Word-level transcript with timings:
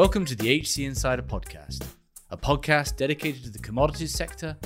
Welcome 0.00 0.24
to 0.24 0.34
the 0.34 0.60
HC 0.60 0.78
Insider 0.86 1.20
Podcast, 1.20 1.84
a 2.30 2.36
podcast 2.38 2.96
dedicated 2.96 3.44
to 3.44 3.50
the 3.50 3.58
commodities 3.58 4.14
sector 4.14 4.56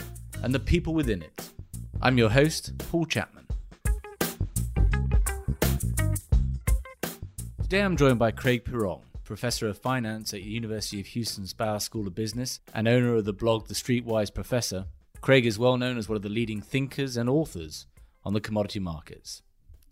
and 0.45 0.55
the 0.55 0.61
people 0.61 0.95
within 0.95 1.23
it. 1.23 1.51
I'm 2.01 2.17
your 2.17 2.31
host, 2.31 2.73
Paul 2.79 3.05
Chapman. 3.05 3.49
Today 7.61 7.81
I'm 7.81 7.97
joined 7.97 8.21
by 8.21 8.31
Craig 8.31 8.65
Pirrong, 8.65 9.01
Professor 9.25 9.67
of 9.67 9.77
Finance 9.77 10.33
at 10.33 10.45
University 10.45 11.01
of 11.01 11.07
Houston's 11.09 11.53
Bauer 11.53 11.81
School 11.81 12.07
of 12.07 12.15
Business 12.15 12.61
and 12.73 12.87
owner 12.87 13.17
of 13.17 13.25
the 13.25 13.33
blog 13.33 13.67
The 13.67 13.75
Streetwise 13.75 14.33
Professor. 14.33 14.85
Craig 15.21 15.47
is 15.47 15.59
well 15.59 15.77
known 15.77 15.99
as 15.99 16.09
one 16.09 16.15
of 16.15 16.23
the 16.23 16.29
leading 16.29 16.61
thinkers 16.61 17.17
and 17.17 17.29
authors 17.29 17.87
on 18.23 18.35
the 18.35 18.41
commodity 18.41 18.79
markets. 18.79 19.43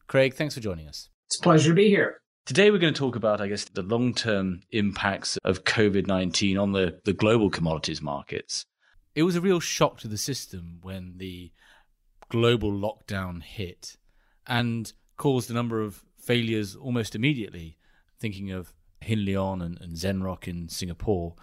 Craig, 0.06 0.34
thanks 0.34 0.54
for 0.54 0.60
joining 0.60 0.86
us. 0.86 1.08
It's 1.26 1.40
a 1.40 1.42
pleasure 1.42 1.70
to 1.70 1.74
be 1.74 1.88
here. 1.88 2.21
Today, 2.44 2.72
we're 2.72 2.78
going 2.78 2.92
to 2.92 2.98
talk 2.98 3.14
about, 3.14 3.40
I 3.40 3.46
guess, 3.46 3.66
the 3.66 3.82
long 3.82 4.14
term 4.14 4.62
impacts 4.72 5.38
of 5.44 5.62
COVID 5.62 6.08
19 6.08 6.58
on 6.58 6.72
the, 6.72 6.98
the 7.04 7.12
global 7.12 7.50
commodities 7.50 8.02
markets. 8.02 8.66
It 9.14 9.22
was 9.22 9.36
a 9.36 9.40
real 9.40 9.60
shock 9.60 10.00
to 10.00 10.08
the 10.08 10.18
system 10.18 10.78
when 10.82 11.18
the 11.18 11.52
global 12.30 12.72
lockdown 12.72 13.44
hit 13.44 13.96
and 14.44 14.92
caused 15.16 15.52
a 15.52 15.54
number 15.54 15.80
of 15.80 16.02
failures 16.18 16.74
almost 16.74 17.14
immediately, 17.14 17.78
thinking 18.18 18.50
of 18.50 18.72
Hin 19.00 19.20
Leong 19.20 19.62
and, 19.62 19.80
and 19.80 19.96
Zenrock 19.96 20.48
in 20.48 20.68
Singapore. 20.68 21.36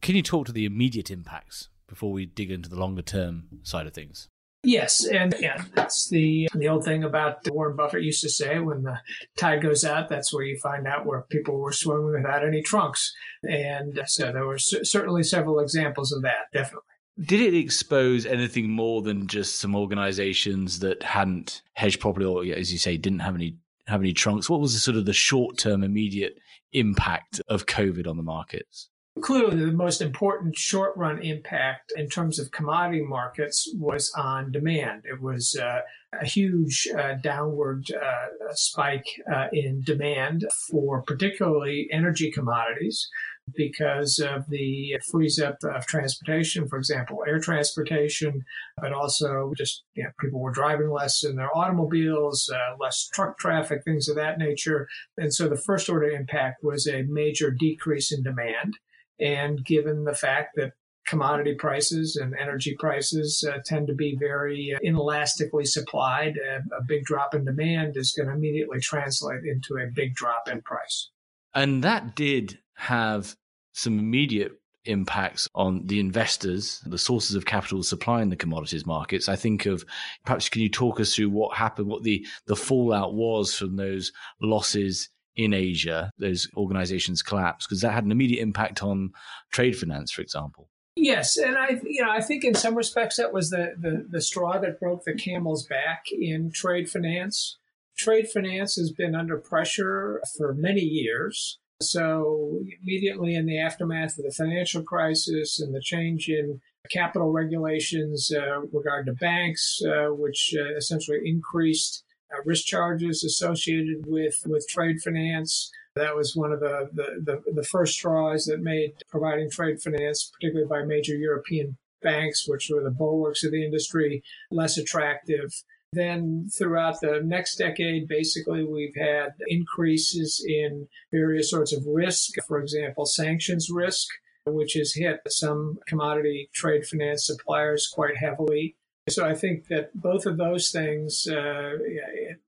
Can 0.00 0.16
you 0.16 0.22
talk 0.22 0.46
to 0.46 0.52
the 0.52 0.64
immediate 0.64 1.08
impacts 1.08 1.68
before 1.86 2.10
we 2.10 2.26
dig 2.26 2.50
into 2.50 2.68
the 2.68 2.80
longer 2.80 3.02
term 3.02 3.44
side 3.62 3.86
of 3.86 3.94
things? 3.94 4.28
Yes, 4.62 5.06
and 5.06 5.34
yeah, 5.38 5.62
that's 5.74 6.08
the 6.08 6.48
the 6.54 6.68
old 6.68 6.84
thing 6.84 7.04
about 7.04 7.48
Warren 7.48 7.76
Buffett 7.76 8.02
used 8.02 8.22
to 8.22 8.28
say: 8.28 8.58
when 8.58 8.82
the 8.82 8.98
tide 9.36 9.62
goes 9.62 9.84
out, 9.84 10.08
that's 10.08 10.32
where 10.32 10.44
you 10.44 10.58
find 10.58 10.86
out 10.86 11.06
where 11.06 11.22
people 11.30 11.58
were 11.58 11.72
swimming 11.72 12.12
without 12.12 12.44
any 12.44 12.62
trunks. 12.62 13.14
And 13.44 13.98
uh, 13.98 14.06
so 14.06 14.32
there 14.32 14.46
were 14.46 14.58
certainly 14.58 15.22
several 15.22 15.60
examples 15.60 16.10
of 16.12 16.22
that. 16.22 16.50
Definitely. 16.52 16.82
Did 17.18 17.40
it 17.40 17.56
expose 17.56 18.26
anything 18.26 18.68
more 18.68 19.02
than 19.02 19.26
just 19.26 19.60
some 19.60 19.74
organizations 19.74 20.80
that 20.80 21.02
hadn't 21.02 21.62
hedged 21.74 22.00
properly, 22.00 22.26
or 22.26 22.58
as 22.58 22.72
you 22.72 22.78
say, 22.78 22.96
didn't 22.96 23.20
have 23.20 23.36
any 23.36 23.56
have 23.86 24.00
any 24.00 24.12
trunks? 24.12 24.50
What 24.50 24.60
was 24.60 24.74
the 24.74 24.80
sort 24.80 24.96
of 24.96 25.06
the 25.06 25.12
short 25.12 25.58
term, 25.58 25.84
immediate 25.84 26.38
impact 26.72 27.40
of 27.48 27.66
COVID 27.66 28.06
on 28.06 28.16
the 28.16 28.22
markets? 28.22 28.88
Clearly, 29.22 29.56
the 29.56 29.72
most 29.72 30.02
important 30.02 30.56
short 30.56 30.94
run 30.94 31.22
impact 31.22 31.90
in 31.96 32.08
terms 32.08 32.38
of 32.38 32.50
commodity 32.50 33.02
markets 33.02 33.66
was 33.78 34.12
on 34.14 34.52
demand. 34.52 35.04
It 35.06 35.22
was 35.22 35.56
uh, 35.56 35.80
a 36.20 36.26
huge 36.26 36.86
uh, 36.96 37.14
downward 37.22 37.86
uh, 37.90 38.52
spike 38.52 39.06
uh, 39.32 39.46
in 39.52 39.80
demand 39.82 40.46
for 40.70 41.02
particularly 41.02 41.88
energy 41.90 42.30
commodities 42.30 43.08
because 43.54 44.18
of 44.18 44.44
the 44.50 44.98
freeze 45.10 45.38
up 45.38 45.56
of 45.62 45.86
transportation, 45.86 46.68
for 46.68 46.76
example, 46.76 47.24
air 47.26 47.38
transportation, 47.38 48.44
but 48.76 48.92
also 48.92 49.52
just 49.56 49.84
you 49.94 50.02
know, 50.02 50.10
people 50.20 50.40
were 50.40 50.50
driving 50.50 50.90
less 50.90 51.24
in 51.24 51.36
their 51.36 51.56
automobiles, 51.56 52.50
uh, 52.52 52.76
less 52.78 53.08
truck 53.14 53.38
traffic, 53.38 53.82
things 53.84 54.08
of 54.08 54.16
that 54.16 54.38
nature. 54.38 54.88
And 55.16 55.32
so 55.32 55.48
the 55.48 55.56
first 55.56 55.88
order 55.88 56.10
impact 56.10 56.62
was 56.62 56.86
a 56.86 57.02
major 57.08 57.50
decrease 57.50 58.12
in 58.12 58.22
demand. 58.22 58.76
And 59.20 59.64
given 59.64 60.04
the 60.04 60.14
fact 60.14 60.56
that 60.56 60.72
commodity 61.06 61.54
prices 61.54 62.16
and 62.16 62.34
energy 62.38 62.76
prices 62.78 63.48
uh, 63.48 63.58
tend 63.64 63.86
to 63.86 63.94
be 63.94 64.16
very 64.18 64.74
uh, 64.74 64.78
inelastically 64.84 65.66
supplied, 65.66 66.34
uh, 66.38 66.60
a 66.76 66.82
big 66.86 67.04
drop 67.04 67.34
in 67.34 67.44
demand 67.44 67.96
is 67.96 68.12
going 68.12 68.28
to 68.28 68.34
immediately 68.34 68.80
translate 68.80 69.44
into 69.44 69.76
a 69.76 69.86
big 69.86 70.14
drop 70.14 70.48
in 70.48 70.60
price. 70.62 71.10
And 71.54 71.82
that 71.84 72.14
did 72.14 72.58
have 72.74 73.36
some 73.72 73.98
immediate 73.98 74.52
impacts 74.84 75.48
on 75.54 75.86
the 75.86 76.00
investors, 76.00 76.80
the 76.86 76.98
sources 76.98 77.34
of 77.34 77.44
capital 77.44 77.82
supplying 77.82 78.28
the 78.28 78.36
commodities 78.36 78.86
markets. 78.86 79.28
I 79.28 79.36
think 79.36 79.66
of 79.66 79.84
perhaps 80.24 80.48
can 80.48 80.62
you 80.62 80.68
talk 80.68 81.00
us 81.00 81.14
through 81.14 81.30
what 81.30 81.56
happened, 81.56 81.88
what 81.88 82.02
the, 82.02 82.26
the 82.46 82.56
fallout 82.56 83.14
was 83.14 83.54
from 83.54 83.76
those 83.76 84.12
losses 84.40 85.08
in 85.36 85.52
Asia, 85.52 86.10
those 86.18 86.48
organizations 86.56 87.22
collapsed, 87.22 87.68
because 87.68 87.82
that 87.82 87.92
had 87.92 88.04
an 88.04 88.12
immediate 88.12 88.42
impact 88.42 88.82
on 88.82 89.10
trade 89.52 89.76
finance, 89.76 90.10
for 90.10 90.22
example. 90.22 90.68
Yes, 90.96 91.36
and 91.36 91.58
I, 91.58 91.78
you 91.84 92.02
know, 92.02 92.10
I 92.10 92.22
think 92.22 92.42
in 92.42 92.54
some 92.54 92.74
respects 92.74 93.18
that 93.18 93.32
was 93.32 93.50
the, 93.50 93.74
the, 93.78 94.06
the 94.08 94.22
straw 94.22 94.58
that 94.58 94.80
broke 94.80 95.04
the 95.04 95.14
camel's 95.14 95.66
back 95.66 96.06
in 96.10 96.50
trade 96.50 96.88
finance. 96.88 97.58
Trade 97.98 98.28
finance 98.28 98.76
has 98.76 98.92
been 98.92 99.14
under 99.14 99.36
pressure 99.36 100.22
for 100.36 100.54
many 100.54 100.80
years. 100.80 101.58
So 101.82 102.60
immediately 102.82 103.34
in 103.34 103.44
the 103.44 103.60
aftermath 103.60 104.18
of 104.18 104.24
the 104.24 104.34
financial 104.34 104.82
crisis 104.82 105.60
and 105.60 105.74
the 105.74 105.82
change 105.82 106.28
in 106.28 106.60
capital 106.90 107.30
regulations 107.30 108.32
uh, 108.34 108.60
regard 108.72 109.04
to 109.06 109.12
banks, 109.12 109.82
uh, 109.86 110.06
which 110.08 110.54
uh, 110.58 110.74
essentially 110.76 111.18
increased 111.24 112.04
Uh, 112.32 112.42
risk 112.44 112.66
charges 112.66 113.22
associated 113.22 114.04
with, 114.06 114.34
with 114.46 114.66
trade 114.68 115.00
finance. 115.00 115.70
That 115.94 116.16
was 116.16 116.34
one 116.34 116.52
of 116.52 116.60
the, 116.60 116.90
the, 116.92 117.22
the, 117.24 117.52
the 117.52 117.62
first 117.62 117.94
straws 117.94 118.46
that 118.46 118.60
made 118.60 118.94
providing 119.08 119.50
trade 119.50 119.80
finance, 119.80 120.30
particularly 120.34 120.68
by 120.68 120.84
major 120.84 121.14
European 121.14 121.76
banks, 122.02 122.46
which 122.48 122.68
were 122.70 122.82
the 122.82 122.90
bulwarks 122.90 123.44
of 123.44 123.52
the 123.52 123.64
industry, 123.64 124.22
less 124.50 124.76
attractive. 124.76 125.52
Then 125.92 126.48
throughout 126.56 127.00
the 127.00 127.22
next 127.24 127.56
decade, 127.56 128.08
basically, 128.08 128.64
we've 128.64 128.96
had 128.96 129.30
increases 129.46 130.44
in 130.46 130.88
various 131.12 131.50
sorts 131.50 131.72
of 131.72 131.86
risk. 131.86 132.34
For 132.46 132.60
example, 132.60 133.06
sanctions 133.06 133.70
risk, 133.70 134.08
which 134.46 134.74
has 134.74 134.94
hit 134.94 135.20
some 135.28 135.78
commodity 135.86 136.50
trade 136.52 136.86
finance 136.86 137.26
suppliers 137.26 137.88
quite 137.90 138.16
heavily. 138.16 138.76
So 139.08 139.24
I 139.24 139.34
think 139.34 139.68
that 139.68 139.90
both 139.94 140.26
of 140.26 140.36
those 140.36 140.70
things 140.70 141.26
uh, 141.30 141.72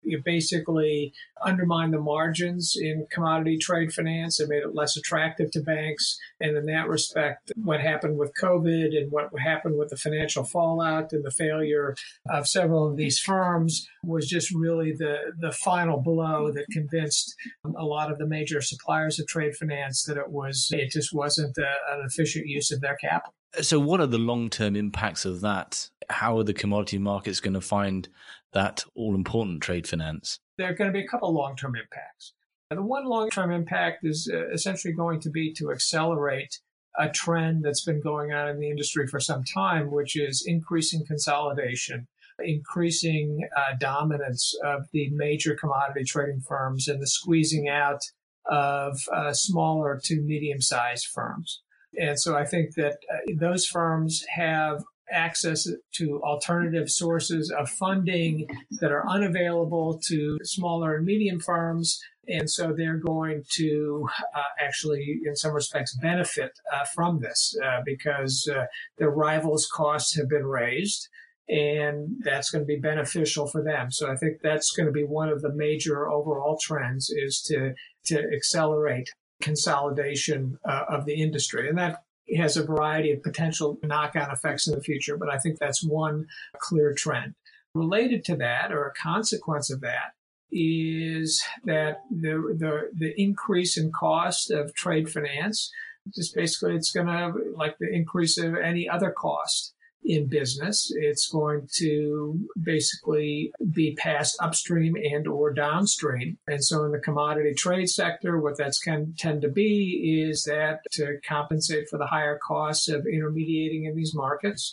you 0.09 0.21
basically 0.25 1.13
undermine 1.45 1.91
the 1.91 2.01
margins 2.01 2.77
in 2.81 3.07
commodity 3.13 3.59
trade 3.59 3.93
finance 3.93 4.41
and 4.41 4.49
made 4.49 4.63
it 4.63 4.75
less 4.75 4.97
attractive 4.97 5.51
to 5.53 5.61
banks. 5.61 6.19
And 6.41 6.57
in 6.57 6.67
that 6.67 6.89
respect, 6.89 7.53
what 7.63 7.81
happened 7.81 8.19
with 8.19 8.33
COVID 8.41 8.97
and 8.97 9.13
what 9.13 9.29
happened 9.39 9.79
with 9.79 9.91
the 9.91 9.97
financial 9.97 10.45
fallout 10.45 11.13
and 11.13 11.25
the 11.25 11.31
failure 11.31 11.95
of 12.29 12.49
several 12.49 12.89
of 12.89 12.97
these 12.97 13.19
firms 13.19 13.87
was 14.03 14.27
just 14.27 14.53
really 14.55 14.93
the, 14.93 15.33
the 15.39 15.53
final 15.53 16.01
blow 16.01 16.51
that 16.53 16.67
convinced 16.73 17.35
a 17.77 17.85
lot 17.85 18.11
of 18.11 18.19
the 18.19 18.27
major 18.27 18.61
suppliers 18.63 19.21
of 19.21 19.27
trade 19.27 19.55
finance 19.55 20.05
that 20.05 20.17
it 20.17 20.31
was 20.31 20.69
it 20.73 20.91
just 20.91 21.13
wasn't 21.13 21.57
a, 21.59 21.95
an 21.95 22.05
efficient 22.07 22.47
use 22.47 22.73
of 22.73 22.81
their 22.81 22.97
capital. 22.97 23.35
So, 23.60 23.81
what 23.81 24.00
are 24.00 24.06
the 24.06 24.19
long 24.19 24.50
term 24.50 24.76
impacts 24.76 25.25
of 25.25 25.41
that? 25.41 25.88
How 26.10 26.38
are 26.38 26.44
the 26.44 26.54
commodity 26.54 26.98
markets 26.98 27.41
going 27.41 27.54
to 27.54 27.60
find 27.60 28.09
that 28.53 28.84
all 28.94 29.14
important 29.14 29.62
trade 29.62 29.86
finance? 29.86 30.38
There 30.59 30.70
are 30.70 30.75
going 30.75 30.88
to 30.88 30.92
be 30.92 31.04
a 31.04 31.09
couple 31.09 31.32
long 31.32 31.56
term 31.56 31.75
impacts. 31.75 32.34
The 32.70 32.82
one 32.82 33.06
long 33.06 33.31
term 33.31 33.50
impact 33.50 34.04
is 34.04 34.31
uh, 34.32 34.50
essentially 34.50 34.92
going 34.92 35.20
to 35.20 35.31
be 35.31 35.53
to 35.54 35.70
accelerate 35.70 36.60
a 36.98 37.09
trend 37.09 37.64
that's 37.64 37.84
been 37.84 38.00
going 38.00 38.32
on 38.32 38.48
in 38.48 38.60
the 38.60 38.69
industry 38.69 39.06
for 39.06 39.20
some 39.20 39.44
time, 39.44 39.91
which 39.91 40.16
is 40.16 40.44
increasing 40.47 41.06
consolidation, 41.06 42.06
increasing 42.41 43.48
uh, 43.56 43.76
dominance 43.78 44.54
of 44.65 44.88
the 44.92 45.09
major 45.10 45.54
commodity 45.54 46.04
trading 46.04 46.41
firms, 46.41 46.88
and 46.88 47.00
the 47.00 47.06
squeezing 47.06 47.69
out 47.69 48.03
of 48.47 48.98
uh, 49.12 49.32
smaller 49.32 49.98
to 50.04 50.20
medium 50.20 50.60
sized 50.60 51.06
firms. 51.06 51.62
And 51.97 52.19
so 52.19 52.37
I 52.37 52.44
think 52.44 52.75
that 52.75 52.99
uh, 53.12 53.32
those 53.37 53.66
firms 53.66 54.25
have 54.34 54.82
access 55.10 55.66
to 55.94 56.22
alternative 56.22 56.91
sources 56.91 57.50
of 57.50 57.69
funding 57.71 58.47
that 58.81 58.93
are 58.93 59.09
unavailable 59.09 59.98
to 60.06 60.38
smaller 60.43 60.97
and 60.97 61.07
medium 61.07 61.41
firms. 61.41 61.98
And 62.28 62.51
so 62.51 62.74
they're 62.77 62.98
going 62.98 63.45
to 63.57 64.07
uh, 64.34 64.42
actually, 64.60 65.21
in 65.24 65.34
some 65.34 65.53
respects, 65.53 65.97
benefit 65.97 66.53
uh, 66.72 66.84
from 66.95 67.21
this 67.21 67.54
uh, 67.65 67.80
because 67.84 68.51
uh, 68.54 68.65
their 68.98 69.10
rivals' 69.10 69.68
costs 69.72 70.16
have 70.16 70.28
been 70.28 70.47
raised. 70.47 71.09
And 71.48 72.16
that's 72.21 72.51
going 72.51 72.63
to 72.63 72.66
be 72.66 72.78
beneficial 72.78 73.47
for 73.47 73.65
them. 73.65 73.91
So 73.91 74.13
I 74.13 74.16
think 74.16 74.42
that's 74.42 74.71
going 74.72 74.84
to 74.84 74.92
be 74.92 75.04
one 75.04 75.30
of 75.30 75.41
the 75.41 75.54
major 75.54 76.07
overall 76.07 76.59
trends 76.60 77.09
is 77.09 77.41
to, 77.47 77.72
to 78.07 78.22
accelerate 78.36 79.09
consolidation 79.41 80.59
uh, 80.65 80.85
of 80.89 81.05
the 81.05 81.21
industry. 81.23 81.69
And 81.69 81.79
that 81.79 82.03
has 82.37 82.57
a 82.57 82.65
variety 82.65 83.13
of 83.13 83.23
potential 83.23 83.79
knock 83.83 84.15
on 84.17 84.31
effects 84.31 84.67
in 84.67 84.75
the 84.75 84.83
future, 84.83 85.17
but 85.17 85.33
I 85.33 85.39
think 85.39 85.59
that's 85.59 85.83
one 85.83 86.27
clear 86.59 86.93
trend. 86.93 87.35
Related 87.75 88.25
to 88.25 88.37
that, 88.37 88.73
or 88.73 88.87
a 88.87 88.95
consequence 88.95 89.71
of 89.71 89.81
that, 89.81 90.13
is 90.51 91.43
that 91.65 92.03
the, 92.11 92.57
the, 92.59 92.91
the 92.95 93.15
increase 93.21 93.77
in 93.77 93.93
cost 93.93 94.51
of 94.51 94.75
trade 94.75 95.11
finance, 95.11 95.71
just 96.15 96.35
basically 96.35 96.75
it's 96.75 96.91
going 96.91 97.07
to, 97.07 97.33
like 97.55 97.77
the 97.79 97.91
increase 97.91 98.39
of 98.39 98.57
any 98.57 98.89
other 98.89 99.11
cost, 99.11 99.75
in 100.04 100.27
business. 100.27 100.91
It's 100.95 101.28
going 101.28 101.68
to 101.77 102.39
basically 102.60 103.53
be 103.72 103.95
passed 103.97 104.36
upstream 104.41 104.97
and 104.97 105.27
or 105.27 105.53
downstream. 105.53 106.39
And 106.47 106.65
so 106.65 106.84
in 106.84 106.92
the 106.92 106.98
commodity 106.98 107.54
trade 107.54 107.89
sector, 107.89 108.41
what 108.41 108.56
that's 108.56 108.78
can 108.78 109.15
tend 109.18 109.42
to 109.42 109.48
be 109.48 110.24
is 110.28 110.45
that 110.45 110.80
to 110.92 111.18
compensate 111.27 111.89
for 111.89 111.98
the 111.98 112.06
higher 112.06 112.39
costs 112.42 112.89
of 112.89 113.06
intermediating 113.06 113.84
in 113.84 113.97
these 113.97 114.15
markets, 114.15 114.72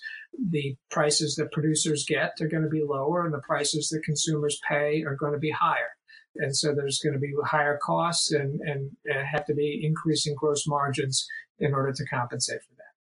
the 0.51 0.75
prices 0.89 1.35
that 1.35 1.51
producers 1.51 2.05
get 2.07 2.33
are 2.41 2.47
going 2.47 2.63
to 2.63 2.69
be 2.69 2.83
lower 2.83 3.25
and 3.25 3.33
the 3.33 3.39
prices 3.39 3.89
that 3.89 4.03
consumers 4.03 4.59
pay 4.67 5.03
are 5.03 5.15
going 5.15 5.33
to 5.33 5.39
be 5.39 5.51
higher. 5.51 5.91
And 6.37 6.55
so 6.55 6.75
there's 6.75 6.99
going 6.99 7.13
to 7.13 7.19
be 7.19 7.33
higher 7.45 7.79
costs 7.81 8.31
and, 8.31 8.59
and, 8.61 8.91
have 9.07 9.45
to 9.45 9.53
be 9.53 9.81
increasing 9.83 10.35
gross 10.35 10.67
margins 10.67 11.25
in 11.59 11.73
order 11.73 11.93
to 11.93 12.05
compensate 12.05 12.61
for. 12.61 12.74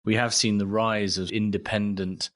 We 0.07 0.15
have 0.15 0.33
seen 0.33 0.57
the 0.57 0.67
rise 0.67 1.19
of 1.19 1.31
independent, 1.31 2.31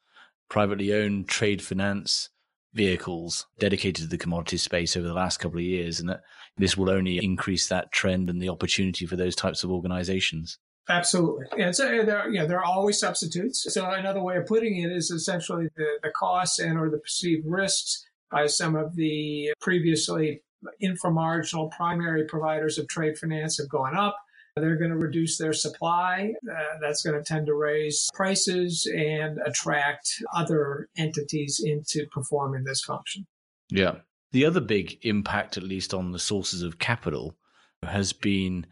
privately 0.51 0.93
owned 0.93 1.29
trade 1.29 1.63
finance 1.63 2.29
vehicles 2.75 3.47
dedicated 3.59 4.05
to 4.05 4.11
the 4.11 4.19
commodity 4.19 4.59
space 4.59 4.97
over 4.97 5.07
the 5.07 5.15
last 5.15 5.39
couple 5.39 5.59
of 5.59 5.65
years, 5.65 6.01
and 6.01 6.09
that 6.09 6.23
this 6.59 6.77
will 6.77 6.91
only 6.91 7.25
increase 7.25 7.69
that 7.69 7.93
trend 7.93 8.29
and 8.29 8.43
the 8.43 8.49
opportunity 8.49 9.07
for 9.07 9.17
those 9.17 9.37
types 9.37 9.65
of 9.65 9.71
organizations. 9.71 10.59
Absolutely. 10.89 11.47
And 11.63 11.75
so 11.75 11.87
uh, 11.87 12.05
there, 12.05 12.29
you 12.29 12.41
know, 12.41 12.47
there 12.47 12.59
are 12.59 12.65
always 12.65 12.99
substitutes. 12.99 13.73
So 13.73 13.89
another 13.89 14.21
way 14.21 14.37
of 14.37 14.47
putting 14.47 14.77
it 14.83 14.91
is 14.91 15.11
essentially 15.11 15.69
the, 15.77 15.87
the 16.03 16.11
costs 16.11 16.59
and 16.59 16.77
or 16.77 16.91
the 16.91 16.99
perceived 16.99 17.47
risks 17.47 18.05
by 18.31 18.47
some 18.47 18.75
of 18.75 18.97
the 18.97 19.53
previously 19.61 20.43
inframarginal 20.83 21.71
primary 21.71 22.25
providers 22.25 22.79
of 22.79 22.89
trade 22.89 23.17
finance 23.17 23.59
have 23.59 23.69
gone 23.69 23.97
up. 23.97 24.17
They're 24.61 24.77
going 24.77 24.91
to 24.91 24.97
reduce 24.97 25.39
their 25.39 25.53
supply. 25.53 26.35
Uh, 26.51 26.79
that's 26.81 27.03
going 27.03 27.17
to 27.17 27.25
tend 27.25 27.47
to 27.47 27.55
raise 27.55 28.09
prices 28.15 28.91
and 28.95 29.39
attract 29.45 30.23
other 30.35 30.89
entities 30.97 31.61
into 31.65 32.07
performing 32.13 32.65
this 32.65 32.83
function. 32.83 33.27
Yeah. 33.71 33.97
The 34.33 34.45
other 34.45 34.61
big 34.61 34.99
impact, 35.03 35.57
at 35.57 35.63
least 35.63 35.93
on 35.93 36.13
the 36.13 36.19
sources 36.19 36.63
of 36.63 36.79
capital, 36.79 37.37
has 37.83 38.13
been 38.13 38.67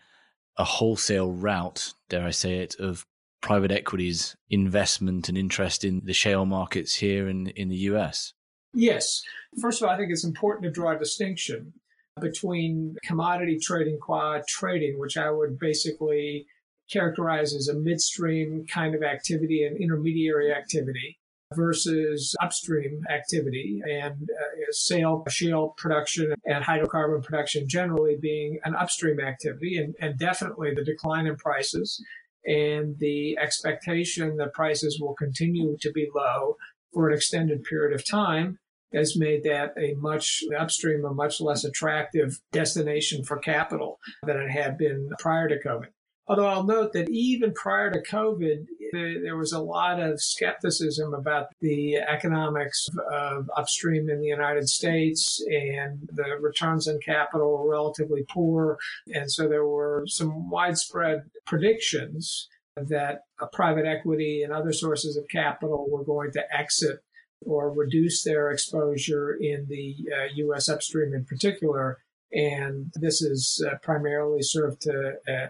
a 0.56 0.64
wholesale 0.64 1.32
route, 1.32 1.94
dare 2.08 2.26
I 2.26 2.30
say 2.30 2.58
it, 2.58 2.76
of 2.78 3.06
private 3.40 3.70
equities 3.70 4.36
investment 4.50 5.28
and 5.28 5.38
interest 5.38 5.84
in 5.84 6.02
the 6.04 6.12
shale 6.12 6.44
markets 6.44 6.94
here 6.94 7.28
in, 7.28 7.48
in 7.48 7.68
the 7.68 7.76
US? 7.76 8.34
Yes. 8.74 9.22
First 9.60 9.80
of 9.80 9.88
all, 9.88 9.94
I 9.94 9.96
think 9.96 10.10
it's 10.10 10.24
important 10.24 10.64
to 10.64 10.70
draw 10.70 10.92
a 10.92 10.98
distinction 10.98 11.72
between 12.20 12.96
commodity 13.04 13.58
trading, 13.60 13.98
quad 13.98 14.46
trading, 14.46 14.98
which 14.98 15.16
I 15.16 15.30
would 15.30 15.58
basically 15.58 16.46
characterize 16.90 17.54
as 17.54 17.68
a 17.68 17.74
midstream 17.74 18.66
kind 18.66 18.94
of 18.94 19.02
activity 19.02 19.64
and 19.64 19.76
intermediary 19.76 20.52
activity 20.52 21.18
versus 21.54 22.34
upstream 22.42 23.02
activity 23.10 23.80
and 23.90 24.28
uh, 24.30 24.70
sale, 24.70 25.24
shale 25.30 25.74
production 25.78 26.34
and 26.44 26.64
hydrocarbon 26.64 27.22
production 27.22 27.66
generally 27.66 28.16
being 28.20 28.58
an 28.64 28.74
upstream 28.74 29.18
activity 29.18 29.78
and, 29.78 29.94
and 30.00 30.18
definitely 30.18 30.74
the 30.74 30.84
decline 30.84 31.26
in 31.26 31.36
prices 31.36 32.02
and 32.46 32.98
the 32.98 33.36
expectation 33.38 34.36
that 34.36 34.52
prices 34.52 35.00
will 35.00 35.14
continue 35.14 35.76
to 35.80 35.90
be 35.92 36.08
low 36.14 36.56
for 36.92 37.08
an 37.08 37.14
extended 37.14 37.64
period 37.64 37.94
of 37.94 38.06
time 38.06 38.58
has 38.92 39.16
made 39.16 39.42
that 39.44 39.74
a 39.78 39.94
much 39.94 40.42
upstream, 40.58 41.04
a 41.04 41.12
much 41.12 41.40
less 41.40 41.64
attractive 41.64 42.40
destination 42.52 43.24
for 43.24 43.38
capital 43.38 43.98
than 44.22 44.38
it 44.38 44.50
had 44.50 44.78
been 44.78 45.10
prior 45.18 45.48
to 45.48 45.58
COVID. 45.58 45.88
Although 46.30 46.46
I'll 46.46 46.64
note 46.64 46.92
that 46.92 47.08
even 47.08 47.54
prior 47.54 47.90
to 47.90 48.02
COVID, 48.02 48.66
there 48.92 49.36
was 49.36 49.52
a 49.52 49.60
lot 49.60 49.98
of 49.98 50.20
skepticism 50.20 51.14
about 51.14 51.46
the 51.62 51.96
economics 51.96 52.86
of 53.10 53.50
upstream 53.56 54.10
in 54.10 54.20
the 54.20 54.26
United 54.26 54.68
States, 54.68 55.42
and 55.50 56.06
the 56.12 56.36
returns 56.38 56.86
on 56.86 57.00
capital 57.00 57.56
were 57.56 57.70
relatively 57.70 58.24
poor. 58.28 58.78
And 59.14 59.30
so 59.32 59.48
there 59.48 59.66
were 59.66 60.04
some 60.06 60.50
widespread 60.50 61.22
predictions 61.46 62.48
that 62.76 63.22
private 63.52 63.86
equity 63.86 64.42
and 64.42 64.52
other 64.52 64.72
sources 64.72 65.16
of 65.16 65.26
capital 65.28 65.88
were 65.90 66.04
going 66.04 66.30
to 66.32 66.44
exit 66.54 67.00
or 67.44 67.72
reduce 67.72 68.22
their 68.22 68.50
exposure 68.50 69.34
in 69.40 69.66
the 69.68 69.94
uh, 70.14 70.26
U.S. 70.36 70.68
upstream 70.68 71.14
in 71.14 71.24
particular. 71.24 71.98
And 72.32 72.92
this 72.94 73.22
is 73.22 73.64
uh, 73.66 73.76
primarily 73.82 74.42
served 74.42 74.82
to 74.82 75.14
uh, 75.28 75.46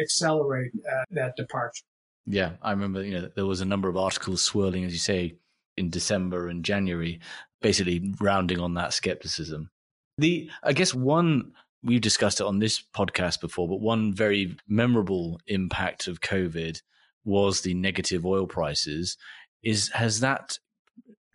accelerate 0.00 0.72
uh, 0.90 1.04
that 1.10 1.36
departure. 1.36 1.84
Yeah, 2.26 2.52
I 2.60 2.72
remember. 2.72 3.02
You 3.02 3.22
know, 3.22 3.30
there 3.34 3.46
was 3.46 3.60
a 3.60 3.66
number 3.66 3.88
of 3.88 3.96
articles 3.96 4.42
swirling, 4.42 4.84
as 4.84 4.92
you 4.92 4.98
say, 4.98 5.36
in 5.76 5.90
December 5.90 6.48
and 6.48 6.64
January, 6.64 7.20
basically 7.62 8.14
rounding 8.20 8.60
on 8.60 8.74
that 8.74 8.92
skepticism. 8.92 9.70
The, 10.18 10.50
I 10.62 10.72
guess, 10.72 10.92
one 10.92 11.52
we've 11.82 12.00
discussed 12.00 12.40
it 12.40 12.46
on 12.46 12.58
this 12.58 12.82
podcast 12.94 13.40
before, 13.40 13.68
but 13.68 13.80
one 13.80 14.12
very 14.12 14.56
memorable 14.66 15.40
impact 15.46 16.08
of 16.08 16.20
COVID 16.20 16.82
was 17.24 17.60
the 17.60 17.74
negative 17.74 18.26
oil 18.26 18.46
prices. 18.46 19.16
Is 19.62 19.88
has 19.94 20.20
that 20.20 20.58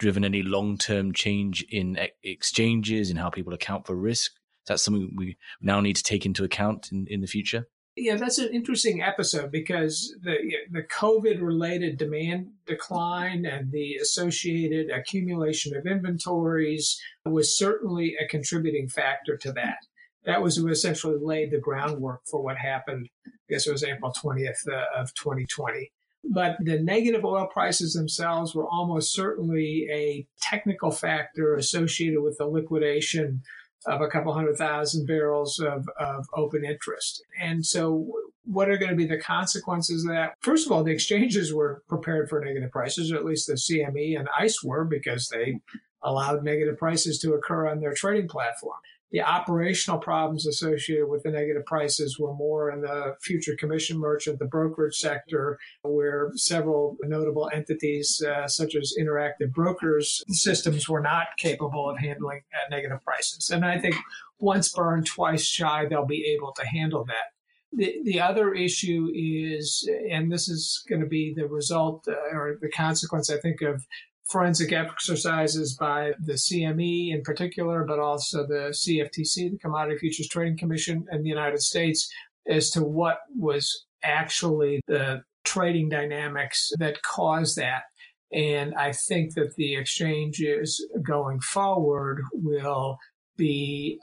driven 0.03 0.25
any 0.25 0.44
long 0.44 0.77
term 0.77 1.13
change 1.13 1.65
in 1.69 1.97
exchanges 2.23 3.09
and 3.09 3.17
how 3.17 3.29
people 3.29 3.53
account 3.53 3.88
for 3.88 3.95
risk? 3.95 4.33
Is 4.33 4.67
that 4.67 4.79
something 4.81 5.13
we 5.15 5.38
now 5.61 5.79
need 5.79 5.95
to 5.95 6.03
take 6.03 6.25
into 6.25 6.44
account 6.44 6.89
in, 6.91 7.07
in 7.09 7.21
the 7.21 7.27
future? 7.27 7.67
Yeah, 7.95 8.17
that's 8.17 8.38
an 8.39 8.50
interesting 8.53 9.01
episode 9.01 9.50
because 9.50 10.13
the 10.21 10.35
the 10.71 10.81
COVID 10.81 11.41
related 11.41 11.97
demand 11.97 12.47
decline 12.65 13.45
and 13.45 13.71
the 13.71 13.95
associated 13.95 14.89
accumulation 14.89 15.73
of 15.73 15.85
inventories 15.85 16.99
was 17.25 17.57
certainly 17.57 18.15
a 18.19 18.27
contributing 18.27 18.89
factor 18.89 19.38
to 19.38 19.53
that. 19.53 19.77
That 20.25 20.41
was 20.41 20.57
who 20.57 20.67
essentially 20.67 21.17
laid 21.21 21.51
the 21.51 21.59
groundwork 21.59 22.21
for 22.29 22.44
what 22.44 22.57
happened. 22.57 23.07
I 23.25 23.31
guess 23.49 23.67
it 23.67 23.71
was 23.71 23.85
April 23.85 24.11
20th 24.11 24.67
uh, 24.67 24.99
of 24.99 25.13
2020. 25.13 25.91
But 26.23 26.57
the 26.59 26.79
negative 26.79 27.25
oil 27.25 27.47
prices 27.47 27.93
themselves 27.93 28.55
were 28.55 28.67
almost 28.67 29.13
certainly 29.13 29.87
a 29.91 30.25
technical 30.41 30.91
factor 30.91 31.55
associated 31.55 32.21
with 32.21 32.37
the 32.37 32.45
liquidation 32.45 33.41
of 33.85 34.01
a 34.01 34.07
couple 34.07 34.33
hundred 34.33 34.55
thousand 34.55 35.05
barrels 35.05 35.59
of, 35.59 35.85
of 35.99 36.25
open 36.35 36.63
interest. 36.63 37.21
And 37.41 37.65
so 37.65 38.09
what 38.45 38.69
are 38.69 38.77
going 38.77 38.91
to 38.91 38.95
be 38.95 39.05
the 39.05 39.19
consequences 39.19 40.03
of 40.03 40.11
that? 40.11 40.33
First 40.39 40.65
of 40.65 40.71
all, 40.71 40.83
the 40.83 40.91
exchanges 40.91 41.53
were 41.53 41.83
prepared 41.87 42.29
for 42.29 42.39
negative 42.39 42.71
prices, 42.71 43.11
or 43.11 43.17
at 43.17 43.25
least 43.25 43.47
the 43.47 43.53
CME 43.53 44.17
and 44.17 44.29
ICE 44.39 44.63
were, 44.63 44.85
because 44.85 45.29
they 45.29 45.59
allowed 46.01 46.43
negative 46.43 46.77
prices 46.77 47.19
to 47.19 47.33
occur 47.33 47.67
on 47.67 47.79
their 47.79 47.93
trading 47.93 48.27
platform. 48.27 48.77
The 49.13 49.21
operational 49.21 50.00
problems 50.00 50.47
associated 50.47 51.07
with 51.07 51.21
the 51.21 51.30
negative 51.30 51.66
prices 51.68 52.18
were 52.18 52.33
more 52.33 52.71
in 52.71 52.81
the 52.81 53.16
future 53.21 53.56
commission 53.56 53.99
merchant, 53.99 54.40
the 54.40 54.45
brokerage 54.45 54.95
sector, 54.95 55.59
where 55.83 56.31
several 56.35 56.97
notable 57.04 57.47
entities, 57.54 58.23
uh, 58.28 58.47
such 58.47 58.76
as 58.76 58.95
Interactive 58.99 59.54
Brokers 59.54 60.23
systems, 60.30 60.90
were 60.90 60.99
not 60.99 61.28
capable 61.37 61.87
of 61.87 61.99
handling 61.99 62.42
uh, 62.54 62.69
negative 62.71 63.04
prices. 63.06 63.52
And 63.52 63.64
I 63.64 63.78
think 63.78 63.95
once 64.40 64.73
burned, 64.73 65.06
twice 65.06 65.45
shy, 65.45 65.85
they'll 65.85 66.07
be 66.07 66.26
able 66.35 66.52
to 66.54 66.66
handle 66.66 67.06
that. 67.06 67.33
The, 67.71 67.99
the 68.04 68.19
other 68.19 68.54
issue 68.54 69.11
is, 69.14 69.87
and 70.09 70.31
this 70.31 70.49
is 70.49 70.83
going 70.90 71.02
to 71.02 71.07
be 71.07 71.35
the 71.35 71.47
result 71.47 72.07
uh, 72.07 72.35
or 72.35 72.57
the 72.59 72.69
consequence, 72.69 73.30
I 73.30 73.37
think, 73.37 73.61
of 73.61 73.85
forensic 74.25 74.71
exercises 74.71 75.75
by 75.75 76.13
the 76.19 76.33
CME 76.33 77.13
in 77.13 77.21
particular, 77.23 77.83
but 77.83 77.99
also 77.99 78.45
the 78.47 78.73
CFTC, 78.73 79.51
the 79.51 79.57
Commodity 79.61 79.97
Futures 79.97 80.27
Trading 80.27 80.57
Commission 80.57 81.06
in 81.11 81.23
the 81.23 81.30
United 81.30 81.61
States, 81.61 82.11
as 82.47 82.69
to 82.71 82.83
what 82.83 83.19
was 83.37 83.85
actually 84.03 84.81
the 84.87 85.23
trading 85.44 85.89
dynamics 85.89 86.71
that 86.80 87.01
caused 87.03 87.57
that. 87.57 87.83
And 88.31 88.73
I 88.75 88.94
think 88.94 89.35
that 89.35 89.56
the 89.56 89.75
exchanges 89.75 90.83
going 91.06 91.39
forward 91.39 92.21
will 92.33 92.97
be 93.37 93.99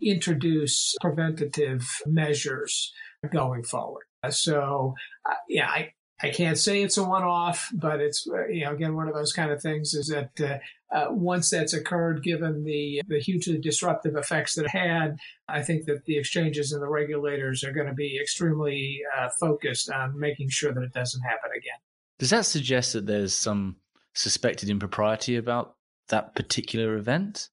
introduce 0.00 0.94
preventative 1.00 1.88
measures 2.06 2.92
going 3.32 3.62
forward. 3.62 4.04
So, 4.30 4.94
uh, 5.28 5.34
yeah, 5.48 5.68
I, 5.68 5.92
I 6.22 6.30
can't 6.30 6.58
say 6.58 6.82
it's 6.82 6.98
a 6.98 7.04
one-off, 7.04 7.68
but 7.74 8.00
it's 8.00 8.28
uh, 8.28 8.46
you 8.46 8.64
know 8.64 8.72
again 8.72 8.94
one 8.94 9.08
of 9.08 9.14
those 9.14 9.32
kind 9.32 9.50
of 9.50 9.60
things 9.60 9.92
is 9.94 10.08
that 10.08 10.40
uh, 10.40 10.58
uh, 10.94 11.06
once 11.10 11.50
that's 11.50 11.72
occurred, 11.72 12.22
given 12.22 12.64
the 12.64 13.02
the 13.08 13.18
hugely 13.18 13.58
disruptive 13.58 14.14
effects 14.16 14.54
that 14.54 14.66
it 14.66 14.70
had, 14.70 15.16
I 15.48 15.62
think 15.62 15.86
that 15.86 16.04
the 16.04 16.18
exchanges 16.18 16.72
and 16.72 16.82
the 16.82 16.88
regulators 16.88 17.64
are 17.64 17.72
going 17.72 17.88
to 17.88 17.94
be 17.94 18.18
extremely 18.20 19.00
uh, 19.18 19.28
focused 19.40 19.90
on 19.90 20.18
making 20.18 20.50
sure 20.50 20.72
that 20.72 20.82
it 20.82 20.92
doesn't 20.92 21.22
happen 21.22 21.50
again. 21.50 21.78
Does 22.18 22.30
that 22.30 22.46
suggest 22.46 22.92
that 22.92 23.06
there's 23.06 23.34
some 23.34 23.76
suspected 24.14 24.68
impropriety 24.68 25.36
about 25.36 25.74
that 26.08 26.34
particular 26.34 26.94
event? 26.96 27.48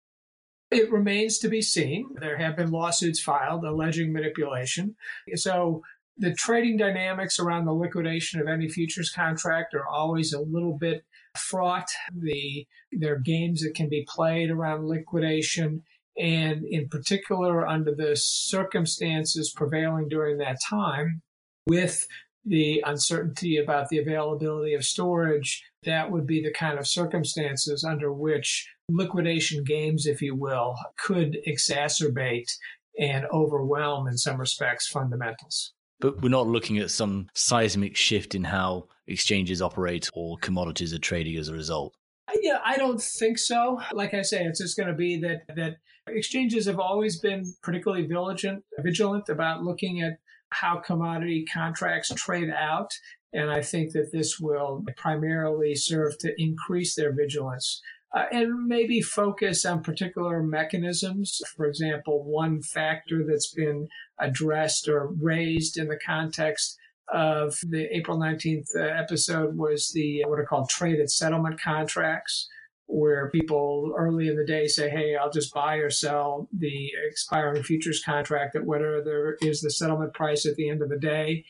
It 0.71 0.91
remains 0.91 1.39
to 1.39 1.49
be 1.49 1.63
seen. 1.63 2.09
There 2.19 2.37
have 2.37 2.55
been 2.55 2.69
lawsuits 2.69 3.19
filed 3.19 3.63
alleging 3.65 4.13
manipulation. 4.13 4.95
So 5.33 5.81
the 6.19 6.33
trading 6.33 6.75
dynamics 6.75 7.39
around 7.39 7.65
the 7.65 7.73
liquidation 7.73 8.41
of 8.41 8.47
any 8.47 8.67
futures 8.67 9.09
contract 9.09 9.73
are 9.73 9.87
always 9.87 10.33
a 10.33 10.41
little 10.41 10.77
bit 10.77 11.03
fraught. 11.37 11.87
The 12.13 12.67
there 12.91 13.13
are 13.13 13.19
games 13.19 13.61
that 13.61 13.75
can 13.75 13.87
be 13.87 14.05
played 14.07 14.51
around 14.51 14.85
liquidation, 14.85 15.83
and 16.17 16.65
in 16.65 16.89
particular 16.89 17.65
under 17.65 17.95
the 17.95 18.15
circumstances 18.15 19.53
prevailing 19.55 20.09
during 20.09 20.37
that 20.39 20.57
time, 20.69 21.21
with 21.67 22.05
the 22.45 22.83
uncertainty 22.85 23.57
about 23.57 23.89
the 23.89 23.99
availability 23.99 24.73
of 24.73 24.83
storage, 24.83 25.63
that 25.83 26.11
would 26.11 26.27
be 26.27 26.41
the 26.41 26.51
kind 26.51 26.77
of 26.77 26.87
circumstances 26.87 27.83
under 27.83 28.11
which 28.11 28.67
liquidation 28.89 29.63
games, 29.63 30.05
if 30.05 30.21
you 30.21 30.35
will, 30.35 30.75
could 30.97 31.37
exacerbate 31.47 32.51
and 32.99 33.25
overwhelm, 33.31 34.07
in 34.07 34.17
some 34.17 34.37
respects, 34.37 34.87
fundamentals. 34.87 35.73
But 35.99 36.21
we're 36.21 36.29
not 36.29 36.47
looking 36.47 36.77
at 36.77 36.91
some 36.91 37.27
seismic 37.35 37.95
shift 37.95 38.35
in 38.35 38.43
how 38.45 38.87
exchanges 39.07 39.61
operate 39.61 40.09
or 40.13 40.37
commodities 40.37 40.93
are 40.93 40.99
trading 40.99 41.37
as 41.37 41.49
a 41.49 41.53
result. 41.53 41.93
Yeah, 42.41 42.59
I 42.63 42.77
don't 42.77 43.01
think 43.01 43.37
so. 43.37 43.81
Like 43.91 44.13
I 44.13 44.21
say, 44.21 44.45
it's 44.45 44.59
just 44.59 44.77
going 44.77 44.87
to 44.87 44.95
be 44.95 45.19
that 45.21 45.41
that 45.55 45.77
exchanges 46.07 46.65
have 46.67 46.79
always 46.79 47.19
been 47.19 47.53
particularly 47.61 48.05
vigilant, 48.05 48.63
vigilant 48.79 49.29
about 49.29 49.63
looking 49.63 50.01
at 50.01 50.19
how 50.51 50.77
commodity 50.77 51.45
contracts 51.51 52.11
trade 52.15 52.49
out, 52.49 52.91
and 53.33 53.51
I 53.51 53.61
think 53.61 53.93
that 53.93 54.11
this 54.11 54.39
will 54.39 54.83
primarily 54.97 55.75
serve 55.75 56.17
to 56.19 56.33
increase 56.37 56.95
their 56.95 57.13
vigilance 57.13 57.81
uh, 58.15 58.25
and 58.31 58.67
maybe 58.67 59.01
focus 59.01 59.65
on 59.65 59.83
particular 59.83 60.41
mechanisms. 60.41 61.41
For 61.55 61.65
example, 61.65 62.23
one 62.23 62.61
factor 62.61 63.23
that's 63.23 63.53
been 63.53 63.87
addressed 64.19 64.87
or 64.87 65.07
raised 65.07 65.77
in 65.77 65.87
the 65.87 65.99
context 66.03 66.77
of 67.11 67.55
the 67.67 67.87
April 67.95 68.17
19th 68.17 68.67
uh, 68.75 68.81
episode 68.81 69.57
was 69.57 69.91
the 69.93 70.23
what 70.25 70.39
are 70.39 70.45
called 70.45 70.69
trade 70.69 70.99
at 70.99 71.09
settlement 71.11 71.59
contracts, 71.61 72.47
where 72.87 73.29
people 73.29 73.93
early 73.97 74.27
in 74.27 74.35
the 74.35 74.45
day 74.45 74.67
say, 74.67 74.89
Hey, 74.89 75.15
I'll 75.15 75.31
just 75.31 75.53
buy 75.53 75.75
or 75.75 75.89
sell 75.89 76.47
the 76.51 76.91
expiring 77.07 77.63
futures 77.63 78.03
contract 78.03 78.55
at 78.55 78.65
whatever 78.65 79.37
is 79.41 79.61
the 79.61 79.71
settlement 79.71 80.13
price 80.13 80.45
at 80.45 80.55
the 80.55 80.69
end 80.69 80.81
of 80.81 80.89
the 80.89 80.99
day. 80.99 81.45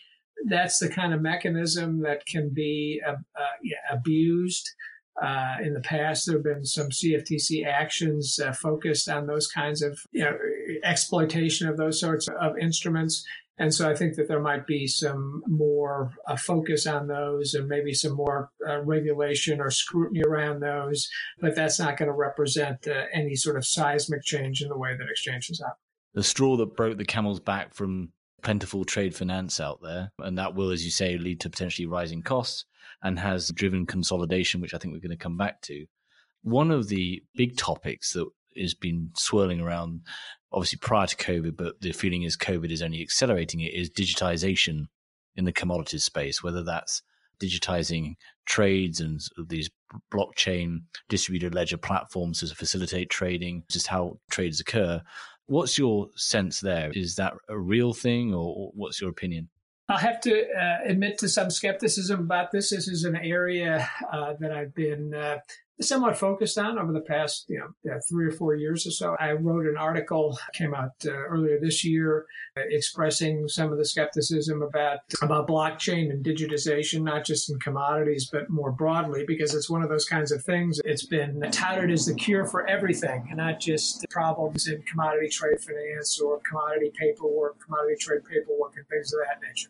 That's 0.47 0.79
the 0.79 0.89
kind 0.89 1.13
of 1.13 1.21
mechanism 1.21 2.01
that 2.03 2.25
can 2.25 2.49
be 2.53 3.01
uh, 3.05 3.11
uh, 3.11 3.91
abused 3.91 4.69
uh, 5.21 5.55
in 5.61 5.73
the 5.73 5.81
past, 5.81 6.25
there 6.25 6.35
have 6.35 6.43
been 6.43 6.65
some 6.65 6.89
CFTC 6.89 7.65
actions 7.65 8.39
uh, 8.39 8.53
focused 8.53 9.09
on 9.09 9.27
those 9.27 9.47
kinds 9.47 9.81
of 9.81 9.99
you 10.11 10.23
know, 10.23 10.37
exploitation 10.83 11.67
of 11.67 11.77
those 11.77 11.99
sorts 11.99 12.27
of 12.39 12.57
instruments. 12.57 13.25
And 13.57 13.73
so 13.73 13.89
I 13.89 13.95
think 13.95 14.15
that 14.15 14.29
there 14.29 14.39
might 14.39 14.65
be 14.65 14.87
some 14.87 15.43
more 15.45 16.13
uh, 16.27 16.37
focus 16.37 16.87
on 16.87 17.07
those 17.07 17.53
and 17.53 17.67
maybe 17.67 17.93
some 17.93 18.13
more 18.13 18.49
uh, 18.65 18.79
regulation 18.79 19.59
or 19.59 19.69
scrutiny 19.69 20.21
around 20.23 20.61
those. 20.61 21.09
But 21.41 21.55
that's 21.55 21.77
not 21.77 21.97
going 21.97 22.07
to 22.07 22.15
represent 22.15 22.87
uh, 22.87 23.03
any 23.13 23.35
sort 23.35 23.57
of 23.57 23.65
seismic 23.65 24.23
change 24.23 24.61
in 24.61 24.69
the 24.69 24.77
way 24.77 24.95
that 24.97 25.09
exchanges 25.09 25.59
operate. 25.61 25.75
The 26.13 26.23
straw 26.23 26.55
that 26.57 26.75
broke 26.75 26.97
the 26.97 27.05
camel's 27.05 27.41
back 27.41 27.75
from 27.75 28.13
plentiful 28.41 28.85
trade 28.85 29.15
finance 29.15 29.59
out 29.59 29.79
there. 29.81 30.11
And 30.19 30.37
that 30.37 30.55
will, 30.55 30.71
as 30.71 30.83
you 30.83 30.91
say, 30.91 31.17
lead 31.17 31.39
to 31.41 31.49
potentially 31.49 31.85
rising 31.85 32.21
costs 32.21 32.65
and 33.03 33.19
has 33.19 33.49
driven 33.49 33.85
consolidation, 33.85 34.61
which 34.61 34.73
I 34.73 34.77
think 34.77 34.93
we're 34.93 34.99
going 34.99 35.17
to 35.17 35.23
come 35.23 35.37
back 35.37 35.61
to. 35.63 35.85
One 36.41 36.71
of 36.71 36.87
the 36.87 37.21
big 37.35 37.57
topics 37.57 38.13
that 38.13 38.27
has 38.57 38.73
been 38.73 39.11
swirling 39.15 39.59
around, 39.59 40.01
obviously 40.51 40.79
prior 40.79 41.07
to 41.07 41.15
COVID, 41.15 41.55
but 41.55 41.79
the 41.81 41.91
feeling 41.91 42.23
is 42.23 42.37
COVID 42.37 42.71
is 42.71 42.81
only 42.81 43.01
accelerating 43.01 43.61
it, 43.61 43.73
is 43.73 43.89
digitization 43.89 44.87
in 45.35 45.45
the 45.45 45.53
commodities 45.53 46.03
space, 46.03 46.43
whether 46.43 46.63
that's 46.63 47.01
digitizing 47.41 48.15
trades 48.45 48.99
and 48.99 49.21
these 49.47 49.69
blockchain 50.13 50.79
distributed 51.07 51.55
ledger 51.55 51.77
platforms 51.77 52.39
to 52.39 52.53
facilitate 52.53 53.09
trading, 53.09 53.63
just 53.69 53.87
how 53.87 54.19
trades 54.29 54.59
occur. 54.59 55.01
What's 55.49 55.79
your 55.79 56.09
sense 56.15 56.59
there? 56.59 56.91
Is 56.93 57.15
that 57.15 57.33
a 57.47 57.57
real 57.57 57.91
thing, 57.91 58.33
or 58.33 58.71
what's 58.75 59.01
your 59.01 59.09
opinion? 59.09 59.49
I'll 59.89 59.97
have 59.97 60.21
to 60.21 60.45
uh, 60.53 60.77
admit 60.85 61.17
to 61.19 61.27
some 61.27 61.49
skepticism 61.49 62.19
about 62.19 62.51
this. 62.51 62.69
This 62.69 62.87
is 62.87 63.03
an 63.03 63.15
area 63.15 63.89
uh, 64.13 64.33
that 64.39 64.51
I've 64.51 64.75
been 64.75 65.15
uh, 65.15 65.39
somewhat 65.81 66.17
focused 66.17 66.57
on 66.57 66.77
over 66.77 66.91
the 66.91 67.01
past, 67.01 67.45
you 67.47 67.59
know, 67.59 67.99
three 68.07 68.27
or 68.27 68.31
four 68.31 68.55
years 68.55 68.85
or 68.85 68.91
so. 68.91 69.15
I 69.19 69.31
wrote 69.31 69.65
an 69.65 69.77
article 69.77 70.37
came 70.53 70.73
out 70.73 70.91
uh, 71.05 71.11
earlier 71.11 71.59
this 71.59 71.85
year 71.85 72.25
uh, 72.57 72.61
expressing 72.69 73.47
some 73.47 73.71
of 73.71 73.77
the 73.77 73.85
skepticism 73.85 74.61
about 74.61 74.99
about 75.21 75.47
blockchain 75.47 76.09
and 76.11 76.23
digitization, 76.23 77.01
not 77.01 77.25
just 77.25 77.49
in 77.49 77.59
commodities 77.59 78.29
but 78.31 78.49
more 78.49 78.71
broadly, 78.71 79.23
because 79.25 79.53
it's 79.53 79.69
one 79.69 79.81
of 79.81 79.89
those 79.89 80.05
kinds 80.05 80.31
of 80.31 80.43
things. 80.43 80.79
It's 80.83 81.05
been 81.05 81.41
touted 81.51 81.91
as 81.91 82.05
the 82.05 82.13
cure 82.13 82.45
for 82.45 82.67
everything, 82.67 83.27
and 83.29 83.37
not 83.37 83.59
just 83.59 84.05
problems 84.09 84.67
in 84.67 84.81
commodity 84.83 85.29
trade 85.29 85.59
finance 85.61 86.19
or 86.19 86.39
commodity 86.47 86.91
paperwork, 86.97 87.59
commodity 87.63 87.95
trade 87.99 88.21
paperwork, 88.25 88.73
and 88.75 88.87
things 88.87 89.13
of 89.13 89.19
that 89.19 89.47
nature. 89.47 89.69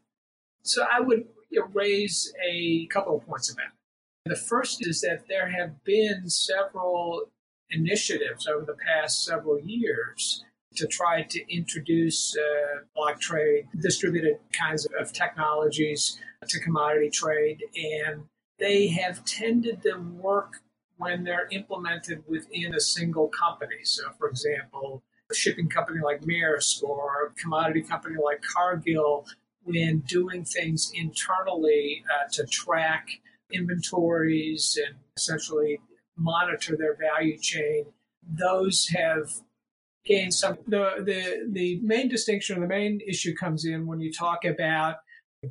So 0.63 0.85
I 0.91 0.99
would 0.99 1.25
you 1.49 1.59
know, 1.59 1.67
raise 1.73 2.33
a 2.45 2.87
couple 2.87 3.17
of 3.17 3.25
points 3.25 3.51
about 3.51 3.67
it. 3.67 3.78
The 4.25 4.35
first 4.35 4.85
is 4.85 5.01
that 5.01 5.27
there 5.27 5.49
have 5.49 5.83
been 5.83 6.29
several 6.29 7.31
initiatives 7.71 8.47
over 8.47 8.65
the 8.65 8.75
past 8.75 9.23
several 9.23 9.59
years 9.59 10.43
to 10.75 10.87
try 10.87 11.23
to 11.23 11.53
introduce 11.53 12.37
uh, 12.37 12.81
block 12.95 13.19
trade, 13.19 13.67
distributed 13.81 14.37
kinds 14.51 14.87
of 14.99 15.11
technologies 15.13 16.19
to 16.47 16.59
commodity 16.59 17.09
trade, 17.09 17.63
and 17.75 18.23
they 18.59 18.87
have 18.87 19.23
tended 19.25 19.81
to 19.83 19.95
work 19.95 20.61
when 20.97 21.23
they're 21.23 21.47
implemented 21.51 22.23
within 22.27 22.75
a 22.75 22.79
single 22.79 23.29
company. 23.29 23.83
So, 23.83 24.03
for 24.17 24.29
example, 24.29 25.01
a 25.31 25.35
shipping 25.35 25.69
company 25.69 26.01
like 26.03 26.21
Maersk 26.21 26.83
or 26.83 27.27
a 27.27 27.41
commodity 27.41 27.81
company 27.81 28.15
like 28.23 28.41
Cargill 28.41 29.25
when 29.63 29.99
doing 29.99 30.43
things 30.43 30.91
internally 30.93 32.03
uh, 32.13 32.27
to 32.33 32.45
track 32.45 33.07
inventories 33.51 34.77
and 34.85 34.95
essentially 35.17 35.79
monitor 36.17 36.75
their 36.77 36.95
value 36.95 37.37
chain, 37.37 37.85
those 38.23 38.87
have 38.95 39.29
gained 40.05 40.33
some. 40.33 40.57
The, 40.67 41.03
the, 41.03 41.47
the 41.51 41.79
main 41.81 42.09
distinction 42.09 42.57
or 42.57 42.61
the 42.61 42.67
main 42.67 42.99
issue 43.07 43.35
comes 43.35 43.65
in 43.65 43.85
when 43.85 43.99
you 43.99 44.11
talk 44.11 44.45
about 44.45 44.97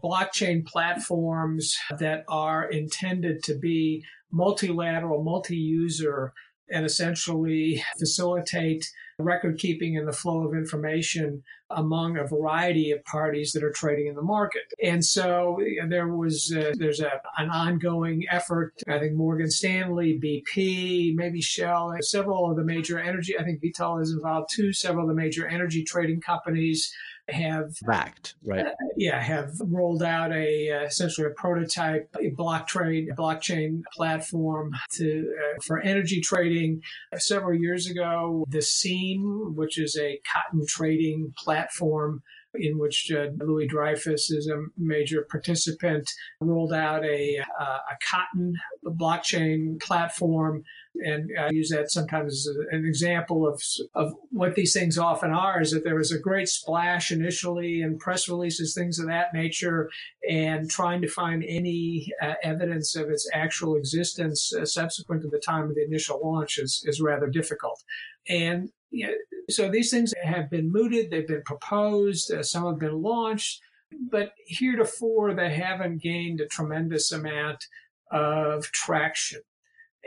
blockchain 0.02 0.67
platforms 0.67 1.75
that 1.99 2.25
are 2.28 2.71
intended 2.71 3.43
to 3.45 3.59
be 3.59 4.05
multilateral, 4.31 5.23
multi 5.23 5.57
user, 5.57 6.33
and 6.71 6.85
essentially 6.85 7.83
facilitate 7.99 8.87
record 9.19 9.59
keeping 9.59 9.97
and 9.97 10.07
the 10.07 10.13
flow 10.13 10.47
of 10.47 10.55
information 10.55 11.43
among 11.71 12.17
a 12.17 12.25
variety 12.27 12.93
of 12.93 13.05
parties 13.05 13.53
that 13.53 13.65
are 13.65 13.73
trading 13.73 14.07
in 14.07 14.15
the 14.15 14.23
market. 14.23 14.63
And 14.83 15.05
so 15.05 15.59
there 15.89 16.09
was 16.09 16.55
uh, 16.57 16.73
there's 16.79 17.01
a, 17.01 17.21
an 17.37 17.51
ongoing 17.51 18.25
effort. 18.31 18.75
I 18.89 18.99
think 18.99 19.15
Morgan 19.15 19.51
Stanley, 19.51 20.19
BP, 20.23 21.15
maybe 21.15 21.43
Shell, 21.43 21.97
several 22.01 22.51
of 22.51 22.57
the 22.57 22.65
major 22.65 22.99
energy. 22.99 23.39
I 23.39 23.43
think 23.43 23.61
Vitol 23.61 24.01
is 24.01 24.13
involved 24.13 24.51
too. 24.53 24.73
Several 24.73 25.05
of 25.05 25.09
the 25.09 25.21
major 25.21 25.47
energy 25.47 25.83
trading 25.83 26.21
companies 26.21 26.93
have 27.29 27.75
backed, 27.87 28.35
right? 28.45 28.67
Uh, 28.67 28.71
yeah, 28.97 29.21
have 29.21 29.53
rolled 29.61 30.03
out 30.03 30.33
a 30.33 30.71
uh, 30.71 30.85
essentially 30.85 31.27
a 31.27 31.31
prototype 31.31 32.09
a 32.21 32.31
block 32.31 32.67
trade 32.67 33.09
blockchain 33.17 33.83
platform 33.95 34.73
to 34.93 35.35
uh, 35.39 35.61
for 35.65 35.81
energy 35.81 36.21
trading. 36.21 36.83
Several 37.17 37.59
years 37.59 37.89
ago, 37.89 38.45
the 38.49 38.63
Seam, 38.63 39.55
which 39.55 39.79
is 39.79 39.97
a 39.99 40.21
cotton 40.33 40.65
trading 40.67 41.33
platform 41.37 42.23
in 42.55 42.79
which 42.79 43.11
uh, 43.15 43.27
Louis 43.45 43.67
Dreyfus 43.67 44.31
is 44.31 44.49
a 44.49 44.65
major 44.77 45.27
participant, 45.31 46.11
rolled 46.41 46.73
out 46.73 47.05
a, 47.05 47.39
uh, 47.61 47.65
a 47.65 47.97
cotton 48.11 48.55
blockchain 48.85 49.81
platform. 49.81 50.65
And 51.05 51.31
I 51.38 51.50
use 51.50 51.71
that 51.71 51.90
sometimes 51.90 52.33
as 52.33 52.57
an 52.71 52.85
example 52.85 53.47
of, 53.47 53.62
of 53.95 54.14
what 54.31 54.55
these 54.55 54.73
things 54.73 54.99
often 54.99 55.31
are 55.31 55.61
is 55.61 55.71
that 55.71 55.85
there 55.85 55.95
was 55.95 56.12
a 56.12 56.19
great 56.19 56.49
splash 56.49 57.12
initially 57.12 57.83
in 57.83 57.99
press 57.99 58.28
releases, 58.28 58.75
things 58.75 58.99
of 58.99 59.07
that 59.07 59.33
nature, 59.33 59.90
and 60.28 60.69
trying 60.71 61.00
to 61.02 61.09
find 61.09 61.45
any 61.45 62.12
uh, 62.23 62.35
evidence 62.43 62.97
of 62.97 63.11
its 63.11 63.28
actual 63.33 63.76
existence 63.76 64.52
uh, 64.55 64.64
subsequent 64.64 65.23
to 65.23 65.28
the 65.28 65.43
time 65.45 65.69
of 65.69 65.75
the 65.75 65.85
initial 65.85 66.21
launch 66.23 66.59
is, 66.59 66.83
is 66.87 67.00
rather 67.00 67.28
difficult. 67.28 67.83
And 68.28 68.71
you 68.90 69.07
know, 69.07 69.14
so 69.50 69.71
these 69.71 69.90
things 69.90 70.12
have 70.23 70.50
been 70.50 70.73
mooted, 70.73 71.11
they've 71.11 71.26
been 71.26 71.43
proposed, 71.45 72.33
uh, 72.33 72.43
some 72.43 72.67
have 72.67 72.78
been 72.78 73.02
launched, 73.02 73.61
but 74.11 74.33
heretofore 74.47 75.35
they 75.35 75.50
haven't 75.55 76.02
gained 76.02 76.40
a 76.40 76.47
tremendous 76.47 77.12
amount 77.12 77.64
of 78.11 78.71
traction. 78.73 79.40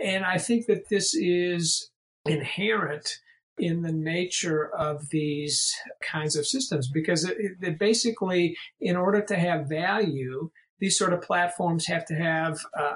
And 0.04 0.26
I 0.26 0.38
think 0.38 0.66
that 0.66 0.90
this 0.90 1.14
is 1.14 1.92
inherent 2.26 3.20
in 3.58 3.82
the 3.82 3.92
nature 3.92 4.74
of 4.76 5.10
these 5.10 5.74
kinds 6.02 6.36
of 6.36 6.48
systems 6.48 6.90
because 6.90 7.24
it, 7.26 7.38
it 7.62 7.78
basically, 7.78 8.58
in 8.80 8.96
order 8.96 9.22
to 9.22 9.36
have 9.36 9.70
value, 9.70 10.50
these 10.80 10.98
sort 10.98 11.14
of 11.14 11.22
platforms 11.22 11.86
have 11.86 12.06
to 12.06 12.16
have 12.16 12.60
uh, 12.78 12.94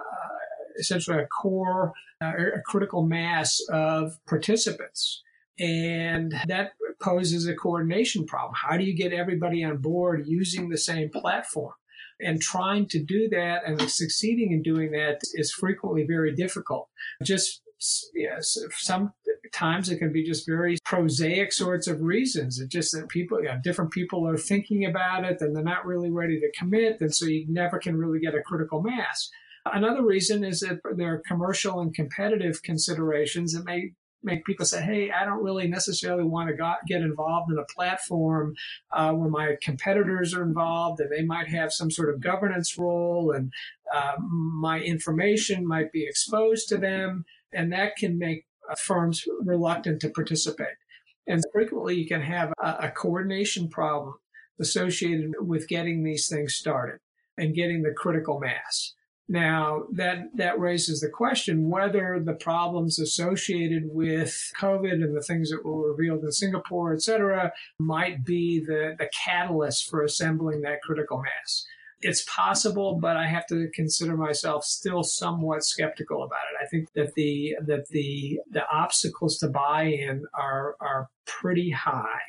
essentially 0.80 1.20
a 1.20 1.28
core, 1.28 1.94
uh, 2.22 2.32
a 2.56 2.62
critical 2.66 3.04
mass 3.04 3.62
of 3.70 4.18
participants. 4.28 5.22
And 5.60 6.34
that 6.48 6.72
poses 7.00 7.48
a 7.48 7.54
coordination 7.54 8.26
problem. 8.26 8.56
How 8.56 8.78
do 8.78 8.84
you 8.84 8.96
get 8.96 9.14
everybody 9.14 9.64
on 9.64 9.78
board 9.78 10.26
using 10.26 10.70
the 10.70 10.78
same 10.78 11.10
platform? 11.10 11.74
And 12.20 12.42
trying 12.42 12.88
to 12.90 13.04
do 13.04 13.28
that 13.30 13.64
and 13.66 13.82
succeeding 13.90 14.52
in 14.54 14.62
doing 14.62 14.92
that 14.92 15.20
is 15.34 15.52
frequently 15.52 16.06
very 16.08 16.34
difficult. 16.34 16.88
Just 17.24 17.62
yes, 18.14 18.58
sometimes 18.78 19.90
it 19.90 19.98
can 19.98 20.12
be 20.14 20.24
just 20.24 20.48
very 20.48 20.78
prosaic 20.86 21.52
sorts 21.52 21.88
of 21.88 22.02
reasons. 22.02 22.60
It's 22.60 22.72
just 22.72 22.94
that 22.94 23.10
people, 23.10 23.40
you 23.40 23.46
know, 23.46 23.60
different 23.64 23.92
people 23.92 24.28
are 24.28 24.38
thinking 24.38 24.86
about 24.86 25.26
it 25.26 25.42
and 25.42 25.56
they're 25.56 25.64
not 25.64 25.86
really 25.86 26.10
ready 26.10 26.40
to 26.40 26.52
commit. 26.58 27.02
And 27.02 27.14
so 27.14 27.26
you 27.26 27.46
never 27.50 27.80
can 27.80 27.98
really 27.98 28.20
get 28.20 28.36
a 28.36 28.42
critical 28.42 28.82
mass. 28.82 29.30
Another 29.66 30.04
reason 30.04 30.44
is 30.44 30.60
that 30.60 30.80
there 30.96 31.14
are 31.16 31.24
commercial 31.28 31.80
and 31.80 31.94
competitive 31.94 32.62
considerations 32.62 33.54
that 33.54 33.66
may 33.66 33.92
make 34.26 34.46
people 34.46 34.66
say, 34.66 34.82
"Hey, 34.82 35.12
I 35.12 35.24
don't 35.24 35.44
really 35.44 35.68
necessarily 35.68 36.24
want 36.24 36.50
to 36.50 36.56
got, 36.56 36.80
get 36.88 37.02
involved 37.02 37.52
in 37.52 37.58
a 37.58 37.74
platform 37.74 38.56
uh, 38.92 39.14
where 39.14 39.30
my 39.30 39.56
competitors 39.62 40.34
are 40.34 40.44
involved, 40.44 41.00
and 41.00 41.12
they 41.12 41.24
might 41.24 41.48
have 41.48 41.72
some 41.72 41.92
sort 41.92 42.14
of 42.14 42.20
governance 42.20 42.78
role, 42.78 43.32
and 43.32 43.54
uh, 43.94 44.14
my 44.20 44.80
information 44.82 45.68
might 45.68 45.92
be 45.92 46.06
exposed 46.06 46.68
to 46.70 46.78
them, 46.78 47.26
and 47.54 47.72
that 47.72 47.96
can 47.96 48.18
make 48.18 48.46
uh, 48.70 48.76
firms 48.76 49.24
reluctant 49.42 50.02
to 50.02 50.10
participate. 50.10 50.76
And 51.28 51.44
frequently, 51.54 51.96
you 51.96 52.08
can 52.08 52.22
have 52.22 52.52
a, 52.62 52.76
a 52.82 52.92
coordination 52.92 53.70
problem 53.70 54.16
associated 54.60 55.34
with 55.40 55.68
getting 55.68 56.04
these 56.04 56.28
things 56.28 56.56
started 56.56 57.00
and 57.38 57.56
getting 57.56 57.84
the 57.84 57.92
critical 57.92 58.40
mass. 58.40 58.94
Now, 59.28 59.86
that, 59.94 60.18
that 60.36 60.60
raises 60.60 61.00
the 61.00 61.10
question 61.10 61.70
whether 61.70 62.22
the 62.24 62.36
problems 62.36 63.00
associated 63.00 63.84
with 63.86 64.52
COVID 64.60 64.94
and 64.94 65.18
the 65.18 65.22
things 65.22 65.50
that 65.50 65.66
were 65.66 65.92
revealed 65.92 66.24
in 66.24 66.32
Singapore, 66.32 66.94
et 66.94 67.02
cetera, 67.02 67.52
might 67.80 68.24
be 68.24 68.60
the, 68.60 68.96
the 69.00 69.10
catalyst 69.26 69.90
for 69.90 70.04
assembling 70.04 70.62
that 70.62 70.82
critical 70.84 71.18
mass. 71.18 71.66
It's 72.02 72.24
possible, 72.26 73.00
but 73.02 73.18
I 73.18 73.26
have 73.26 73.48
to 73.48 73.68
consider 73.74 74.16
myself 74.16 74.64
still 74.64 75.02
somewhat 75.02 75.64
skeptical 75.64 76.24
about 76.24 76.42
it. 76.52 76.64
I 76.64 76.68
think 76.68 76.90
that 76.94 77.16
the 77.16 77.56
that 77.66 77.88
the 77.90 78.42
the 78.52 78.68
obstacles 78.72 79.38
to 79.40 79.48
buy-in 79.48 80.26
are 80.38 80.76
are 80.82 81.10
pretty 81.26 81.72
high, 81.72 82.28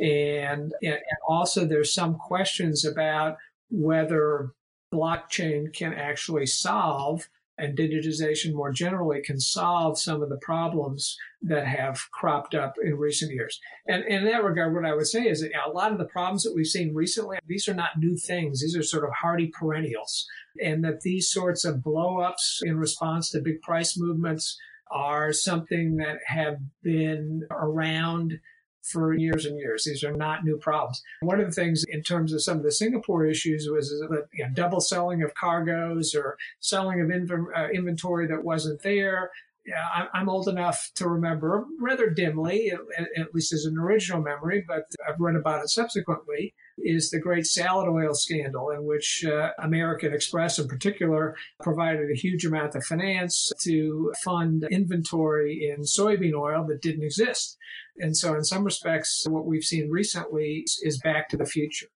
and 0.00 0.72
and 0.82 0.98
also 1.28 1.66
there's 1.66 1.94
some 1.94 2.14
questions 2.14 2.84
about 2.84 3.36
whether 3.70 4.50
blockchain 4.92 5.72
can 5.72 5.92
actually 5.92 6.46
solve 6.46 7.28
and 7.58 7.76
digitization 7.76 8.52
more 8.52 8.70
generally 8.70 9.22
can 9.22 9.40
solve 9.40 9.98
some 9.98 10.22
of 10.22 10.28
the 10.28 10.38
problems 10.42 11.16
that 11.42 11.66
have 11.66 11.98
cropped 12.10 12.54
up 12.54 12.74
in 12.82 12.96
recent 12.96 13.32
years. 13.32 13.58
And, 13.86 14.04
and, 14.04 14.26
in 14.26 14.32
that 14.32 14.44
regard, 14.44 14.74
what 14.74 14.84
I 14.84 14.94
would 14.94 15.06
say 15.06 15.22
is 15.22 15.40
that 15.40 15.52
a 15.66 15.70
lot 15.70 15.92
of 15.92 15.98
the 15.98 16.04
problems 16.04 16.42
that 16.42 16.54
we've 16.54 16.66
seen 16.66 16.94
recently, 16.94 17.38
these 17.46 17.68
are 17.68 17.74
not 17.74 17.98
new 17.98 18.16
things. 18.16 18.60
These 18.60 18.76
are 18.76 18.82
sort 18.82 19.04
of 19.04 19.10
hardy 19.14 19.48
perennials. 19.48 20.26
And 20.62 20.84
that 20.84 21.00
these 21.00 21.30
sorts 21.30 21.64
of 21.64 21.76
blowups 21.76 22.62
in 22.62 22.76
response 22.76 23.30
to 23.30 23.40
big 23.40 23.62
price 23.62 23.96
movements 23.98 24.58
are 24.90 25.32
something 25.32 25.96
that 25.96 26.18
have 26.26 26.58
been 26.82 27.42
around 27.50 28.38
for 28.86 29.14
years 29.14 29.44
and 29.44 29.58
years. 29.58 29.84
These 29.84 30.04
are 30.04 30.12
not 30.12 30.44
new 30.44 30.56
problems. 30.56 31.02
One 31.20 31.40
of 31.40 31.46
the 31.46 31.52
things 31.52 31.84
in 31.88 32.02
terms 32.02 32.32
of 32.32 32.42
some 32.42 32.58
of 32.58 32.62
the 32.62 32.72
Singapore 32.72 33.26
issues 33.26 33.68
was 33.70 33.90
you 34.32 34.44
know, 34.44 34.50
double 34.52 34.80
selling 34.80 35.22
of 35.22 35.34
cargoes 35.34 36.14
or 36.14 36.36
selling 36.60 37.00
of 37.00 37.10
uh, 37.10 37.68
inventory 37.72 38.26
that 38.28 38.44
wasn't 38.44 38.82
there. 38.82 39.30
Yeah, 39.66 40.06
I'm 40.14 40.28
old 40.28 40.46
enough 40.46 40.92
to 40.94 41.08
remember 41.08 41.64
rather 41.80 42.08
dimly, 42.08 42.70
at 43.16 43.34
least 43.34 43.52
as 43.52 43.64
an 43.64 43.76
original 43.76 44.22
memory, 44.22 44.64
but 44.66 44.84
I've 45.08 45.18
read 45.18 45.34
about 45.34 45.62
it 45.62 45.70
subsequently, 45.70 46.54
is 46.78 47.10
the 47.10 47.20
great 47.20 47.46
salad 47.46 47.88
oil 47.88 48.14
scandal 48.14 48.70
in 48.70 48.84
which 48.84 49.24
uh, 49.24 49.50
American 49.58 50.12
Express 50.12 50.58
in 50.58 50.68
particular 50.68 51.34
provided 51.62 52.10
a 52.10 52.16
huge 52.16 52.44
amount 52.44 52.74
of 52.74 52.84
finance 52.84 53.50
to 53.62 54.12
fund 54.22 54.66
inventory 54.70 55.70
in 55.70 55.82
soybean 55.82 56.34
oil 56.34 56.66
that 56.66 56.82
didn't 56.82 57.04
exist. 57.04 57.56
And 57.98 58.16
so, 58.16 58.34
in 58.34 58.44
some 58.44 58.64
respects, 58.64 59.24
what 59.28 59.46
we've 59.46 59.64
seen 59.64 59.90
recently 59.90 60.64
is 60.82 60.98
back 60.98 61.28
to 61.30 61.36
the 61.36 61.46
future. 61.46 61.88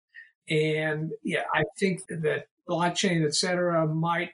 And 0.49 1.13
yeah, 1.23 1.45
I 1.55 1.65
think 1.79 2.01
that 2.09 2.47
blockchain, 2.69 3.25
et 3.25 3.35
cetera, 3.35 3.87
might 3.87 4.31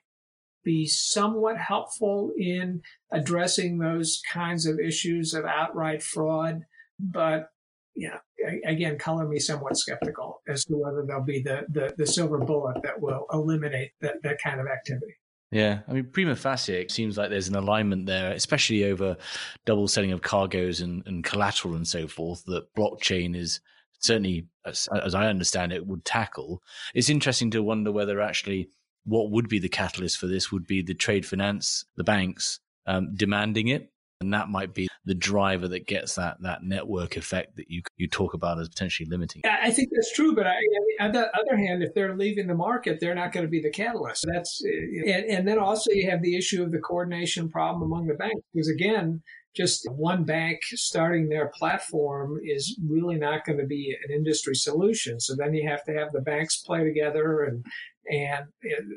be 0.64 0.86
somewhat 0.86 1.58
helpful 1.58 2.32
in 2.36 2.82
addressing 3.12 3.78
those 3.78 4.20
kinds 4.32 4.66
of 4.66 4.80
issues 4.80 5.34
of 5.34 5.44
outright 5.44 6.02
fraud. 6.02 6.62
But 6.98 7.50
yeah, 7.94 8.18
again, 8.64 8.98
color 8.98 9.26
me 9.26 9.38
somewhat 9.38 9.76
skeptical 9.76 10.42
as 10.48 10.64
to 10.66 10.76
whether 10.76 11.04
there'll 11.06 11.24
be 11.24 11.42
the, 11.42 11.64
the, 11.68 11.94
the 11.96 12.06
silver 12.06 12.38
bullet 12.38 12.82
that 12.82 13.00
will 13.00 13.26
eliminate 13.32 13.92
that, 14.00 14.22
that 14.22 14.40
kind 14.42 14.60
of 14.60 14.66
activity. 14.66 15.14
Yeah, 15.52 15.80
I 15.86 15.92
mean, 15.92 16.08
prima 16.12 16.34
facie, 16.34 16.74
it 16.74 16.90
seems 16.90 17.16
like 17.16 17.30
there's 17.30 17.48
an 17.48 17.54
alignment 17.54 18.06
there, 18.06 18.32
especially 18.32 18.84
over 18.84 19.16
double 19.64 19.86
selling 19.86 20.12
of 20.12 20.22
cargoes 20.22 20.80
and, 20.80 21.04
and 21.06 21.24
collateral 21.24 21.76
and 21.76 21.86
so 21.86 22.08
forth, 22.08 22.44
that 22.46 22.74
blockchain 22.74 23.36
is 23.36 23.60
certainly, 24.00 24.48
as, 24.64 24.88
as, 24.92 25.14
I 25.14 25.28
understand 25.28 25.72
it, 25.72 25.86
would 25.86 26.04
tackle. 26.04 26.62
It's 26.94 27.08
interesting 27.08 27.50
to 27.52 27.62
wonder 27.62 27.92
whether 27.92 28.20
actually 28.20 28.70
what 29.04 29.30
would 29.30 29.48
be 29.48 29.60
the 29.60 29.68
catalyst 29.68 30.18
for 30.18 30.26
this 30.26 30.50
would 30.50 30.66
be 30.66 30.82
the 30.82 30.94
trade 30.94 31.24
finance, 31.24 31.84
the 31.96 32.04
banks 32.04 32.58
um, 32.86 33.14
demanding 33.14 33.68
it 33.68 33.92
and 34.20 34.32
that 34.32 34.48
might 34.48 34.72
be 34.72 34.88
the 35.04 35.14
driver 35.14 35.68
that 35.68 35.86
gets 35.86 36.14
that 36.14 36.36
that 36.40 36.62
network 36.62 37.16
effect 37.16 37.56
that 37.56 37.70
you 37.70 37.82
you 37.96 38.08
talk 38.08 38.34
about 38.34 38.58
as 38.58 38.68
potentially 38.68 39.08
limiting. 39.08 39.42
I 39.44 39.70
think 39.70 39.90
that's 39.94 40.12
true, 40.12 40.34
but 40.34 40.46
I, 40.46 40.56
on 41.00 41.12
the 41.12 41.28
other 41.38 41.56
hand, 41.56 41.82
if 41.82 41.94
they're 41.94 42.16
leaving 42.16 42.46
the 42.46 42.54
market, 42.54 42.98
they're 43.00 43.14
not 43.14 43.32
going 43.32 43.44
to 43.44 43.50
be 43.50 43.60
the 43.60 43.70
catalyst. 43.70 44.24
That's 44.26 44.62
eh, 44.66 45.12
and, 45.12 45.24
and 45.26 45.48
then 45.48 45.58
also 45.58 45.90
you 45.92 46.10
have 46.10 46.22
the 46.22 46.36
issue 46.36 46.62
of 46.62 46.72
the 46.72 46.78
coordination 46.78 47.48
problem 47.48 47.82
among 47.82 48.06
the 48.06 48.14
banks 48.14 48.40
because 48.52 48.68
again, 48.68 49.22
just 49.54 49.86
one 49.92 50.24
bank 50.24 50.60
starting 50.74 51.28
their 51.28 51.48
platform 51.48 52.38
is 52.44 52.78
really 52.86 53.16
not 53.16 53.44
going 53.44 53.58
to 53.58 53.66
be 53.66 53.96
an 54.06 54.14
industry 54.14 54.54
solution. 54.54 55.20
So 55.20 55.34
then 55.34 55.54
you 55.54 55.68
have 55.68 55.84
to 55.84 55.92
have 55.92 56.12
the 56.12 56.20
banks 56.20 56.58
play 56.58 56.84
together 56.84 57.42
and 57.42 57.64
and 58.08 58.46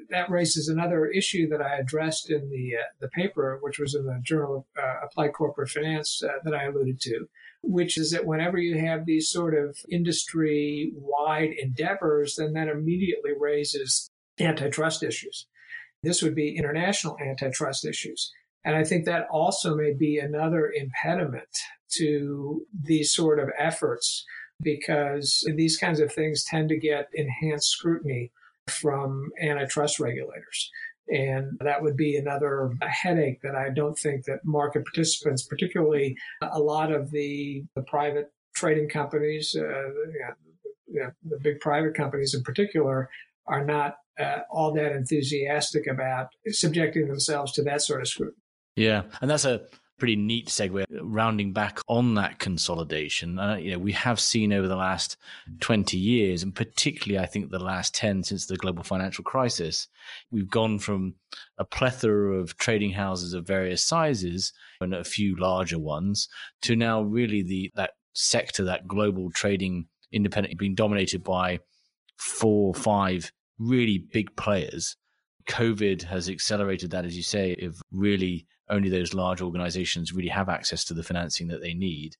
that 0.09 0.29
raises 0.29 0.67
another 0.67 1.07
issue 1.07 1.47
that 1.49 1.61
I 1.61 1.77
addressed 1.77 2.29
in 2.29 2.49
the 2.49 2.77
uh, 2.79 2.83
the 2.99 3.07
paper, 3.09 3.57
which 3.61 3.79
was 3.79 3.95
in 3.95 4.05
the 4.05 4.19
Journal 4.23 4.67
of 4.77 4.83
uh, 4.83 5.05
Applied 5.05 5.33
Corporate 5.33 5.69
Finance 5.69 6.21
uh, 6.23 6.39
that 6.43 6.53
I 6.53 6.65
alluded 6.65 6.99
to, 7.01 7.25
which 7.63 7.97
is 7.97 8.11
that 8.11 8.25
whenever 8.25 8.57
you 8.57 8.77
have 8.77 9.05
these 9.05 9.29
sort 9.29 9.55
of 9.55 9.77
industry 9.91 10.91
wide 10.95 11.51
endeavors, 11.59 12.35
then 12.35 12.53
that 12.53 12.67
immediately 12.67 13.31
raises 13.37 14.09
antitrust 14.39 15.03
issues. 15.03 15.47
This 16.03 16.21
would 16.21 16.35
be 16.35 16.55
international 16.55 17.17
antitrust 17.19 17.85
issues. 17.85 18.31
And 18.63 18.75
I 18.75 18.83
think 18.83 19.05
that 19.05 19.27
also 19.31 19.75
may 19.75 19.93
be 19.93 20.19
another 20.19 20.71
impediment 20.71 21.49
to 21.93 22.65
these 22.79 23.13
sort 23.13 23.39
of 23.39 23.49
efforts 23.57 24.25
because 24.61 25.47
these 25.55 25.77
kinds 25.77 25.99
of 25.99 26.13
things 26.13 26.43
tend 26.43 26.69
to 26.69 26.77
get 26.77 27.07
enhanced 27.13 27.69
scrutiny 27.69 28.31
from 28.69 29.29
antitrust 29.41 29.99
regulators. 29.99 30.71
And 31.09 31.57
that 31.61 31.81
would 31.81 31.97
be 31.97 32.17
another 32.17 32.71
headache 32.81 33.41
that 33.41 33.55
I 33.55 33.69
don't 33.69 33.97
think 33.97 34.25
that 34.25 34.45
market 34.45 34.85
participants, 34.85 35.43
particularly 35.43 36.15
a 36.41 36.59
lot 36.59 36.91
of 36.91 37.09
the, 37.09 37.63
the 37.75 37.81
private 37.81 38.31
trading 38.55 38.89
companies, 38.89 39.55
uh, 39.55 39.89
the, 40.87 41.13
the 41.23 41.39
big 41.41 41.59
private 41.61 41.95
companies 41.95 42.35
in 42.35 42.43
particular, 42.43 43.09
are 43.47 43.65
not 43.65 43.95
uh, 44.19 44.41
all 44.51 44.71
that 44.73 44.91
enthusiastic 44.91 45.87
about 45.87 46.27
subjecting 46.47 47.07
themselves 47.07 47.53
to 47.53 47.63
that 47.63 47.81
sort 47.81 48.01
of 48.01 48.07
scrutiny. 48.07 48.37
Yeah, 48.75 49.03
and 49.21 49.29
that's 49.29 49.45
a 49.45 49.61
pretty 49.99 50.15
neat 50.15 50.47
segue 50.47 50.85
rounding 51.01 51.53
back 51.53 51.79
on 51.87 52.15
that 52.15 52.39
consolidation. 52.39 53.37
Uh, 53.37 53.55
you 53.55 53.71
know, 53.71 53.77
we 53.77 53.91
have 53.91 54.19
seen 54.19 54.53
over 54.53 54.67
the 54.67 54.75
last 54.75 55.17
20 55.59 55.97
years, 55.97 56.41
and 56.43 56.55
particularly 56.55 57.23
I 57.23 57.27
think 57.27 57.49
the 57.49 57.59
last 57.59 57.93
10 57.95 58.23
since 58.23 58.45
the 58.45 58.57
global 58.57 58.83
financial 58.83 59.23
crisis, 59.23 59.87
we've 60.31 60.49
gone 60.49 60.79
from 60.79 61.15
a 61.57 61.65
plethora 61.65 62.35
of 62.35 62.57
trading 62.57 62.91
houses 62.91 63.33
of 63.33 63.45
various 63.45 63.83
sizes 63.83 64.53
and 64.81 64.93
a 64.93 65.03
few 65.03 65.35
larger 65.35 65.77
ones 65.77 66.29
to 66.61 66.75
now 66.75 67.01
really 67.01 67.43
the 67.43 67.71
that 67.75 67.91
sector, 68.13 68.63
that 68.63 68.87
global 68.87 69.29
trading 69.31 69.87
independent 70.11 70.57
being 70.57 70.75
dominated 70.75 71.23
by 71.23 71.59
four, 72.17 72.69
or 72.69 72.73
five 72.73 73.31
really 73.57 73.97
big 73.97 74.35
players. 74.35 74.95
COVID 75.47 76.03
has 76.03 76.29
accelerated 76.29 76.91
that, 76.91 77.05
as 77.05 77.17
you 77.17 77.23
say, 77.23 77.55
of 77.61 77.81
really 77.91 78.45
only 78.69 78.89
those 78.89 79.13
large 79.13 79.41
organizations 79.41 80.13
really 80.13 80.29
have 80.29 80.49
access 80.49 80.83
to 80.85 80.93
the 80.93 81.03
financing 81.03 81.47
that 81.47 81.61
they 81.61 81.73
need. 81.73 82.15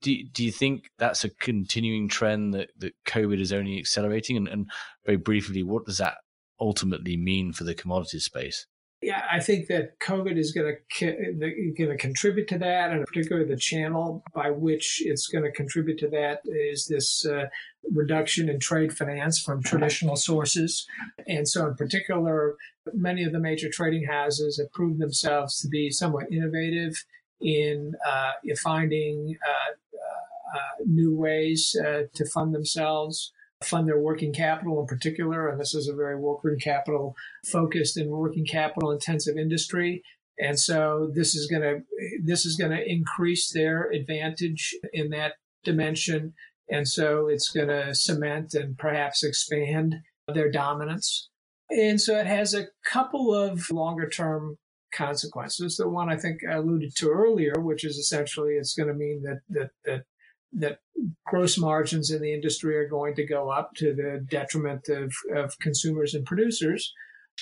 Do, 0.00 0.16
do 0.32 0.44
you 0.44 0.50
think 0.50 0.90
that's 0.98 1.24
a 1.24 1.30
continuing 1.30 2.08
trend 2.08 2.54
that, 2.54 2.70
that 2.78 2.94
COVID 3.06 3.40
is 3.40 3.52
only 3.52 3.78
accelerating? 3.78 4.36
And, 4.36 4.48
and 4.48 4.70
very 5.06 5.16
briefly, 5.16 5.62
what 5.62 5.86
does 5.86 5.98
that 5.98 6.16
ultimately 6.60 7.16
mean 7.16 7.52
for 7.52 7.64
the 7.64 7.74
commodities 7.74 8.24
space? 8.24 8.66
Yeah, 9.02 9.22
I 9.30 9.40
think 9.40 9.66
that 9.66 9.98
COVID 9.98 10.38
is 10.38 10.52
going 10.52 10.76
to 10.98 11.74
going 11.76 11.90
to 11.90 11.96
contribute 11.96 12.46
to 12.48 12.58
that, 12.58 12.92
and 12.92 13.04
particularly 13.04 13.48
the 13.48 13.56
channel 13.56 14.22
by 14.32 14.50
which 14.50 15.02
it's 15.04 15.26
going 15.26 15.44
to 15.44 15.50
contribute 15.50 15.98
to 15.98 16.08
that 16.10 16.40
is 16.44 16.86
this 16.86 17.26
uh, 17.26 17.46
reduction 17.92 18.48
in 18.48 18.60
trade 18.60 18.96
finance 18.96 19.40
from 19.40 19.60
traditional 19.60 20.14
sources, 20.14 20.86
and 21.26 21.48
so 21.48 21.66
in 21.66 21.74
particular, 21.74 22.54
many 22.94 23.24
of 23.24 23.32
the 23.32 23.40
major 23.40 23.68
trading 23.68 24.04
houses 24.04 24.58
have 24.58 24.72
proved 24.72 25.00
themselves 25.00 25.60
to 25.60 25.68
be 25.68 25.90
somewhat 25.90 26.30
innovative 26.30 27.04
in, 27.40 27.94
uh, 28.08 28.32
finding 28.62 29.36
uh, 29.44 29.72
uh, 29.96 30.58
uh 30.58 30.84
new 30.86 31.16
ways 31.16 31.76
uh, 31.84 32.02
to 32.14 32.24
fund 32.24 32.54
themselves 32.54 33.32
fund 33.62 33.88
their 33.88 33.98
working 33.98 34.32
capital 34.32 34.80
in 34.80 34.86
particular. 34.86 35.48
And 35.48 35.60
this 35.60 35.74
is 35.74 35.88
a 35.88 35.94
very 35.94 36.16
working 36.16 36.58
capital 36.58 37.14
focused 37.46 37.96
and 37.96 38.10
working 38.10 38.46
capital 38.46 38.90
intensive 38.90 39.36
industry. 39.36 40.02
And 40.38 40.58
so 40.58 41.10
this 41.14 41.34
is 41.34 41.46
going 41.46 41.62
to, 41.62 41.80
this 42.24 42.44
is 42.44 42.56
going 42.56 42.72
to 42.72 42.90
increase 42.90 43.52
their 43.52 43.90
advantage 43.90 44.74
in 44.92 45.10
that 45.10 45.34
dimension. 45.64 46.34
And 46.70 46.88
so 46.88 47.28
it's 47.28 47.50
going 47.50 47.68
to 47.68 47.94
cement 47.94 48.54
and 48.54 48.76
perhaps 48.78 49.22
expand 49.22 49.96
their 50.32 50.50
dominance. 50.50 51.28
And 51.70 52.00
so 52.00 52.18
it 52.18 52.26
has 52.26 52.54
a 52.54 52.66
couple 52.84 53.34
of 53.34 53.70
longer 53.70 54.08
term 54.08 54.58
consequences. 54.92 55.76
The 55.76 55.88
one 55.88 56.10
I 56.10 56.16
think 56.16 56.40
I 56.48 56.54
alluded 56.54 56.94
to 56.96 57.10
earlier, 57.10 57.54
which 57.58 57.84
is 57.84 57.96
essentially 57.96 58.54
it's 58.54 58.74
going 58.74 58.88
to 58.88 58.94
mean 58.94 59.22
that, 59.22 59.40
that, 59.50 59.70
that 59.84 60.04
that 60.54 60.78
gross 61.26 61.58
margins 61.58 62.10
in 62.10 62.20
the 62.20 62.32
industry 62.32 62.76
are 62.76 62.88
going 62.88 63.14
to 63.14 63.26
go 63.26 63.50
up 63.50 63.74
to 63.76 63.94
the 63.94 64.24
detriment 64.28 64.88
of, 64.88 65.12
of 65.34 65.58
consumers 65.58 66.14
and 66.14 66.24
producers. 66.26 66.92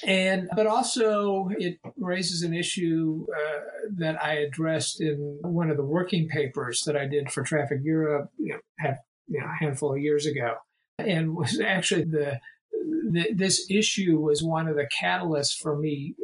And, 0.07 0.49
but 0.55 0.67
also 0.67 1.51
it 1.59 1.79
raises 1.97 2.43
an 2.43 2.55
issue 2.55 3.27
uh, 3.37 3.61
that 3.97 4.23
I 4.23 4.35
addressed 4.35 5.01
in 5.01 5.39
one 5.43 5.71
of 5.71 5.77
the 5.77 5.85
working 5.85 6.29
papers 6.29 6.83
that 6.87 6.97
I 6.97 7.07
did 7.07 7.31
for 7.31 7.43
Trafigura 7.43 8.29
you 8.39 8.55
know, 8.79 8.95
you 9.29 9.41
know, 9.41 9.47
a 9.47 9.65
handful 9.65 9.93
of 9.93 9.99
years 9.99 10.27
ago. 10.27 10.55
And 10.99 11.35
was 11.35 11.61
actually 11.61 12.05
the, 12.05 12.39
the, 13.11 13.33
this 13.35 13.69
issue 13.71 14.19
was 14.21 14.43
one 14.43 14.69
of 14.69 14.77
the 14.77 14.89
catalysts 15.03 15.57
for 15.61 15.77
me 15.77 16.15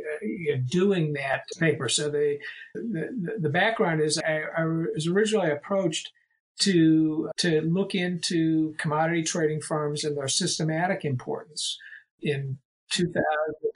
uh, 0.52 0.58
doing 0.70 1.14
that 1.14 1.42
paper. 1.58 1.88
So 1.88 2.08
the, 2.08 2.38
the, 2.74 3.36
the 3.40 3.48
background 3.48 4.00
is 4.00 4.18
I, 4.18 4.42
I 4.56 4.64
was 4.64 5.08
originally 5.08 5.50
approached 5.50 6.12
to 6.60 7.30
to 7.38 7.60
look 7.62 7.94
into 7.94 8.74
commodity 8.78 9.22
trading 9.22 9.60
firms 9.60 10.04
and 10.04 10.16
their 10.16 10.28
systematic 10.28 11.04
importance 11.04 11.78
in 12.22 12.58
2000. 12.90 13.22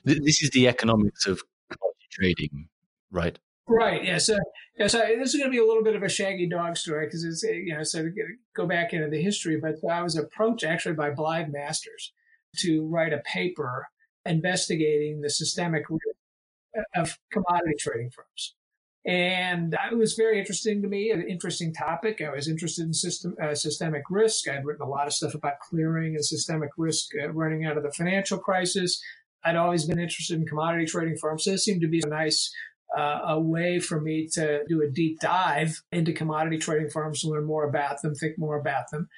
This 0.04 0.42
is 0.42 0.50
the 0.50 0.68
economics 0.68 1.26
of 1.26 1.42
commodity 1.68 2.06
trading, 2.10 2.68
right? 3.10 3.38
Right. 3.68 4.04
Yeah. 4.04 4.18
So, 4.18 4.36
yeah, 4.76 4.88
so 4.88 4.98
this 4.98 5.32
is 5.32 5.36
going 5.36 5.48
to 5.48 5.54
be 5.54 5.62
a 5.62 5.66
little 5.66 5.84
bit 5.84 5.94
of 5.94 6.02
a 6.02 6.08
shaggy 6.08 6.48
dog 6.48 6.76
story 6.76 7.06
because 7.06 7.22
it's 7.22 7.44
eh, 7.44 7.52
you 7.52 7.74
know 7.74 7.84
so 7.84 8.02
to 8.02 8.12
go 8.54 8.66
back 8.66 8.92
into 8.92 9.08
the 9.08 9.22
history. 9.22 9.60
But 9.60 9.76
I 9.88 10.02
was 10.02 10.16
approached 10.16 10.64
actually 10.64 10.96
by 10.96 11.10
Blythe 11.10 11.48
Masters 11.48 12.12
to 12.58 12.86
write 12.88 13.12
a 13.12 13.18
paper 13.18 13.88
investigating 14.24 15.20
the 15.20 15.30
systemic 15.30 15.84
risk 15.88 16.84
of 16.96 17.18
commodity 17.30 17.74
trading 17.78 18.10
firms. 18.10 18.54
And 19.06 19.74
it 19.90 19.96
was 19.96 20.12
very 20.12 20.38
interesting 20.38 20.82
to 20.82 20.88
me, 20.88 21.10
an 21.10 21.22
interesting 21.22 21.72
topic. 21.72 22.20
I 22.20 22.34
was 22.34 22.48
interested 22.48 22.84
in 22.84 22.92
system, 22.92 23.34
uh, 23.42 23.54
systemic 23.54 24.02
risk. 24.10 24.46
I'd 24.46 24.64
written 24.64 24.86
a 24.86 24.88
lot 24.88 25.06
of 25.06 25.14
stuff 25.14 25.34
about 25.34 25.60
clearing 25.60 26.16
and 26.16 26.24
systemic 26.24 26.70
risk 26.76 27.08
uh, 27.22 27.30
running 27.30 27.64
out 27.64 27.78
of 27.78 27.82
the 27.82 27.92
financial 27.92 28.38
crisis. 28.38 29.02
I'd 29.42 29.56
always 29.56 29.86
been 29.86 29.98
interested 29.98 30.38
in 30.38 30.46
commodity 30.46 30.84
trading 30.84 31.16
firms. 31.16 31.44
So 31.44 31.52
it 31.52 31.60
seemed 31.60 31.80
to 31.80 31.88
be 31.88 32.02
a 32.04 32.08
nice 32.08 32.52
uh, 32.96 33.20
a 33.28 33.40
way 33.40 33.78
for 33.78 34.00
me 34.00 34.26
to 34.26 34.64
do 34.68 34.82
a 34.82 34.90
deep 34.90 35.20
dive 35.20 35.80
into 35.92 36.12
commodity 36.12 36.58
trading 36.58 36.90
firms, 36.90 37.24
learn 37.24 37.44
more 37.44 37.64
about 37.64 38.02
them, 38.02 38.14
think 38.14 38.36
more 38.36 38.58
about 38.58 38.90
them. 38.90 39.08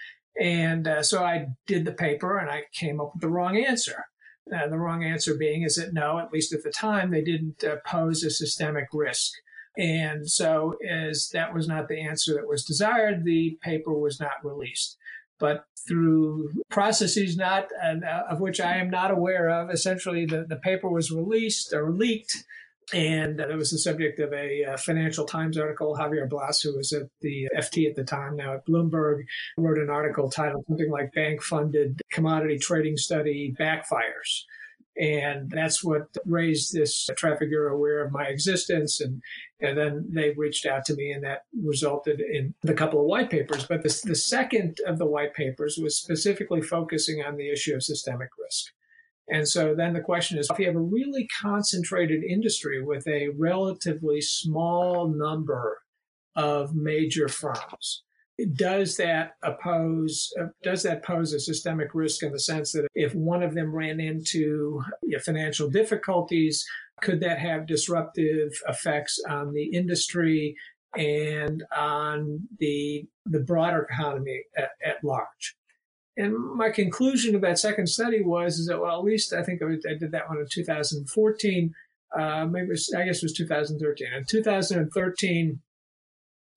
And 0.40 0.86
uh, 0.86 1.02
so 1.02 1.24
I 1.24 1.48
did 1.66 1.84
the 1.84 1.92
paper 1.92 2.38
and 2.38 2.50
I 2.50 2.64
came 2.72 3.00
up 3.00 3.12
with 3.14 3.22
the 3.22 3.28
wrong 3.28 3.56
answer. 3.56 4.04
Uh, 4.54 4.68
the 4.68 4.78
wrong 4.78 5.04
answer 5.04 5.34
being 5.36 5.62
is 5.62 5.76
that 5.76 5.92
no, 5.92 6.18
at 6.18 6.32
least 6.32 6.52
at 6.52 6.62
the 6.62 6.70
time, 6.70 7.10
they 7.10 7.22
didn't 7.22 7.64
uh, 7.64 7.76
pose 7.86 8.22
a 8.24 8.30
systemic 8.30 8.88
risk. 8.92 9.32
And 9.76 10.28
so, 10.28 10.74
as 10.88 11.30
that 11.32 11.54
was 11.54 11.66
not 11.66 11.88
the 11.88 12.00
answer 12.00 12.34
that 12.34 12.48
was 12.48 12.64
desired, 12.64 13.24
the 13.24 13.58
paper 13.62 13.92
was 13.92 14.20
not 14.20 14.44
released. 14.44 14.98
But 15.38 15.64
through 15.88 16.50
processes 16.70 17.36
not 17.36 17.68
uh, 17.82 18.22
of 18.30 18.40
which 18.40 18.60
I 18.60 18.76
am 18.76 18.90
not 18.90 19.10
aware 19.10 19.48
of, 19.48 19.70
essentially 19.70 20.26
the, 20.26 20.44
the 20.48 20.56
paper 20.56 20.88
was 20.88 21.10
released 21.10 21.72
or 21.72 21.90
leaked, 21.90 22.44
and 22.92 23.40
it 23.40 23.56
was 23.56 23.70
the 23.70 23.78
subject 23.78 24.20
of 24.20 24.32
a 24.32 24.64
uh, 24.64 24.76
Financial 24.76 25.24
Times 25.24 25.56
article. 25.56 25.96
Javier 25.98 26.28
Blas, 26.28 26.60
who 26.60 26.76
was 26.76 26.92
at 26.92 27.08
the 27.22 27.48
FT 27.56 27.88
at 27.88 27.96
the 27.96 28.04
time, 28.04 28.36
now 28.36 28.54
at 28.54 28.66
Bloomberg, 28.66 29.22
wrote 29.56 29.78
an 29.78 29.90
article 29.90 30.30
titled 30.30 30.64
something 30.68 30.90
like 30.90 31.14
"Bank 31.14 31.42
Funded 31.42 32.02
Commodity 32.12 32.58
Trading 32.58 32.96
Study 32.96 33.54
Backfires." 33.58 34.44
And 34.98 35.50
that's 35.50 35.82
what 35.82 36.14
raised 36.26 36.74
this 36.74 37.08
Trafigura 37.10 37.72
aware 37.72 38.04
of 38.04 38.12
my 38.12 38.24
existence. 38.24 39.00
And, 39.00 39.22
and 39.60 39.76
then 39.76 40.06
they 40.10 40.30
reached 40.30 40.66
out 40.66 40.84
to 40.86 40.94
me 40.94 41.12
and 41.12 41.24
that 41.24 41.44
resulted 41.62 42.20
in 42.20 42.54
the 42.62 42.74
couple 42.74 43.00
of 43.00 43.06
white 43.06 43.30
papers. 43.30 43.64
But 43.66 43.82
the, 43.82 44.00
the 44.04 44.14
second 44.14 44.78
of 44.86 44.98
the 44.98 45.06
white 45.06 45.34
papers 45.34 45.78
was 45.80 45.96
specifically 45.96 46.60
focusing 46.60 47.22
on 47.22 47.36
the 47.36 47.50
issue 47.50 47.74
of 47.74 47.82
systemic 47.82 48.28
risk. 48.38 48.66
And 49.28 49.48
so 49.48 49.74
then 49.74 49.94
the 49.94 50.00
question 50.00 50.38
is 50.38 50.50
if 50.50 50.58
you 50.58 50.66
have 50.66 50.76
a 50.76 50.80
really 50.80 51.26
concentrated 51.40 52.22
industry 52.22 52.82
with 52.82 53.06
a 53.06 53.28
relatively 53.38 54.20
small 54.20 55.08
number 55.08 55.78
of 56.34 56.74
major 56.74 57.28
firms, 57.28 58.02
does 58.54 58.96
that 58.96 59.32
oppose 59.42 60.32
does 60.62 60.82
that 60.82 61.04
pose 61.04 61.32
a 61.32 61.40
systemic 61.40 61.94
risk 61.94 62.22
in 62.22 62.32
the 62.32 62.40
sense 62.40 62.72
that 62.72 62.88
if 62.94 63.14
one 63.14 63.42
of 63.42 63.54
them 63.54 63.74
ran 63.74 64.00
into 64.00 64.82
financial 65.24 65.68
difficulties 65.68 66.64
could 67.02 67.20
that 67.20 67.38
have 67.38 67.66
disruptive 67.66 68.52
effects 68.68 69.20
on 69.28 69.52
the 69.52 69.64
industry 69.64 70.56
and 70.96 71.62
on 71.76 72.40
the 72.58 73.04
the 73.26 73.40
broader 73.40 73.86
economy 73.90 74.42
at, 74.56 74.70
at 74.84 75.02
large? 75.04 75.56
And 76.16 76.36
my 76.56 76.70
conclusion 76.70 77.34
of 77.34 77.40
that 77.42 77.58
second 77.58 77.86
study 77.86 78.22
was 78.22 78.58
is 78.58 78.66
that 78.66 78.80
well 78.80 78.98
at 78.98 79.04
least 79.04 79.32
i 79.32 79.42
think 79.42 79.62
I, 79.62 79.94
did 79.94 80.12
that 80.12 80.28
one 80.28 80.38
in 80.38 80.46
2014 80.50 81.74
uh, 82.18 82.46
maybe 82.46 82.68
was, 82.68 82.92
i 82.96 83.04
guess 83.04 83.18
it 83.18 83.24
was 83.24 83.32
2013 83.32 84.08
in 84.12 84.24
2013 84.28 85.60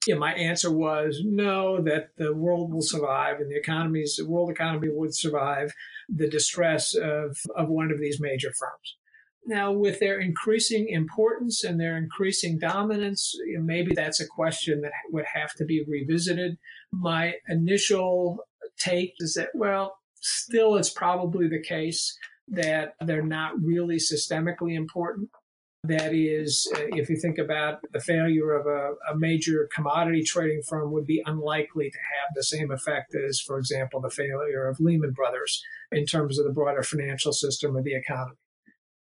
yeah, 0.07 0.15
my 0.15 0.33
answer 0.33 0.71
was 0.71 1.21
no, 1.25 1.81
that 1.81 2.09
the 2.17 2.33
world 2.33 2.71
will 2.71 2.81
survive 2.81 3.39
and 3.39 3.49
the 3.49 3.57
economies, 3.57 4.15
the 4.17 4.27
world 4.27 4.49
economy 4.49 4.89
would 4.91 5.15
survive 5.15 5.73
the 6.09 6.29
distress 6.29 6.95
of, 6.95 7.37
of 7.55 7.69
one 7.69 7.91
of 7.91 7.99
these 7.99 8.19
major 8.19 8.51
firms. 8.59 8.97
Now, 9.47 9.71
with 9.71 9.99
their 9.99 10.19
increasing 10.19 10.87
importance 10.89 11.63
and 11.63 11.79
their 11.79 11.97
increasing 11.97 12.57
dominance, 12.57 13.35
maybe 13.59 13.93
that's 13.93 14.19
a 14.19 14.27
question 14.27 14.81
that 14.81 14.91
would 15.11 15.25
have 15.33 15.53
to 15.55 15.65
be 15.65 15.85
revisited. 15.87 16.57
My 16.91 17.35
initial 17.47 18.39
take 18.79 19.13
is 19.19 19.35
that, 19.35 19.49
well, 19.53 19.97
still 20.15 20.75
it's 20.75 20.89
probably 20.89 21.47
the 21.47 21.61
case 21.61 22.17
that 22.47 22.95
they're 23.01 23.25
not 23.25 23.61
really 23.61 23.97
systemically 23.97 24.75
important. 24.75 25.29
That 25.87 26.13
is, 26.13 26.71
uh, 26.75 26.87
if 26.93 27.09
you 27.09 27.15
think 27.15 27.37
about 27.37 27.79
the 27.91 27.99
failure 27.99 28.53
of 28.53 28.65
a, 28.65 28.93
a, 29.11 29.17
major 29.17 29.69
commodity 29.73 30.23
trading 30.23 30.61
firm 30.67 30.91
would 30.91 31.05
be 31.05 31.21
unlikely 31.25 31.89
to 31.89 31.97
have 31.97 32.33
the 32.33 32.43
same 32.43 32.71
effect 32.71 33.13
as, 33.13 33.39
for 33.39 33.57
example, 33.57 34.01
the 34.01 34.09
failure 34.09 34.67
of 34.67 34.79
Lehman 34.79 35.11
Brothers 35.11 35.63
in 35.91 36.05
terms 36.05 36.39
of 36.39 36.45
the 36.45 36.53
broader 36.53 36.81
financial 36.81 37.33
system 37.33 37.75
or 37.75 37.83
the 37.83 37.95
economy. 37.95 38.37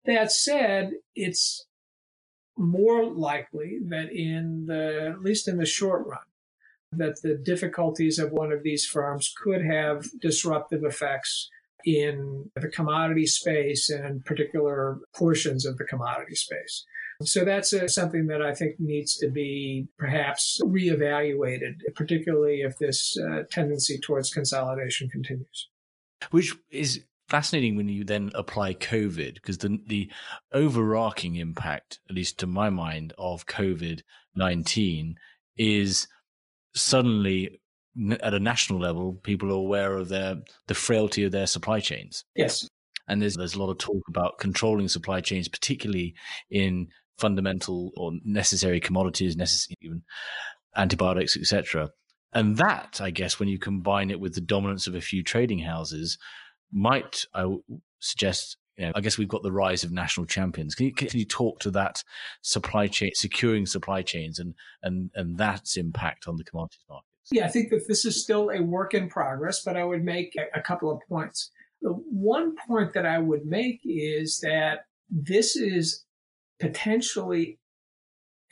That 0.04 0.32
said, 0.32 0.92
it's 1.14 1.64
more 2.56 3.06
likely 3.06 3.78
that 3.88 4.12
in 4.12 4.66
the, 4.66 5.12
at 5.14 5.22
least 5.22 5.48
in 5.48 5.56
the 5.56 5.66
short 5.66 6.06
run, 6.06 6.18
that 6.92 7.22
the 7.22 7.36
difficulties 7.36 8.18
of 8.18 8.32
one 8.32 8.52
of 8.52 8.62
these 8.62 8.84
firms 8.84 9.32
could 9.42 9.64
have 9.64 10.06
disruptive 10.20 10.84
effects 10.84 11.48
in 11.84 12.50
the 12.56 12.68
commodity 12.68 13.26
space 13.26 13.90
and 13.90 14.24
particular 14.24 14.98
portions 15.14 15.66
of 15.66 15.76
the 15.78 15.84
commodity 15.84 16.34
space. 16.34 16.84
So 17.22 17.44
that's 17.44 17.72
uh, 17.72 17.86
something 17.86 18.26
that 18.26 18.42
I 18.42 18.54
think 18.54 18.80
needs 18.80 19.16
to 19.18 19.30
be 19.30 19.86
perhaps 19.98 20.60
reevaluated, 20.64 21.74
particularly 21.94 22.62
if 22.62 22.76
this 22.78 23.16
uh, 23.18 23.42
tendency 23.50 23.98
towards 23.98 24.30
consolidation 24.30 25.08
continues. 25.08 25.68
Which 26.30 26.54
is 26.70 27.04
fascinating 27.28 27.76
when 27.76 27.88
you 27.88 28.04
then 28.04 28.30
apply 28.34 28.74
COVID, 28.74 29.34
because 29.34 29.58
the, 29.58 29.78
the 29.86 30.10
overarching 30.52 31.36
impact, 31.36 32.00
at 32.08 32.16
least 32.16 32.38
to 32.38 32.46
my 32.46 32.70
mind, 32.70 33.12
of 33.16 33.46
COVID 33.46 34.02
19 34.34 35.16
is 35.56 36.08
suddenly 36.74 37.60
at 38.20 38.34
a 38.34 38.40
national 38.40 38.80
level, 38.80 39.14
people 39.22 39.50
are 39.50 39.56
aware 39.56 39.96
of 39.96 40.08
their 40.08 40.36
the 40.66 40.74
frailty 40.74 41.24
of 41.24 41.32
their 41.32 41.46
supply 41.46 41.80
chains. 41.80 42.24
Yes. 42.34 42.68
And 43.08 43.20
there's 43.20 43.36
there's 43.36 43.54
a 43.54 43.58
lot 43.58 43.70
of 43.70 43.78
talk 43.78 44.02
about 44.08 44.38
controlling 44.38 44.88
supply 44.88 45.20
chains, 45.20 45.48
particularly 45.48 46.14
in 46.50 46.88
fundamental 47.18 47.92
or 47.96 48.12
necessary 48.24 48.80
commodities, 48.80 49.36
necessary 49.36 49.76
even 49.80 50.02
antibiotics, 50.76 51.36
etc. 51.36 51.90
And 52.32 52.56
that, 52.56 53.00
I 53.00 53.10
guess, 53.10 53.38
when 53.38 53.48
you 53.48 53.58
combine 53.58 54.10
it 54.10 54.18
with 54.18 54.34
the 54.34 54.40
dominance 54.40 54.86
of 54.86 54.96
a 54.96 55.00
few 55.00 55.22
trading 55.22 55.60
houses, 55.60 56.18
might 56.72 57.26
I 57.34 57.54
suggest 58.00 58.56
you 58.76 58.86
know, 58.86 58.92
I 58.96 59.00
guess 59.00 59.18
we've 59.18 59.28
got 59.28 59.44
the 59.44 59.52
rise 59.52 59.84
of 59.84 59.92
national 59.92 60.26
champions. 60.26 60.74
Can 60.74 60.86
you, 60.86 60.92
can 60.92 61.16
you 61.16 61.24
talk 61.24 61.60
to 61.60 61.70
that 61.72 62.02
supply 62.42 62.88
chain, 62.88 63.12
securing 63.14 63.66
supply 63.66 64.02
chains, 64.02 64.40
and 64.40 64.54
and 64.82 65.10
and 65.14 65.38
that's 65.38 65.76
impact 65.76 66.26
on 66.26 66.36
the 66.36 66.44
commodities 66.44 66.84
markets? 66.88 67.13
Yeah, 67.30 67.46
I 67.46 67.48
think 67.48 67.70
that 67.70 67.88
this 67.88 68.04
is 68.04 68.22
still 68.22 68.50
a 68.50 68.60
work 68.60 68.94
in 68.94 69.08
progress, 69.08 69.62
but 69.64 69.76
I 69.76 69.84
would 69.84 70.04
make 70.04 70.36
a, 70.54 70.60
couple 70.60 70.90
of 70.90 71.00
points. 71.08 71.50
The 71.80 71.90
one 71.90 72.54
point 72.68 72.92
that 72.94 73.06
I 73.06 73.18
would 73.18 73.46
make 73.46 73.80
is 73.84 74.40
that 74.40 74.86
this 75.10 75.56
is 75.56 76.04
potentially 76.60 77.58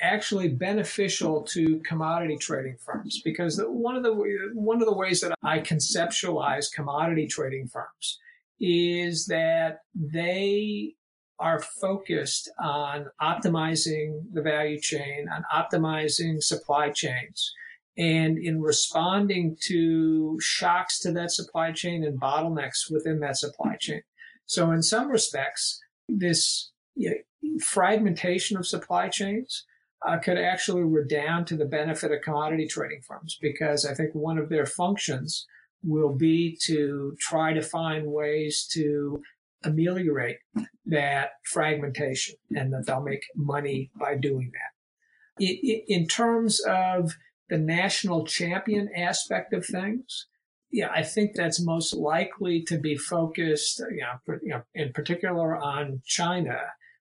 actually 0.01 0.49
beneficial 0.49 1.43
to 1.43 1.79
commodity 1.81 2.37
trading 2.37 2.77
firms 2.85 3.21
because 3.25 3.63
one 3.65 3.95
of 3.95 4.03
the 4.03 4.13
one 4.55 4.83
of 4.83 4.87
the 4.87 4.95
ways 4.95 5.21
that 5.21 5.39
I 5.45 5.61
conceptualize 5.61 6.73
commodity 6.73 7.29
trading 7.29 7.69
firms 7.69 8.19
is 8.59 9.27
that 9.27 9.81
they 9.95 10.95
are 11.39 11.61
focused 11.61 12.51
on 12.61 13.07
optimizing 13.21 14.23
the 14.33 14.43
value 14.43 14.81
chain, 14.81 15.29
on 15.29 15.45
optimizing 15.55 16.43
supply 16.43 16.91
chains, 16.91 17.53
and 17.97 18.39
in 18.39 18.61
responding 18.61 19.57
to 19.67 20.39
shocks 20.41 20.99
to 21.01 21.13
that 21.13 21.31
supply 21.31 21.73
chain 21.73 22.05
and 22.05 22.21
bottlenecks 22.21 22.91
within 22.91 23.21
that 23.21 23.37
supply 23.37 23.77
chain. 23.79 24.03
So, 24.47 24.71
in 24.71 24.83
some 24.83 25.09
respects, 25.09 25.81
this 26.09 26.71
you 26.95 27.11
know, 27.11 27.59
fragmentation 27.61 28.57
of 28.57 28.67
supply 28.67 29.09
chains 29.09 29.65
uh, 30.07 30.19
could 30.19 30.39
actually 30.39 30.83
redound 30.83 31.47
to 31.47 31.57
the 31.57 31.65
benefit 31.65 32.11
of 32.11 32.23
commodity 32.23 32.67
trading 32.67 33.03
firms 33.07 33.39
because 33.41 33.85
I 33.85 33.95
think 33.95 34.15
one 34.15 34.39
of 34.39 34.49
their 34.49 34.67
functions 34.67 35.47
will 35.85 36.15
be 36.15 36.57
to 36.63 37.17
try 37.21 37.53
to 37.53 37.63
find 37.63 38.07
ways 38.07 38.67
to 38.73 39.23
ameliorate 39.65 40.39
that 40.87 41.31
fragmentation 41.45 42.37
and 42.55 42.73
that 42.73 42.87
they'll 42.87 43.03
make 43.03 43.25
money 43.37 43.91
by 43.97 44.17
doing 44.17 44.51
that. 44.53 45.45
In 45.89 46.07
terms 46.07 46.61
of 46.61 47.13
the 47.53 47.59
national 47.59 48.25
champion 48.25 48.89
aspect 48.97 49.53
of 49.53 49.67
things, 49.67 50.27
yeah, 50.71 50.89
I 50.91 51.03
think 51.03 51.33
that's 51.35 51.63
most 51.63 51.93
likely 51.93 52.63
to 52.63 52.79
be 52.79 52.97
focused, 52.97 53.79
you 53.91 54.01
know, 54.01 54.39
you 54.43 54.49
know 54.49 54.63
in 54.75 54.91
particular 54.95 55.55
on 55.55 56.01
China 56.07 56.59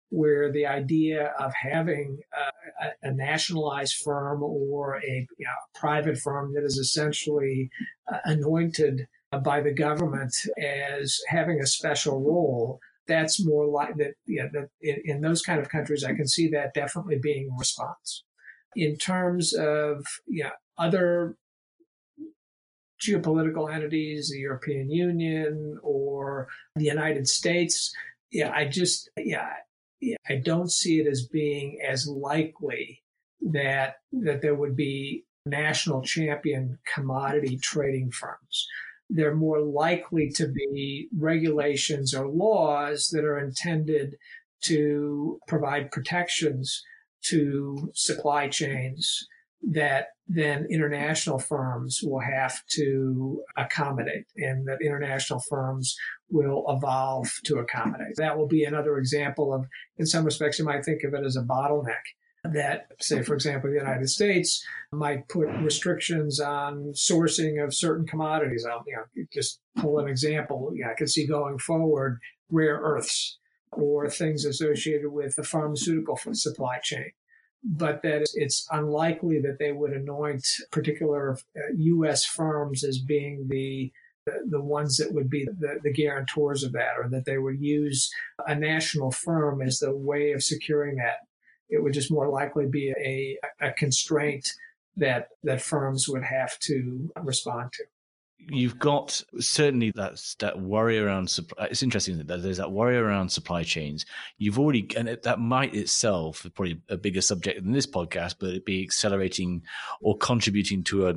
where 0.10 0.52
the 0.52 0.66
idea 0.66 1.34
of 1.40 1.54
having 1.54 2.20
a, 2.84 3.08
a 3.08 3.14
nationalized 3.14 3.96
firm 4.04 4.44
or 4.44 4.98
a 4.98 5.26
you 5.38 5.46
know, 5.46 5.80
private 5.80 6.18
firm 6.18 6.52
that 6.54 6.66
is 6.66 6.76
essentially 6.76 7.70
uh, 8.12 8.18
anointed 8.26 9.08
by 9.46 9.62
the 9.62 9.74
government 9.74 10.36
as 10.62 11.18
having 11.30 11.62
a 11.62 11.66
special 11.66 12.20
role 12.20 12.78
that's 13.08 13.44
more 13.44 13.66
like 13.66 13.96
that 13.96 14.14
yeah 14.28 14.48
that 14.52 14.68
in, 14.82 14.98
in, 15.06 15.22
those 15.22 15.42
kind 15.42 15.60
of 15.60 15.70
countries 15.70 16.04
i 16.04 16.14
can 16.14 16.28
see 16.28 16.50
that 16.50 16.74
definitely 16.74 17.18
being 17.18 17.50
a 17.50 17.58
response 17.58 18.24
in 18.76 18.96
terms 18.98 19.54
of 19.54 20.06
yeah 20.28 20.52
other 20.78 21.36
geopolitical 23.02 23.74
entities 23.74 24.30
the 24.30 24.40
european 24.40 24.90
union 24.90 25.78
or 25.82 26.48
the 26.76 26.86
united 26.86 27.28
states 27.28 27.94
yeah 28.32 28.52
i 28.54 28.66
just 28.66 29.10
yeah 29.18 29.50
I 30.30 30.36
don't 30.36 30.72
see 30.72 31.00
it 31.00 31.08
as 31.08 31.28
being 31.28 31.80
as 31.88 32.08
likely 32.08 33.04
that 33.42 33.96
that 34.12 34.42
there 34.42 34.56
would 34.56 34.76
be 34.76 35.26
national 35.46 36.02
champion 36.02 36.80
commodity 36.94 37.58
trading 37.58 38.12
firms. 38.12 38.68
They're 39.10 39.36
more 39.36 39.60
likely 39.60 40.30
to 40.36 40.48
be 40.48 41.10
regulations 41.18 42.14
or 42.14 42.28
laws 42.28 43.10
that 43.10 43.26
are 43.26 43.40
intended 43.40 44.16
to 44.64 45.40
provide 45.48 45.92
protections 45.92 46.84
to 47.24 47.92
supply 47.94 48.48
chains 48.48 49.28
that 49.64 50.08
then 50.28 50.66
international 50.70 51.38
firms 51.38 52.00
will 52.04 52.20
have 52.20 52.66
to 52.66 53.44
accommodate 53.58 54.26
and 54.38 54.68
that 54.68 54.80
international 54.84 55.40
firms 55.40 55.96
will 56.30 56.66
evolve 56.70 57.30
to 57.46 57.58
accommodate. 57.58 58.16
That 58.16 58.38
will 58.38 58.48
be 58.48 58.64
another 58.64 58.98
example 58.98 59.54
of, 59.54 59.68
in 59.98 60.06
some 60.06 60.26
respects, 60.26 60.58
you 60.58 60.66
might 60.66 60.84
think 60.84 61.04
of 61.04 61.14
it 61.14 61.26
as 61.26 61.36
a 61.36 61.44
bottleneck 61.44 62.02
that, 62.44 62.88
say, 63.00 63.22
for 63.22 63.36
example, 63.36 63.70
the 63.70 63.78
United 63.78 64.10
States 64.10 64.66
might 64.92 65.28
put 65.28 65.48
restrictions 65.62 66.40
on 66.40 66.94
sourcing 66.94 67.64
of 67.64 67.76
certain 67.76 68.08
commodities. 68.08 68.66
I'll 68.66 68.84
you 68.88 68.96
know, 68.96 69.26
just 69.32 69.60
pull 69.76 70.00
an 70.00 70.08
example. 70.08 70.72
Know, 70.74 70.90
I 70.90 70.96
can 70.96 71.08
see 71.08 71.28
going 71.28 71.60
forward 71.60 72.20
rare 72.50 72.80
earths 72.82 73.38
or 73.72 74.10
things 74.10 74.46
associated 74.46 75.12
with 75.12 75.36
the 75.36 75.44
pharmaceutical 75.44 76.18
supply 76.34 76.80
chain 76.84 77.12
but 77.64 78.02
that 78.02 78.26
it's 78.34 78.68
unlikely 78.72 79.40
that 79.40 79.58
they 79.60 79.72
would 79.72 79.92
anoint 79.92 80.46
particular 80.72 81.38
U.S. 81.76 82.26
Uh, 82.26 82.32
firms 82.34 82.84
as 82.84 82.98
being 82.98 83.48
the 83.50 83.92
the, 84.26 84.62
ones 84.62 84.98
that 84.98 85.14
would 85.14 85.30
be 85.30 85.46
the, 85.46 85.80
the 85.84 85.92
guarantors 85.92 86.64
of 86.64 86.74
that, 86.74 86.94
or 86.98 87.10
that 87.10 87.26
they 87.26 87.40
would 87.40 87.60
use 87.60 88.12
a 88.48 88.54
national 88.54 89.12
firm 89.12 89.64
as 89.64 89.80
the 89.80 89.96
way 89.96 90.32
of 90.32 90.44
securing 90.44 90.98
that. 90.98 91.18
It 91.70 91.82
would 91.82 91.94
just 91.94 92.12
more 92.12 92.30
likely 92.30 92.68
be 92.68 92.92
a, 92.92 93.38
a 93.60 93.72
constraint 93.72 94.48
that 94.98 95.30
that 95.44 95.62
firms 95.62 96.08
would 96.08 96.24
have 96.24 96.60
to 96.60 97.10
respond 97.24 97.72
to 97.74 97.84
you've 98.50 98.80
got 98.80 99.22
certainly 99.40 99.92
that 99.96 100.22
that 100.40 100.60
worry 100.60 101.00
around 101.00 101.30
supply. 101.30 101.66
Uh, 101.66 101.68
it's 101.72 101.84
interesting 101.84 102.18
that 102.18 102.42
there's 102.42 102.58
that 102.58 102.72
worry 102.72 102.98
around 102.98 103.30
supply 103.30 103.64
chains. 103.64 104.06
You've 104.38 104.60
already, 104.60 104.88
and 104.96 105.08
it, 105.08 105.24
that 105.24 105.40
might 105.40 105.76
itself 105.76 106.46
probably 106.56 106.82
a 106.90 106.98
bigger 106.98 107.22
subject 107.22 107.64
than 107.64 107.74
this 107.74 107.88
podcast, 107.88 108.36
but 108.40 108.50
it 108.50 108.66
be 108.66 108.84
accelerating 108.84 109.64
or 110.02 110.18
contributing 110.18 110.84
to 110.86 111.08
a, 111.08 111.14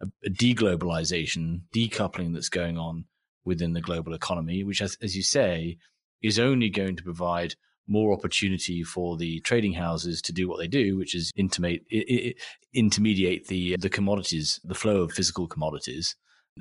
a, 0.00 0.06
a 0.24 0.30
deglobalization, 0.30 1.62
decoupling 1.74 2.34
that's 2.34 2.48
going 2.48 2.78
on 2.78 3.04
within 3.44 3.72
the 3.72 3.80
global 3.80 4.12
economy, 4.12 4.64
which, 4.64 4.82
as, 4.82 4.98
as 5.00 5.16
you 5.16 5.22
say, 5.22 5.78
is 6.22 6.38
only 6.38 6.68
going 6.68 6.96
to 6.96 7.02
provide 7.02 7.54
more 7.88 8.12
opportunity 8.12 8.82
for 8.82 9.16
the 9.16 9.40
trading 9.40 9.72
houses 9.72 10.20
to 10.20 10.32
do 10.32 10.48
what 10.48 10.58
they 10.58 10.66
do, 10.66 10.96
which 10.96 11.14
is 11.14 11.30
intimate, 11.36 11.82
intermediate 12.74 13.46
the 13.46 13.76
the 13.76 13.88
commodities, 13.88 14.60
the 14.64 14.74
flow 14.74 15.02
of 15.02 15.12
physical 15.12 15.46
commodities, 15.46 16.16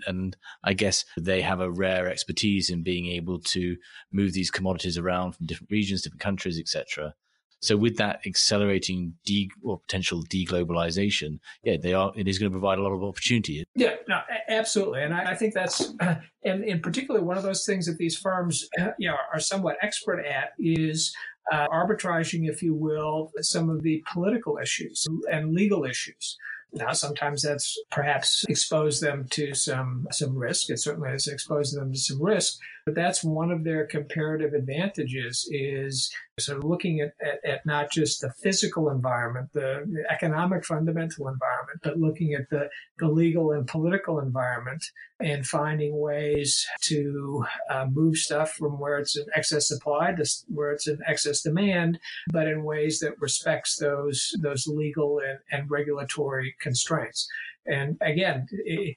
and 0.08 0.36
I 0.64 0.74
guess 0.74 1.06
they 1.18 1.42
have 1.42 1.60
a 1.60 1.72
rare 1.72 2.10
expertise 2.10 2.70
in 2.70 2.84
being 2.84 3.08
able 3.08 3.40
to 3.40 3.78
move 4.12 4.34
these 4.34 4.52
commodities 4.52 4.98
around 4.98 5.34
from 5.34 5.46
different 5.46 5.72
regions, 5.72 6.02
different 6.02 6.22
countries, 6.22 6.60
etc. 6.60 7.14
So 7.62 7.76
with 7.76 7.98
that 7.98 8.20
accelerating 8.26 9.16
de 9.26 9.50
or 9.64 9.80
potential 9.80 10.24
deglobalization, 10.24 11.40
yeah, 11.64 11.78
they 11.82 11.94
are. 11.94 12.12
It 12.16 12.28
is 12.28 12.38
going 12.38 12.52
to 12.52 12.54
provide 12.54 12.78
a 12.78 12.84
lot 12.84 12.92
of 12.92 13.04
opportunity. 13.04 13.64
Yeah, 13.76 13.96
no, 14.08 14.20
absolutely, 14.50 15.02
and 15.02 15.14
I, 15.14 15.32
I 15.32 15.36
think 15.36 15.54
that's, 15.54 15.94
uh, 16.00 16.16
and 16.46 16.64
in 16.64 16.82
particular, 16.82 17.24
one 17.24 17.38
of 17.38 17.44
those 17.44 17.66
things 17.66 17.88
that 17.88 17.98
these 17.98 18.18
firms, 18.18 18.68
uh, 18.80 18.90
you 19.00 19.10
know, 19.10 19.16
are 19.34 19.40
somewhat 19.40 19.78
expert 19.82 20.20
at 20.20 20.50
is 20.60 21.16
uh, 21.52 21.68
arbitraging, 21.70 22.48
if 22.48 22.62
you 22.62 22.76
will, 22.76 23.32
some 23.40 23.70
of 23.70 23.82
the 23.82 24.04
political 24.12 24.58
issues 24.62 25.06
and 25.32 25.54
legal 25.54 25.86
issues. 25.86 26.38
Now, 26.74 26.92
sometimes 26.92 27.42
that's 27.42 27.78
perhaps 27.92 28.46
exposed 28.50 29.02
them 29.02 29.28
to 29.32 29.54
some 29.54 30.08
some 30.12 30.38
risk. 30.38 30.70
It 30.70 30.80
certainly 30.80 31.10
has 31.10 31.28
exposed 31.28 31.76
them 31.76 31.94
to 31.94 31.98
some 31.98 32.22
risk, 32.22 32.60
but 32.86 32.94
that's 32.94 33.24
one 33.24 33.52
of 33.52 33.64
their 33.64 33.88
comparative 33.88 34.54
advantages 34.54 35.48
is 35.52 36.14
sort 36.40 36.60
of 36.60 36.64
looking 36.64 37.00
at, 37.00 37.14
at, 37.26 37.44
at 37.50 37.66
not 37.66 37.92
just 37.92 38.22
the 38.22 38.32
physical 38.44 38.92
environment, 38.92 39.50
the, 39.54 39.84
the, 39.92 40.04
economic 40.12 40.64
fundamental 40.64 41.28
environment, 41.28 41.80
but 41.82 41.98
looking 41.98 42.34
at 42.34 42.48
the, 42.52 42.70
the 43.00 43.08
legal 43.08 43.52
and 43.52 43.66
political 43.68 44.20
environment 44.20 44.84
and 45.20 45.48
finding 45.48 45.98
ways 45.98 46.64
to 46.82 47.44
uh, 47.72 47.88
move 47.92 48.18
stuff 48.18 48.52
from 48.54 48.80
where 48.80 49.00
it's 49.00 49.16
an 49.16 49.26
excess 49.36 49.68
supply 49.68 50.12
to 50.12 50.26
where 50.48 50.72
it's 50.72 50.88
an 50.88 51.00
excess 51.08 51.42
demand, 51.42 51.98
but 52.32 52.48
in 52.48 52.64
ways 52.64 53.00
that 53.00 53.20
respects 53.20 53.78
those 53.78 54.32
those 54.42 54.68
legal 54.68 55.20
and, 55.20 55.40
and 55.52 55.72
regulatory 55.72 56.56
constraints. 56.62 57.28
And 57.66 57.98
again, 58.02 58.46
it, 58.52 58.96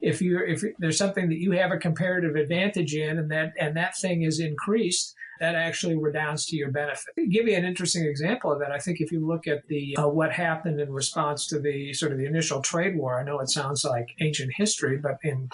if 0.00 0.22
you 0.22 0.40
if 0.46 0.62
there's 0.78 0.98
something 0.98 1.28
that 1.28 1.38
you 1.38 1.52
have 1.52 1.72
a 1.72 1.78
comparative 1.78 2.36
advantage 2.36 2.94
in 2.94 3.18
and 3.18 3.30
that 3.30 3.52
and 3.58 3.76
that 3.76 3.96
thing 3.96 4.22
is 4.22 4.40
increased 4.40 5.14
that 5.40 5.54
actually 5.54 5.96
redounds 5.96 6.44
to 6.44 6.56
your 6.56 6.70
benefit. 6.70 7.14
I'll 7.18 7.26
give 7.26 7.48
you 7.48 7.56
an 7.56 7.64
interesting 7.64 8.04
example 8.04 8.52
of 8.52 8.60
that. 8.60 8.72
I 8.72 8.78
think 8.78 9.00
if 9.00 9.10
you 9.10 9.26
look 9.26 9.46
at 9.46 9.66
the 9.68 9.96
uh, 9.96 10.08
what 10.08 10.32
happened 10.32 10.80
in 10.80 10.92
response 10.92 11.46
to 11.48 11.58
the 11.58 11.94
sort 11.94 12.12
of 12.12 12.18
the 12.18 12.26
initial 12.26 12.60
trade 12.60 12.96
war, 12.96 13.18
I 13.18 13.24
know 13.24 13.40
it 13.40 13.48
sounds 13.48 13.82
like 13.82 14.08
ancient 14.20 14.52
history, 14.54 14.98
but 14.98 15.16
in 15.22 15.48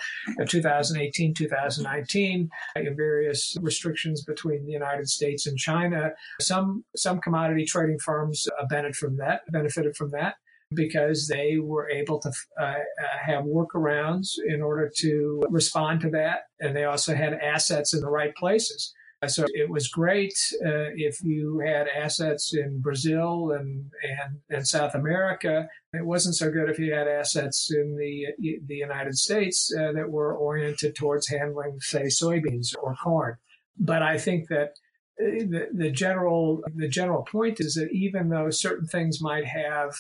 2018, 0.49 1.35
2019, 1.35 2.51
in 2.77 2.97
various 2.97 3.57
restrictions 3.63 4.25
between 4.25 4.67
the 4.67 4.73
United 4.73 5.09
States 5.09 5.47
and 5.47 5.57
China, 5.57 6.11
some 6.41 6.85
some 6.97 7.21
commodity 7.21 7.65
trading 7.65 7.99
firms 8.01 8.47
uh, 8.61 8.67
benefited 8.67 8.97
from 8.97 9.17
that. 9.19 9.43
Benefited 9.53 9.97
from 9.97 10.11
that 10.11 10.35
because 10.75 11.29
they 11.29 11.59
were 11.59 11.89
able 11.91 12.19
to 12.21 12.33
uh, 12.61 12.65
uh, 12.65 12.75
have 13.21 13.45
workarounds 13.45 14.31
in 14.47 14.63
order 14.63 14.91
to 14.99 15.43
respond 15.49 16.01
to 16.01 16.11
that. 16.11 16.45
And 16.61 16.75
they 16.75 16.85
also 16.85 17.15
had 17.15 17.35
assets 17.35 17.95
in 17.95 18.01
the 18.01 18.11
right 18.11 18.35
places. 18.35 18.93
So 19.29 19.47
it 19.55 19.71
was 19.71 19.89
great 19.89 20.35
uh, 20.65 20.93
if 20.95 21.23
you 21.25 21.61
had 21.65 21.89
assets 21.89 22.55
in 22.55 22.81
Brazil 22.81 23.53
and, 23.53 23.91
and, 24.03 24.41
and 24.51 24.69
South 24.69 24.95
America. 24.95 25.69
It 25.95 26.05
wasn't 26.05 26.37
so 26.37 26.51
good 26.51 26.69
if 26.69 26.79
you 26.79 26.93
had 26.93 27.09
assets 27.09 27.71
in 27.73 27.97
the, 27.97 28.27
the 28.67 28.75
United 28.75 29.17
States 29.17 29.73
uh, 29.75 29.93
that 29.93 30.11
were 30.11 30.37
oriented 30.37 30.95
towards 30.95 31.29
handling, 31.29 31.79
say, 31.81 32.05
soybeans 32.05 32.75
or 32.81 32.95
corn. 32.95 33.37
But 33.79 34.03
I 34.03 34.19
think 34.19 34.49
that 34.49 34.75
uh, 35.21 35.49
the, 35.49 35.69
the 35.73 35.91
general 35.91 36.63
the 36.75 36.89
general 36.89 37.23
point 37.23 37.59
is 37.59 37.75
that 37.75 37.91
even 37.93 38.29
though 38.29 38.51
certain 38.51 38.87
things 38.87 39.21
might 39.21 39.47
have 39.47 39.95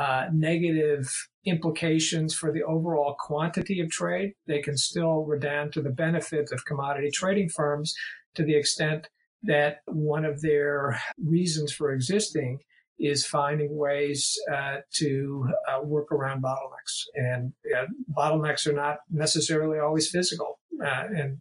uh, 0.00 0.28
negative 0.32 1.06
implications 1.44 2.34
for 2.34 2.50
the 2.50 2.62
overall 2.62 3.14
quantity 3.20 3.80
of 3.80 3.90
trade, 3.90 4.32
they 4.46 4.60
can 4.60 4.74
still 4.74 5.24
redound 5.24 5.74
to 5.74 5.82
the 5.82 5.90
benefit 5.90 6.50
of 6.52 6.64
commodity 6.64 7.10
trading 7.12 7.50
firms 7.50 7.94
to 8.34 8.42
the 8.42 8.54
extent 8.54 9.08
that 9.42 9.80
one 9.84 10.24
of 10.24 10.40
their 10.40 10.98
reasons 11.22 11.70
for 11.70 11.92
existing 11.92 12.58
is 12.98 13.26
finding 13.26 13.76
ways 13.76 14.38
uh, 14.50 14.76
to 14.94 15.46
uh, 15.68 15.82
work 15.82 16.10
around 16.12 16.42
bottlenecks. 16.42 17.04
And 17.14 17.52
uh, 17.76 17.86
bottlenecks 18.16 18.66
are 18.66 18.72
not 18.72 18.98
necessarily 19.10 19.78
always 19.78 20.08
physical. 20.08 20.60
Uh, 20.82 21.04
and 21.14 21.38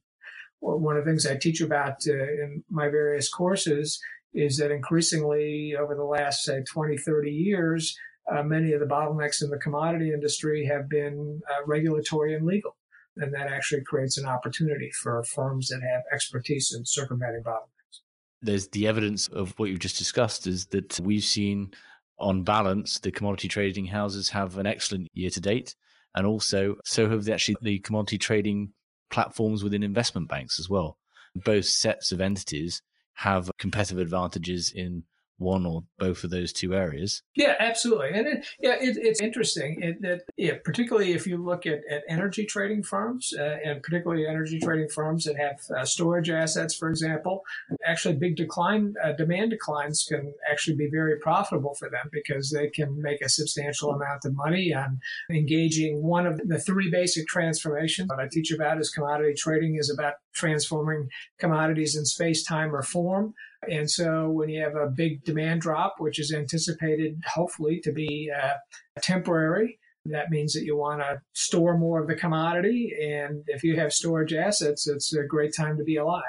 one 0.60 0.98
of 0.98 1.06
the 1.06 1.10
things 1.10 1.26
I 1.26 1.38
teach 1.38 1.62
about 1.62 1.96
uh, 2.08 2.14
in 2.14 2.64
my 2.70 2.90
various 2.90 3.30
courses 3.30 4.02
is 4.34 4.58
that 4.58 4.72
increasingly 4.72 5.76
over 5.80 5.96
the 5.96 6.04
last, 6.04 6.44
say, 6.44 6.62
20, 6.70 6.98
30 6.98 7.32
years, 7.32 7.98
uh, 8.32 8.44
many 8.44 8.74
of 8.74 8.80
the 8.80 8.86
bottlenecks 8.86 9.42
in 9.42 9.50
the 9.50 9.58
commodity 9.58 10.12
industry 10.14 10.66
have 10.66 10.90
been 10.90 11.42
regulatory 11.66 12.36
and 12.36 12.46
legal 12.46 12.76
and 13.20 13.34
that 13.34 13.48
actually 13.48 13.82
creates 13.82 14.18
an 14.18 14.26
opportunity 14.26 14.90
for 14.92 15.24
firms 15.24 15.68
that 15.68 15.82
have 15.82 16.04
expertise 16.14 16.74
in 16.76 16.86
circumventing 16.86 17.44
bottlenecks. 17.44 18.00
There's 18.42 18.68
the 18.70 18.88
evidence 18.88 19.28
of 19.28 19.54
what 19.58 19.70
you've 19.70 19.80
just 19.80 19.98
discussed 19.98 20.48
is 20.48 20.68
that 20.68 21.00
we've 21.02 21.24
seen, 21.24 21.72
on 22.18 22.44
balance, 22.44 23.00
the 23.00 23.12
commodity 23.12 23.48
trading 23.48 23.86
houses 23.86 24.30
have 24.30 24.58
an 24.58 24.66
excellent 24.66 25.08
year 25.14 25.30
to 25.32 25.42
date, 25.42 25.76
and 26.16 26.26
also 26.26 26.76
so 26.86 27.10
have 27.10 27.26
the, 27.26 27.34
actually 27.34 27.58
the 27.62 27.80
commodity 27.80 28.18
trading 28.18 28.74
platforms 29.10 29.64
within 29.64 29.84
investment 29.84 30.30
banks 30.30 30.60
as 30.60 30.70
well. 30.70 30.98
Both 31.36 31.66
sets 31.66 32.12
of 32.12 32.22
entities 32.22 32.82
have 33.16 33.52
competitive 33.60 34.00
advantages 34.00 34.72
in 34.74 35.04
one 35.40 35.66
or 35.66 35.84
both 35.98 36.24
of 36.24 36.30
those 36.30 36.54
two 36.54 36.76
areas. 36.76 37.24
Yeah, 37.36 37.56
absolutely. 37.60 38.10
And 38.14 38.28
it, 38.28 38.46
yeah, 38.60 38.76
it, 38.80 38.98
it's 38.98 39.22
interesting 39.22 39.82
it, 39.82 40.02
that 40.02 40.22
yeah, 40.38 40.56
particularly 40.64 41.14
if 41.14 41.26
you 41.26 41.38
look 41.38 41.66
at, 41.66 41.80
at 41.90 42.04
energy 42.08 42.46
trading 42.46 42.84
firms 42.84 43.34
uh, 43.38 43.58
and 43.64 43.82
particularly 43.82 44.28
energy 44.28 44.60
trading 44.60 44.90
firms 44.90 45.24
that 45.26 45.38
have 45.38 45.60
uh, 45.76 45.86
storage 45.86 46.30
assets, 46.30 46.76
for 46.76 46.90
example, 46.90 47.44
actually 47.86 48.16
big 48.16 48.36
decline, 48.36 48.94
uh, 49.04 49.14
demand 49.14 49.52
declines 49.52 50.06
can 50.08 50.34
actually 50.50 50.76
be 50.76 50.90
very 50.92 51.18
profitable 51.20 51.74
for 51.76 51.90
them 51.90 52.10
because 52.12 52.52
they 52.52 52.70
can 52.70 53.02
make 53.02 53.22
a 53.22 53.30
substantial 53.30 53.92
amount 53.92 54.26
of 54.26 54.36
money 54.36 54.74
on 54.74 55.00
engaging 55.32 56.04
one 56.04 56.28
of 56.28 56.40
the 56.48 56.60
three 56.60 56.92
basic 56.92 57.28
transformations 57.28 58.10
that 58.10 58.20
I 58.20 58.28
teach 58.30 58.52
about 58.52 58.80
is 58.80 58.90
commodity 58.90 59.34
trading 59.36 59.78
is 59.78 59.90
about 59.90 60.16
transforming 60.34 61.10
commodities 61.40 61.96
in 61.96 62.06
space, 62.06 62.44
time, 62.44 62.76
or 62.76 62.82
form. 62.82 63.34
And 63.70 63.90
so 63.90 64.30
when 64.30 64.50
you 64.50 64.62
have 64.62 64.76
a 64.76 64.88
big 64.88 65.24
demand 65.24 65.62
drop, 65.62 65.96
which 65.98 66.20
is 66.20 66.34
anticipated 66.34 67.22
hopefully 67.28 67.82
to 67.84 67.92
be 67.92 68.32
uh, 68.36 68.54
temporary, 69.02 69.80
that 70.06 70.30
means 70.30 70.54
that 70.54 70.64
you 70.64 70.78
want 70.78 71.02
to 71.02 71.22
store 71.34 71.78
more 71.78 72.02
of 72.02 72.08
the 72.08 72.16
commodity. 72.16 72.94
And 73.02 73.44
if 73.48 73.64
you 73.64 73.76
have 73.78 73.92
storage 73.94 74.34
assets, 74.34 74.88
it's 74.88 75.14
a 75.14 75.24
great 75.24 75.54
time 75.56 75.78
to 75.78 75.84
be 75.84 75.98
alive. 75.98 76.24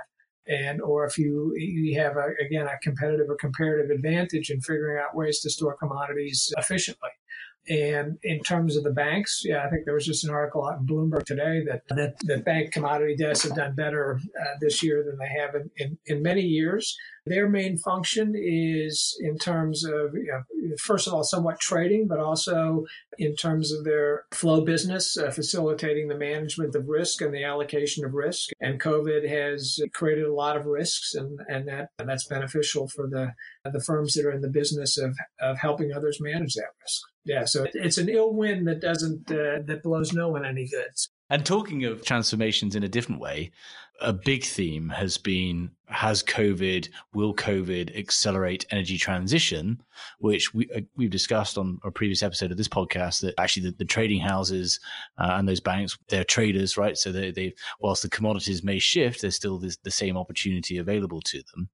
And 0.48 0.80
or 0.80 1.04
if 1.04 1.16
you 1.18 1.54
you 1.56 2.00
have 2.00 2.16
a, 2.16 2.30
again 2.44 2.66
a 2.66 2.78
competitive 2.82 3.28
or 3.28 3.36
comparative 3.36 3.90
advantage 3.90 4.50
in 4.50 4.60
figuring 4.60 5.00
out 5.00 5.14
ways 5.14 5.40
to 5.40 5.50
store 5.50 5.76
commodities 5.76 6.52
efficiently. 6.56 7.10
And 7.68 8.18
in 8.22 8.40
terms 8.40 8.76
of 8.76 8.84
the 8.84 8.90
banks, 8.90 9.42
yeah, 9.44 9.64
I 9.64 9.70
think 9.70 9.84
there 9.84 9.94
was 9.94 10.06
just 10.06 10.24
an 10.24 10.30
article 10.30 10.66
out 10.66 10.80
in 10.80 10.86
Bloomberg 10.86 11.24
today 11.24 11.62
that 11.66 11.82
that, 11.90 12.14
that 12.24 12.44
bank 12.44 12.72
commodity 12.72 13.16
desks 13.16 13.46
have 13.46 13.56
done 13.56 13.74
better 13.74 14.18
uh, 14.40 14.56
this 14.60 14.82
year 14.82 15.04
than 15.04 15.18
they 15.18 15.40
have 15.40 15.54
in, 15.54 15.70
in, 15.76 15.98
in, 16.06 16.22
many 16.22 16.40
years. 16.40 16.96
Their 17.26 17.48
main 17.48 17.76
function 17.76 18.34
is 18.34 19.16
in 19.20 19.36
terms 19.36 19.84
of, 19.84 20.14
you 20.14 20.32
know, 20.32 20.76
first 20.78 21.06
of 21.06 21.12
all, 21.12 21.22
somewhat 21.22 21.60
trading, 21.60 22.08
but 22.08 22.18
also 22.18 22.86
in 23.18 23.36
terms 23.36 23.72
of 23.72 23.84
their 23.84 24.24
flow 24.32 24.64
business, 24.64 25.18
uh, 25.18 25.30
facilitating 25.30 26.08
the 26.08 26.18
management 26.18 26.74
of 26.74 26.88
risk 26.88 27.20
and 27.20 27.34
the 27.34 27.44
allocation 27.44 28.04
of 28.04 28.14
risk. 28.14 28.50
And 28.60 28.80
COVID 28.80 29.28
has 29.28 29.78
created 29.92 30.24
a 30.24 30.34
lot 30.34 30.56
of 30.56 30.64
risks, 30.64 31.14
and, 31.14 31.38
and 31.48 31.68
that 31.68 31.90
and 31.98 32.08
that's 32.08 32.26
beneficial 32.26 32.88
for 32.88 33.06
the 33.06 33.32
the 33.70 33.82
firms 33.82 34.14
that 34.14 34.24
are 34.24 34.32
in 34.32 34.40
the 34.40 34.48
business 34.48 34.96
of, 34.96 35.16
of 35.40 35.58
helping 35.58 35.92
others 35.92 36.18
manage 36.20 36.54
that 36.54 36.70
risk. 36.82 37.02
Yeah, 37.24 37.44
so 37.44 37.66
it's 37.74 37.98
an 37.98 38.08
ill 38.08 38.32
wind 38.32 38.66
that 38.66 38.80
doesn't 38.80 39.30
uh, 39.30 39.60
that 39.66 39.82
blows 39.82 40.12
no 40.12 40.28
one 40.28 40.44
any 40.44 40.66
good. 40.66 40.90
And 41.28 41.44
talking 41.44 41.84
of 41.84 42.04
transformations 42.04 42.74
in 42.74 42.82
a 42.82 42.88
different 42.88 43.20
way, 43.20 43.52
a 44.00 44.12
big 44.12 44.44
theme 44.44 44.88
has 44.88 45.18
been 45.18 45.70
has 45.86 46.22
COVID, 46.22 46.88
will 47.12 47.34
COVID 47.34 47.96
accelerate 47.98 48.64
energy 48.70 48.96
transition, 48.96 49.82
which 50.18 50.54
we, 50.54 50.68
uh, 50.74 50.80
we've 50.96 51.10
discussed 51.10 51.58
on 51.58 51.78
a 51.84 51.90
previous 51.90 52.22
episode 52.22 52.50
of 52.50 52.56
this 52.56 52.68
podcast 52.68 53.20
that 53.20 53.34
actually 53.38 53.70
the, 53.70 53.76
the 53.76 53.84
trading 53.84 54.20
houses 54.20 54.80
uh, 55.18 55.32
and 55.34 55.48
those 55.48 55.60
banks, 55.60 55.98
they're 56.08 56.24
traders, 56.24 56.76
right? 56.76 56.96
So 56.96 57.12
they, 57.12 57.30
they 57.30 57.54
whilst 57.80 58.02
the 58.02 58.08
commodities 58.08 58.64
may 58.64 58.78
shift, 58.78 59.20
there's 59.20 59.36
still 59.36 59.58
this, 59.58 59.76
the 59.78 59.90
same 59.90 60.16
opportunity 60.16 60.78
available 60.78 61.20
to 61.22 61.42
them. 61.54 61.68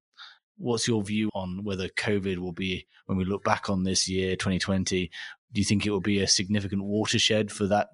What's 0.59 0.89
your 0.89 1.03
view 1.03 1.31
on 1.35 1.65
whether 1.65 1.89
COVID 1.89 2.39
will 2.39 2.53
be, 2.53 2.87
when 3.05 3.19
we 3.19 3.27
look 3.27 3.45
back 3.45 3.69
on 3.69 3.85
this 3.85 4.09
year, 4.09 4.37
2020, 4.37 5.11
do 5.53 5.61
you 5.61 5.65
think 5.65 5.87
it 5.87 5.91
will 5.91 6.01
be 6.01 6.21
a 6.21 6.29
significant 6.29 6.85
watershed 6.85 7.51
for 7.51 7.67
that 7.67 7.89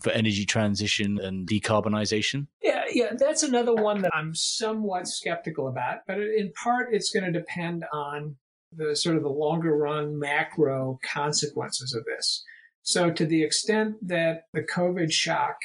for 0.00 0.10
energy 0.10 0.44
transition 0.44 1.18
and 1.18 1.48
decarbonization? 1.48 2.48
Yeah, 2.62 2.84
yeah, 2.92 3.12
that's 3.18 3.42
another 3.42 3.74
one 3.74 4.02
that 4.02 4.12
I'm 4.14 4.34
somewhat 4.34 5.08
skeptical 5.08 5.68
about. 5.68 6.00
But 6.06 6.18
in 6.18 6.52
part, 6.62 6.88
it's 6.92 7.10
going 7.10 7.24
to 7.24 7.38
depend 7.38 7.84
on 7.92 8.36
the 8.72 8.94
sort 8.94 9.16
of 9.16 9.22
the 9.22 9.28
longer 9.28 9.76
run 9.76 10.18
macro 10.18 10.98
consequences 11.04 11.94
of 11.94 12.04
this. 12.04 12.44
So, 12.82 13.10
to 13.10 13.26
the 13.26 13.42
extent 13.42 13.96
that 14.06 14.42
the 14.52 14.62
COVID 14.62 15.10
shock 15.10 15.56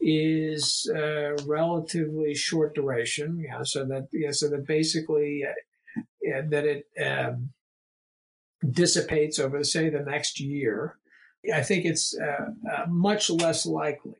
is 0.00 0.90
uh, 0.94 1.36
relatively 1.46 2.34
short 2.34 2.74
duration, 2.74 3.42
yeah, 3.46 3.60
so 3.62 3.86
that 3.86 4.08
yeah, 4.12 4.32
so 4.32 4.50
that 4.50 4.66
basically 4.66 5.42
uh, 5.48 6.42
that 6.50 6.64
it 6.64 6.84
um, 7.02 7.50
dissipates 8.70 9.38
over, 9.38 9.62
say, 9.64 9.88
the 9.88 10.00
next 10.00 10.40
year, 10.40 10.98
I 11.52 11.62
think 11.62 11.84
it's 11.84 12.16
uh, 12.18 12.50
uh, 12.72 12.86
much 12.88 13.30
less 13.30 13.66
likely 13.66 14.14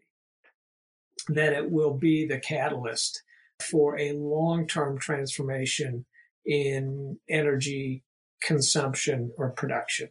that 1.28 1.52
it 1.52 1.70
will 1.70 1.94
be 1.94 2.26
the 2.26 2.38
catalyst 2.38 3.22
for 3.60 3.98
a 3.98 4.12
long 4.12 4.66
term 4.66 4.98
transformation 4.98 6.04
in 6.44 7.18
energy 7.28 8.04
consumption 8.42 9.32
or 9.38 9.50
production. 9.50 10.10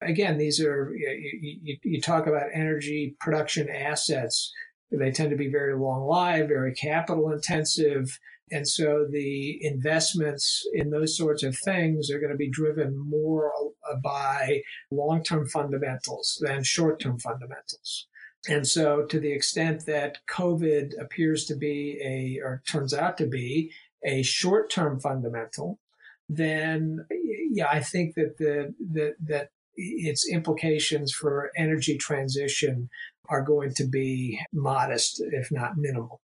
Again, 0.00 0.38
these 0.38 0.60
are, 0.60 0.92
you, 0.94 1.58
you, 1.62 1.76
you 1.82 2.00
talk 2.00 2.26
about 2.26 2.50
energy 2.52 3.16
production 3.20 3.68
assets, 3.68 4.52
they 4.90 5.10
tend 5.10 5.30
to 5.30 5.36
be 5.36 5.50
very 5.50 5.76
long 5.76 6.06
lived, 6.08 6.48
very 6.48 6.72
capital 6.72 7.30
intensive. 7.30 8.18
And 8.50 8.66
so 8.66 9.06
the 9.10 9.58
investments 9.62 10.66
in 10.72 10.90
those 10.90 11.16
sorts 11.16 11.42
of 11.42 11.56
things 11.56 12.10
are 12.10 12.18
going 12.18 12.32
to 12.32 12.36
be 12.36 12.50
driven 12.50 12.96
more 12.96 13.52
by 14.02 14.62
long 14.90 15.22
term 15.22 15.46
fundamentals 15.46 16.38
than 16.40 16.62
short 16.62 17.00
term 17.00 17.18
fundamentals. 17.18 18.06
And 18.48 18.66
so, 18.66 19.04
to 19.06 19.18
the 19.18 19.32
extent 19.32 19.86
that 19.86 20.18
COVID 20.30 20.92
appears 21.00 21.44
to 21.46 21.56
be 21.56 21.98
a, 22.02 22.40
or 22.44 22.62
turns 22.66 22.94
out 22.94 23.18
to 23.18 23.26
be 23.26 23.72
a 24.04 24.22
short 24.22 24.70
term 24.70 25.00
fundamental, 25.00 25.80
then 26.28 27.06
yeah, 27.50 27.68
I 27.70 27.80
think 27.80 28.14
that 28.14 28.38
the, 28.38 28.74
that, 28.92 29.14
that 29.26 29.50
its 29.74 30.28
implications 30.28 31.12
for 31.12 31.50
energy 31.56 31.96
transition 31.96 32.88
are 33.28 33.42
going 33.42 33.74
to 33.74 33.86
be 33.86 34.40
modest, 34.52 35.22
if 35.32 35.50
not 35.50 35.76
minimal. 35.76 36.20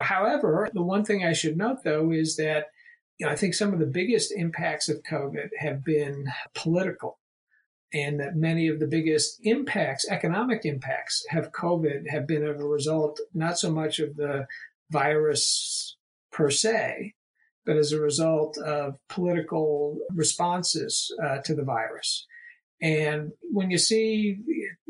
However, 0.00 0.68
the 0.72 0.82
one 0.82 1.04
thing 1.04 1.24
I 1.24 1.32
should 1.32 1.56
note 1.56 1.84
though 1.84 2.10
is 2.12 2.36
that 2.36 2.66
you 3.18 3.26
know, 3.26 3.32
I 3.32 3.36
think 3.36 3.54
some 3.54 3.72
of 3.72 3.78
the 3.78 3.86
biggest 3.86 4.32
impacts 4.32 4.88
of 4.88 5.02
COVID 5.02 5.48
have 5.58 5.84
been 5.84 6.26
political 6.54 7.18
and 7.94 8.20
that 8.20 8.36
many 8.36 8.68
of 8.68 8.78
the 8.78 8.86
biggest 8.86 9.38
impacts, 9.42 10.06
economic 10.08 10.64
impacts, 10.64 11.24
have 11.30 11.52
COVID 11.52 12.10
have 12.10 12.26
been 12.26 12.44
as 12.44 12.60
a 12.60 12.64
result 12.64 13.20
not 13.32 13.58
so 13.58 13.70
much 13.70 13.98
of 14.00 14.16
the 14.16 14.46
virus 14.90 15.96
per 16.30 16.50
se, 16.50 17.14
but 17.64 17.76
as 17.76 17.92
a 17.92 18.00
result 18.00 18.58
of 18.58 18.96
political 19.08 19.98
responses 20.14 21.14
uh, 21.24 21.38
to 21.38 21.54
the 21.54 21.64
virus. 21.64 22.26
And 22.82 23.32
when 23.50 23.70
you 23.70 23.78
see 23.78 24.38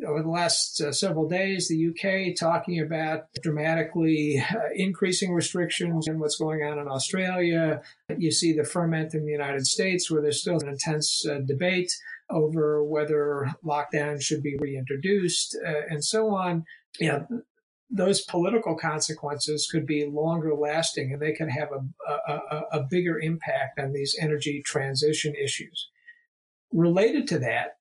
over 0.06 0.22
the 0.22 0.28
last 0.28 0.80
uh, 0.80 0.92
several 0.92 1.28
days 1.28 1.68
the 1.68 1.88
UK 1.88 2.36
talking 2.36 2.80
about 2.80 3.24
dramatically 3.42 4.42
uh, 4.50 4.68
increasing 4.74 5.32
restrictions 5.32 6.06
and 6.08 6.20
what's 6.20 6.36
going 6.36 6.62
on 6.62 6.78
in 6.78 6.88
Australia, 6.88 7.82
you 8.16 8.30
see 8.30 8.52
the 8.52 8.64
ferment 8.64 9.14
in 9.14 9.24
the 9.24 9.32
United 9.32 9.66
States 9.66 10.10
where 10.10 10.22
there's 10.22 10.40
still 10.40 10.60
an 10.60 10.68
intense 10.68 11.26
uh, 11.26 11.40
debate 11.46 11.92
over 12.30 12.82
whether 12.84 13.52
lockdown 13.64 14.20
should 14.20 14.42
be 14.42 14.56
reintroduced 14.58 15.56
uh, 15.66 15.82
and 15.88 16.04
so 16.04 16.34
on. 16.34 16.64
You 16.98 17.08
know, 17.08 17.26
those 17.90 18.22
political 18.22 18.76
consequences 18.76 19.68
could 19.70 19.86
be 19.86 20.06
longer 20.06 20.54
lasting 20.54 21.12
and 21.12 21.22
they 21.22 21.32
can 21.32 21.48
have 21.48 21.68
a, 21.70 22.12
a, 22.12 22.62
a, 22.72 22.82
bigger 22.82 23.20
impact 23.20 23.78
on 23.78 23.92
these 23.92 24.16
energy 24.20 24.60
transition 24.64 25.34
issues. 25.36 25.88
Related 26.72 27.28
to 27.28 27.38
that 27.38 27.75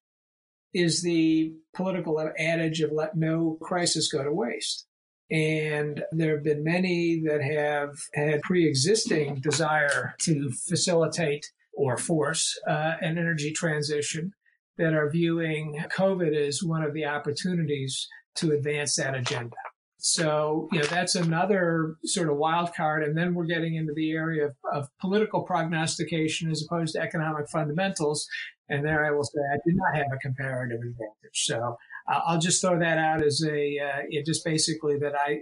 is 0.75 1.01
the 1.01 1.53
political 1.73 2.21
adage 2.37 2.81
of 2.81 2.91
let 2.91 3.15
no 3.15 3.57
crisis 3.61 4.11
go 4.11 4.23
to 4.23 4.31
waste. 4.31 4.85
And 5.31 6.03
there 6.11 6.35
have 6.35 6.43
been 6.43 6.65
many 6.65 7.23
that 7.25 7.41
have 7.41 7.95
had 8.13 8.41
pre 8.41 8.67
existing 8.67 9.35
desire 9.35 10.13
to 10.21 10.51
facilitate 10.67 11.45
or 11.73 11.97
force 11.97 12.59
uh, 12.67 12.95
an 13.01 13.17
energy 13.17 13.53
transition 13.53 14.33
that 14.77 14.93
are 14.93 15.09
viewing 15.09 15.81
COVID 15.97 16.35
as 16.35 16.61
one 16.61 16.83
of 16.83 16.93
the 16.93 17.05
opportunities 17.05 18.07
to 18.35 18.51
advance 18.51 18.97
that 18.97 19.15
agenda. 19.15 19.55
So, 19.97 20.67
you 20.71 20.79
know, 20.79 20.85
that's 20.85 21.15
another 21.15 21.95
sort 22.03 22.29
of 22.29 22.37
wild 22.37 22.75
card. 22.75 23.01
And 23.01 23.17
then 23.17 23.33
we're 23.33 23.45
getting 23.45 23.73
into 23.73 23.93
the 23.95 24.11
area 24.11 24.47
of, 24.47 24.55
of 24.71 24.87
political 25.01 25.41
prognostication 25.41 26.51
as 26.51 26.63
opposed 26.63 26.93
to 26.93 27.01
economic 27.01 27.49
fundamentals. 27.49 28.27
And 28.69 28.83
there 28.83 29.05
I 29.05 29.11
will 29.11 29.23
say 29.23 29.39
I 29.53 29.57
do 29.65 29.73
not 29.73 29.95
have 29.95 30.07
a 30.13 30.17
comparative 30.17 30.79
advantage. 30.79 31.45
So 31.45 31.77
uh, 32.11 32.21
I'll 32.25 32.39
just 32.39 32.61
throw 32.61 32.79
that 32.79 32.97
out 32.97 33.23
as 33.23 33.43
a, 33.43 33.79
uh, 33.79 34.01
it 34.09 34.25
just 34.25 34.43
basically 34.43 34.97
that 34.99 35.13
I, 35.15 35.39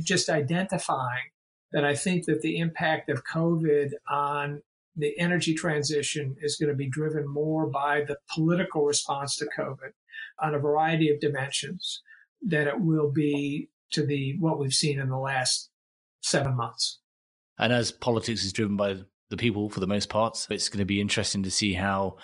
just 0.00 0.28
identifying 0.28 1.30
that 1.72 1.84
I 1.84 1.94
think 1.94 2.26
that 2.26 2.42
the 2.42 2.58
impact 2.58 3.08
of 3.08 3.24
COVID 3.24 3.92
on 4.08 4.62
the 4.96 5.18
energy 5.18 5.54
transition 5.54 6.36
is 6.40 6.56
going 6.56 6.68
to 6.68 6.76
be 6.76 6.88
driven 6.88 7.26
more 7.26 7.66
by 7.66 8.04
the 8.06 8.18
political 8.34 8.84
response 8.84 9.36
to 9.36 9.48
COVID 9.58 9.92
on 10.38 10.54
a 10.54 10.58
variety 10.58 11.10
of 11.10 11.20
dimensions 11.20 12.02
than 12.42 12.68
it 12.68 12.80
will 12.80 13.10
be 13.10 13.70
to 13.92 14.04
the 14.04 14.36
what 14.38 14.58
we've 14.58 14.74
seen 14.74 14.98
in 14.98 15.08
the 15.08 15.18
last 15.18 15.70
seven 16.20 16.56
months. 16.56 16.98
And 17.58 17.72
as 17.72 17.92
politics 17.92 18.44
is 18.44 18.52
driven 18.52 18.76
by 18.76 18.98
the 19.32 19.36
people 19.38 19.70
for 19.70 19.80
the 19.80 19.86
most 19.86 20.10
part, 20.10 20.46
it's 20.50 20.68
going 20.68 20.78
to 20.78 20.84
be 20.84 21.00
interesting 21.00 21.42
to 21.42 21.50
see 21.50 21.72
how 21.72 22.16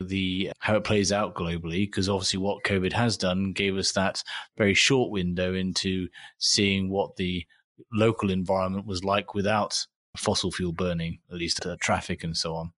the 0.00 0.52
how 0.60 0.76
it 0.76 0.84
plays 0.84 1.10
out 1.10 1.34
globally. 1.34 1.84
Because 1.84 2.08
obviously, 2.08 2.38
what 2.38 2.62
COVID 2.62 2.92
has 2.92 3.16
done 3.16 3.52
gave 3.52 3.76
us 3.76 3.92
that 3.92 4.22
very 4.56 4.72
short 4.72 5.10
window 5.10 5.54
into 5.54 6.08
seeing 6.38 6.88
what 6.88 7.16
the 7.16 7.44
local 7.92 8.30
environment 8.30 8.86
was 8.86 9.02
like 9.02 9.34
without 9.34 9.86
fossil 10.16 10.52
fuel 10.52 10.72
burning, 10.72 11.18
at 11.30 11.36
least 11.36 11.66
uh, 11.66 11.76
traffic 11.80 12.22
and 12.22 12.36
so 12.36 12.54
on. 12.54 12.72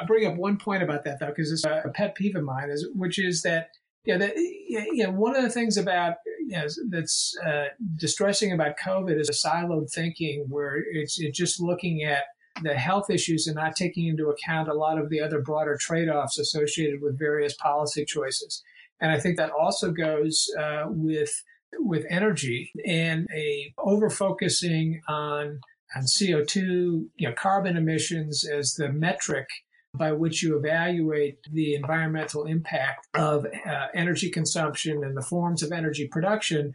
I'll 0.00 0.06
bring 0.06 0.26
up 0.26 0.36
one 0.36 0.56
point 0.56 0.84
about 0.84 1.04
that 1.04 1.18
though, 1.18 1.26
because 1.26 1.50
it's 1.50 1.64
a 1.64 1.90
pet 1.92 2.14
peeve 2.14 2.36
of 2.36 2.44
mine, 2.44 2.70
is 2.70 2.88
which 2.94 3.18
is 3.18 3.42
that 3.42 3.70
yeah, 4.04 4.18
that, 4.18 4.34
yeah, 4.36 5.08
one 5.08 5.34
of 5.34 5.42
the 5.42 5.50
things 5.50 5.76
about 5.76 6.16
you 6.46 6.56
know, 6.56 6.66
that's 6.90 7.34
uh, 7.44 7.64
distressing 7.96 8.52
about 8.52 8.76
COVID 8.78 9.18
is 9.18 9.28
a 9.28 9.32
siloed 9.32 9.90
thinking 9.90 10.44
where 10.48 10.76
it's, 10.92 11.18
it's 11.18 11.36
just 11.36 11.60
looking 11.60 12.02
at 12.02 12.24
the 12.62 12.74
health 12.74 13.10
issues 13.10 13.46
and 13.46 13.56
not 13.56 13.76
taking 13.76 14.06
into 14.06 14.28
account 14.28 14.68
a 14.68 14.74
lot 14.74 14.98
of 14.98 15.10
the 15.10 15.20
other 15.20 15.40
broader 15.40 15.76
trade-offs 15.80 16.38
associated 16.38 17.02
with 17.02 17.18
various 17.18 17.54
policy 17.54 18.04
choices. 18.04 18.62
And 19.00 19.10
I 19.10 19.18
think 19.18 19.36
that 19.36 19.50
also 19.50 19.90
goes 19.90 20.48
uh, 20.58 20.84
with 20.86 21.42
with 21.80 22.06
energy 22.08 22.70
and 22.86 23.26
a 23.34 23.74
over 23.78 24.08
focusing 24.08 25.00
on 25.08 25.60
on 25.96 26.02
CO2, 26.04 26.56
you 26.56 27.28
know, 27.28 27.32
carbon 27.32 27.76
emissions 27.76 28.44
as 28.44 28.74
the 28.74 28.88
metric 28.92 29.48
by 29.96 30.12
which 30.12 30.42
you 30.42 30.56
evaluate 30.56 31.38
the 31.52 31.74
environmental 31.74 32.44
impact 32.46 33.06
of 33.14 33.46
uh, 33.46 33.86
energy 33.94 34.28
consumption 34.28 35.04
and 35.04 35.16
the 35.16 35.22
forms 35.22 35.62
of 35.62 35.70
energy 35.70 36.08
production, 36.08 36.72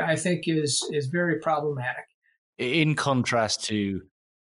I 0.00 0.16
think 0.16 0.44
is 0.46 0.86
is 0.92 1.06
very 1.06 1.38
problematic. 1.38 2.04
In 2.58 2.94
contrast 2.94 3.64
to 3.64 4.02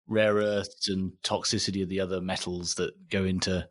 rare 0.08 0.36
earths 0.36 0.90
and 0.90 1.12
toxicity 1.24 1.84
of 1.84 1.90
the 1.90 2.00
other 2.00 2.22
metals 2.22 2.76
that 2.76 3.10
go 3.10 3.24
into 3.24 3.68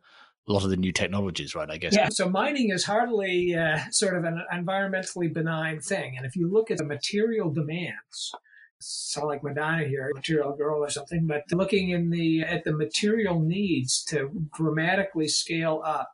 a 0.47 0.51
lot 0.53 0.63
of 0.63 0.69
the 0.69 0.77
new 0.77 0.91
technologies, 0.91 1.55
right? 1.55 1.69
I 1.69 1.77
guess. 1.77 1.95
Yeah. 1.95 2.09
So 2.09 2.29
mining 2.29 2.69
is 2.69 2.85
hardly 2.85 3.55
uh, 3.55 3.79
sort 3.91 4.15
of 4.15 4.23
an 4.23 4.43
environmentally 4.53 5.33
benign 5.33 5.81
thing, 5.81 6.15
and 6.17 6.25
if 6.25 6.35
you 6.35 6.49
look 6.51 6.71
at 6.71 6.77
the 6.77 6.85
material 6.85 7.51
demands 7.51 8.33
sound 8.79 9.27
like 9.27 9.43
Madonna 9.43 9.87
here, 9.87 10.11
Material 10.13 10.55
Girl 10.55 10.83
or 10.83 10.89
something, 10.89 11.25
but 11.27 11.43
looking 11.51 11.89
in 11.89 12.09
the 12.09 12.41
at 12.41 12.63
the 12.63 12.73
material 12.73 13.39
needs 13.39 14.03
to 14.05 14.29
dramatically 14.55 15.27
scale 15.27 15.81
up 15.83 16.11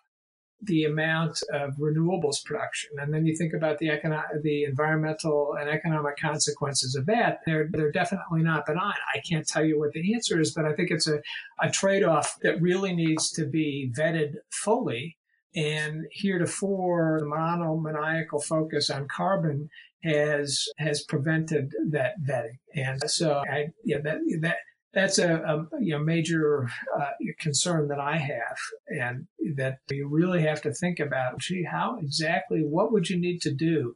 the 0.65 0.85
amount 0.85 1.41
of 1.53 1.75
renewables 1.75 2.43
production, 2.43 2.91
and 2.97 3.13
then 3.13 3.25
you 3.25 3.35
think 3.35 3.53
about 3.53 3.79
the 3.79 3.89
economic, 3.89 4.41
the 4.41 4.63
environmental 4.63 5.55
and 5.59 5.69
economic 5.69 6.17
consequences 6.17 6.95
of 6.95 7.05
that. 7.07 7.39
They're 7.45 7.67
they're 7.71 7.91
definitely 7.91 8.41
not 8.41 8.65
benign. 8.65 8.93
I 9.13 9.19
can't 9.19 9.47
tell 9.47 9.63
you 9.63 9.79
what 9.79 9.91
the 9.93 10.13
answer 10.13 10.39
is, 10.39 10.53
but 10.53 10.65
I 10.65 10.73
think 10.73 10.91
it's 10.91 11.07
a, 11.07 11.19
a 11.61 11.69
trade 11.69 12.03
off 12.03 12.37
that 12.41 12.61
really 12.61 12.93
needs 12.93 13.31
to 13.31 13.45
be 13.45 13.91
vetted 13.97 14.35
fully. 14.51 15.17
And 15.55 16.05
heretofore, 16.11 17.19
the 17.19 17.27
monomaniacal 17.27 18.41
focus 18.41 18.89
on 18.89 19.07
carbon 19.07 19.69
has 20.03 20.67
has 20.77 21.03
prevented 21.03 21.71
that 21.91 22.15
vetting, 22.21 22.57
and 22.75 23.09
so 23.09 23.43
I 23.49 23.67
yeah 23.85 23.99
that 24.03 24.19
that 24.41 24.57
that's 24.93 25.17
a, 25.17 25.35
a 25.35 25.67
you 25.81 25.97
know, 25.97 26.03
major 26.03 26.69
uh, 26.99 27.09
concern 27.39 27.87
that 27.87 27.99
I 27.99 28.17
have, 28.17 28.57
and 28.87 29.27
that 29.55 29.79
you 29.89 30.07
really 30.07 30.41
have 30.43 30.61
to 30.61 30.73
think 30.73 30.99
about. 30.99 31.39
Gee, 31.39 31.65
how 31.69 31.97
exactly? 31.99 32.61
What 32.61 32.91
would 32.91 33.09
you 33.09 33.19
need 33.19 33.41
to 33.41 33.53
do 33.53 33.95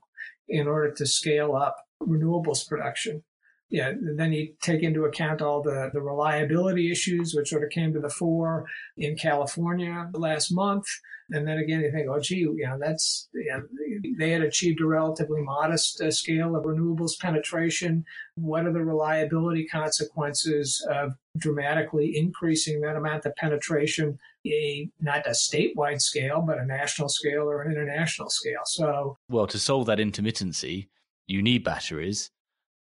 in 0.49 0.67
order 0.67 0.91
to 0.93 1.05
scale 1.05 1.55
up 1.55 1.75
renewables 2.01 2.67
production? 2.67 3.23
Yeah, 3.69 3.91
then 4.15 4.31
you 4.31 4.53
take 4.61 4.81
into 4.81 5.03
account 5.03 5.41
all 5.41 5.61
the, 5.61 5.89
the 5.93 6.01
reliability 6.01 6.89
issues, 6.89 7.35
which 7.35 7.49
sort 7.49 7.63
of 7.63 7.69
came 7.69 7.91
to 7.93 7.99
the 7.99 8.09
fore 8.09 8.65
in 8.95 9.17
California 9.17 10.09
last 10.13 10.51
month. 10.51 10.85
And 11.31 11.45
then 11.45 11.57
again, 11.57 11.81
you 11.81 11.91
think, 11.91 12.07
oh, 12.09 12.21
gee, 12.21 12.37
you 12.37 12.65
know, 12.65 12.77
that's, 12.79 13.27
know, 13.33 13.61
they 14.17 14.31
had 14.31 14.41
achieved 14.41 14.79
a 14.79 14.85
relatively 14.85 15.41
modest 15.41 15.99
uh, 15.99 16.09
scale 16.09 16.55
of 16.55 16.63
renewables 16.63 17.19
penetration. 17.19 18.05
What 18.35 18.65
are 18.65 18.71
the 18.71 18.85
reliability 18.85 19.65
consequences 19.65 20.85
of 20.89 21.11
dramatically 21.35 22.15
increasing 22.15 22.79
that 22.81 22.95
amount 22.95 23.25
of 23.25 23.35
penetration, 23.35 24.17
a, 24.45 24.89
not 25.01 25.27
a 25.27 25.31
statewide 25.31 25.99
scale, 25.99 26.41
but 26.41 26.57
a 26.57 26.65
national 26.65 27.09
scale 27.09 27.43
or 27.43 27.63
an 27.63 27.73
international 27.73 28.29
scale? 28.29 28.61
So, 28.63 29.17
well, 29.29 29.47
to 29.47 29.59
solve 29.59 29.87
that 29.87 29.99
intermittency, 29.99 30.87
you 31.25 31.41
need 31.41 31.65
batteries. 31.65 32.31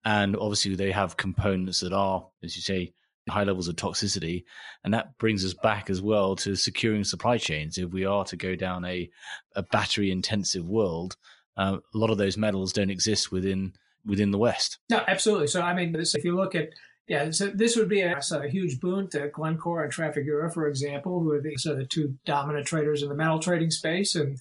And 0.05 0.37
obviously, 0.37 0.75
they 0.75 0.93
have 0.93 1.17
components 1.17 1.81
that 1.81 1.93
are, 1.93 2.27
as 2.43 2.57
you 2.57 2.63
say, 2.63 2.93
high 3.29 3.45
levels 3.45 3.69
of 3.69 3.77
toxicity. 3.77 4.45
And 4.85 4.93
that 4.93 5.17
brings 5.19 5.45
us 5.45 5.55
back 5.55 5.89
as 5.89 6.03
well 6.03 6.37
to 6.37 6.57
securing 6.57 7.05
supply 7.05 7.39
chains. 7.39 7.79
If 7.79 7.91
we 7.91 8.05
are 8.05 8.25
to 8.27 8.37
go 8.37 8.55
down 8.55 8.85
a, 8.85 9.09
a 9.57 9.63
battery 9.63 10.11
intensive 10.11 10.67
world, 10.67 11.17
uh, 11.57 11.79
a 11.95 11.99
lot 11.99 12.11
of 12.11 12.19
those 12.19 12.37
metals 12.37 12.73
don't 12.73 12.91
exist 12.91 13.33
within 13.33 13.73
within 14.07 14.31
the 14.31 14.39
West. 14.39 14.79
No, 14.91 15.03
absolutely. 15.09 15.47
So, 15.47 15.63
I 15.63 15.73
mean, 15.73 15.93
this, 15.93 16.15
if 16.15 16.25
you 16.25 16.37
look 16.37 16.55
at 16.55 16.69
yeah, 17.07 17.31
so 17.33 17.49
this 17.49 17.77
would 17.77 17.89
be 17.89 18.01
a, 18.01 18.19
a, 18.33 18.49
huge 18.49 18.81
boon 18.81 19.11
to 19.11 19.29
Glencore 19.29 19.85
and 19.85 19.93
Trafigura, 19.93 20.53
for 20.53 20.67
example, 20.67 21.21
who 21.21 21.33
are 21.33 21.41
the, 21.41 21.55
so 21.59 21.75
the 21.75 21.85
two 21.85 22.15
dominant 22.25 22.67
traders 22.67 23.03
in 23.03 23.11
the 23.11 23.15
metal 23.15 23.39
trading 23.39 23.71
space. 23.71 24.15
And 24.15 24.39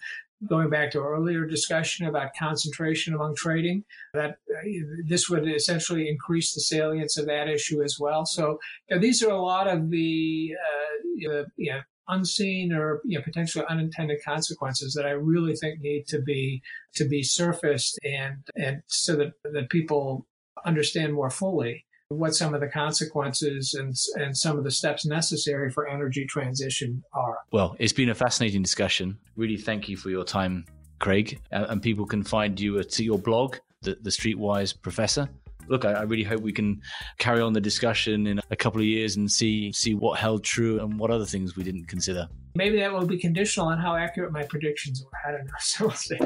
going 0.48 0.70
back 0.70 0.92
to 0.92 1.00
earlier 1.00 1.46
discussion 1.46 2.08
about 2.08 2.32
concentration 2.38 3.14
among 3.14 3.36
trading, 3.36 3.84
that 4.14 4.38
uh, 4.52 4.70
this 5.06 5.30
would 5.30 5.48
essentially 5.48 6.10
increase 6.10 6.54
the 6.54 6.62
salience 6.62 7.18
of 7.18 7.26
that 7.28 7.48
issue 7.48 7.82
as 7.84 7.98
well. 8.00 8.26
So 8.26 8.60
you 8.90 8.96
know, 8.96 9.02
these 9.02 9.24
are 9.24 9.32
a 9.32 9.42
lot 9.42 9.68
of 9.68 9.90
the 9.90 10.56
uh, 10.60 11.44
you 11.56 11.72
know, 11.72 11.82
unseen 12.08 12.74
or 12.74 13.02
you 13.06 13.18
know, 13.18 13.24
potentially 13.24 13.66
unintended 13.70 14.20
consequences 14.26 14.94
that 14.94 15.06
I 15.06 15.12
really 15.12 15.56
think 15.56 15.80
need 15.80 16.06
to 16.08 16.22
be 16.22 16.62
to 16.96 17.06
be 17.08 17.24
surfaced 17.24 18.00
and 18.04 18.38
and 18.56 18.82
so 18.88 19.16
that 19.16 19.34
that 19.44 19.70
people 19.70 20.28
understand 20.66 21.14
more 21.14 21.30
fully 21.30 21.86
what 22.14 22.36
some 22.36 22.54
of 22.54 22.62
the 22.62 22.68
consequences 22.68 23.74
and, 23.74 23.96
and 24.16 24.36
some 24.38 24.58
of 24.58 24.64
the 24.64 24.72
steps 24.72 25.06
necessary 25.06 25.70
for 25.72 25.88
energy 25.88 26.26
transition 26.26 27.04
are. 27.14 27.38
Well, 27.52 27.76
it's 27.80 27.94
been 27.94 28.10
a 28.10 28.16
fascinating 28.16 28.62
discussion. 28.62 29.18
Really, 29.36 29.58
thank 29.58 29.90
you 29.90 29.98
for 29.98 30.10
your 30.10 30.24
time, 30.24 30.66
Craig. 31.00 31.40
And 31.52 31.82
people 31.82 32.06
can 32.06 32.24
find 32.24 32.60
you 32.60 32.80
at 32.80 32.98
your 33.00 33.20
blog, 33.20 33.58
the, 33.82 33.98
the 34.02 34.10
Streetwise 34.10 34.74
Professor 34.82 35.30
look, 35.68 35.86
I, 35.86 35.94
I, 35.94 36.02
really 36.04 36.24
hope 36.24 36.42
we 36.42 36.52
can 36.52 36.82
carry 37.18 37.42
on 37.42 37.54
the 37.54 37.62
discussion 37.62 38.28
in 38.28 38.40
a 38.52 38.56
couple 38.56 38.82
of 38.82 38.86
years 38.86 39.16
and 39.16 39.32
see 39.32 39.72
see 39.72 39.96
what 39.96 40.20
held 40.20 40.44
true 40.44 40.80
and 40.80 41.00
what 41.00 41.12
other 41.12 41.26
things 41.26 41.56
we 41.56 41.64
didn't 41.64 41.86
consider. 41.86 42.28
Maybe 42.56 42.80
that 42.80 42.94
will 42.94 43.06
be 43.06 43.18
conditional 43.18 43.68
on 43.68 43.80
how 43.80 43.96
accurate 43.96 44.32
my 44.32 44.44
predictions 44.44 45.04
were. 45.04 45.12
I 45.28 45.32
don't 45.32 45.46
know. 45.46 45.54
So 45.60 45.86
we'll 45.86 45.96
see. 45.96 46.18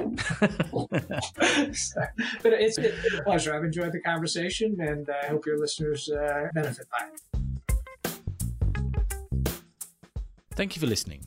so, 1.73 2.01
but 2.43 2.53
it's, 2.53 2.77
it's, 2.77 3.13
a 3.13 3.23
pleasure. 3.23 3.55
I've 3.55 3.63
enjoyed 3.63 3.93
the 3.93 4.01
conversation, 4.01 4.75
and 4.81 5.09
I 5.09 5.27
hope 5.27 5.45
your 5.45 5.57
listeners 5.57 6.09
uh, 6.09 6.47
benefit 6.53 6.87
by 6.91 7.05
it. 7.07 7.21
Thank 10.55 10.75
you 10.75 10.79
for 10.79 10.87
listening. 10.87 11.23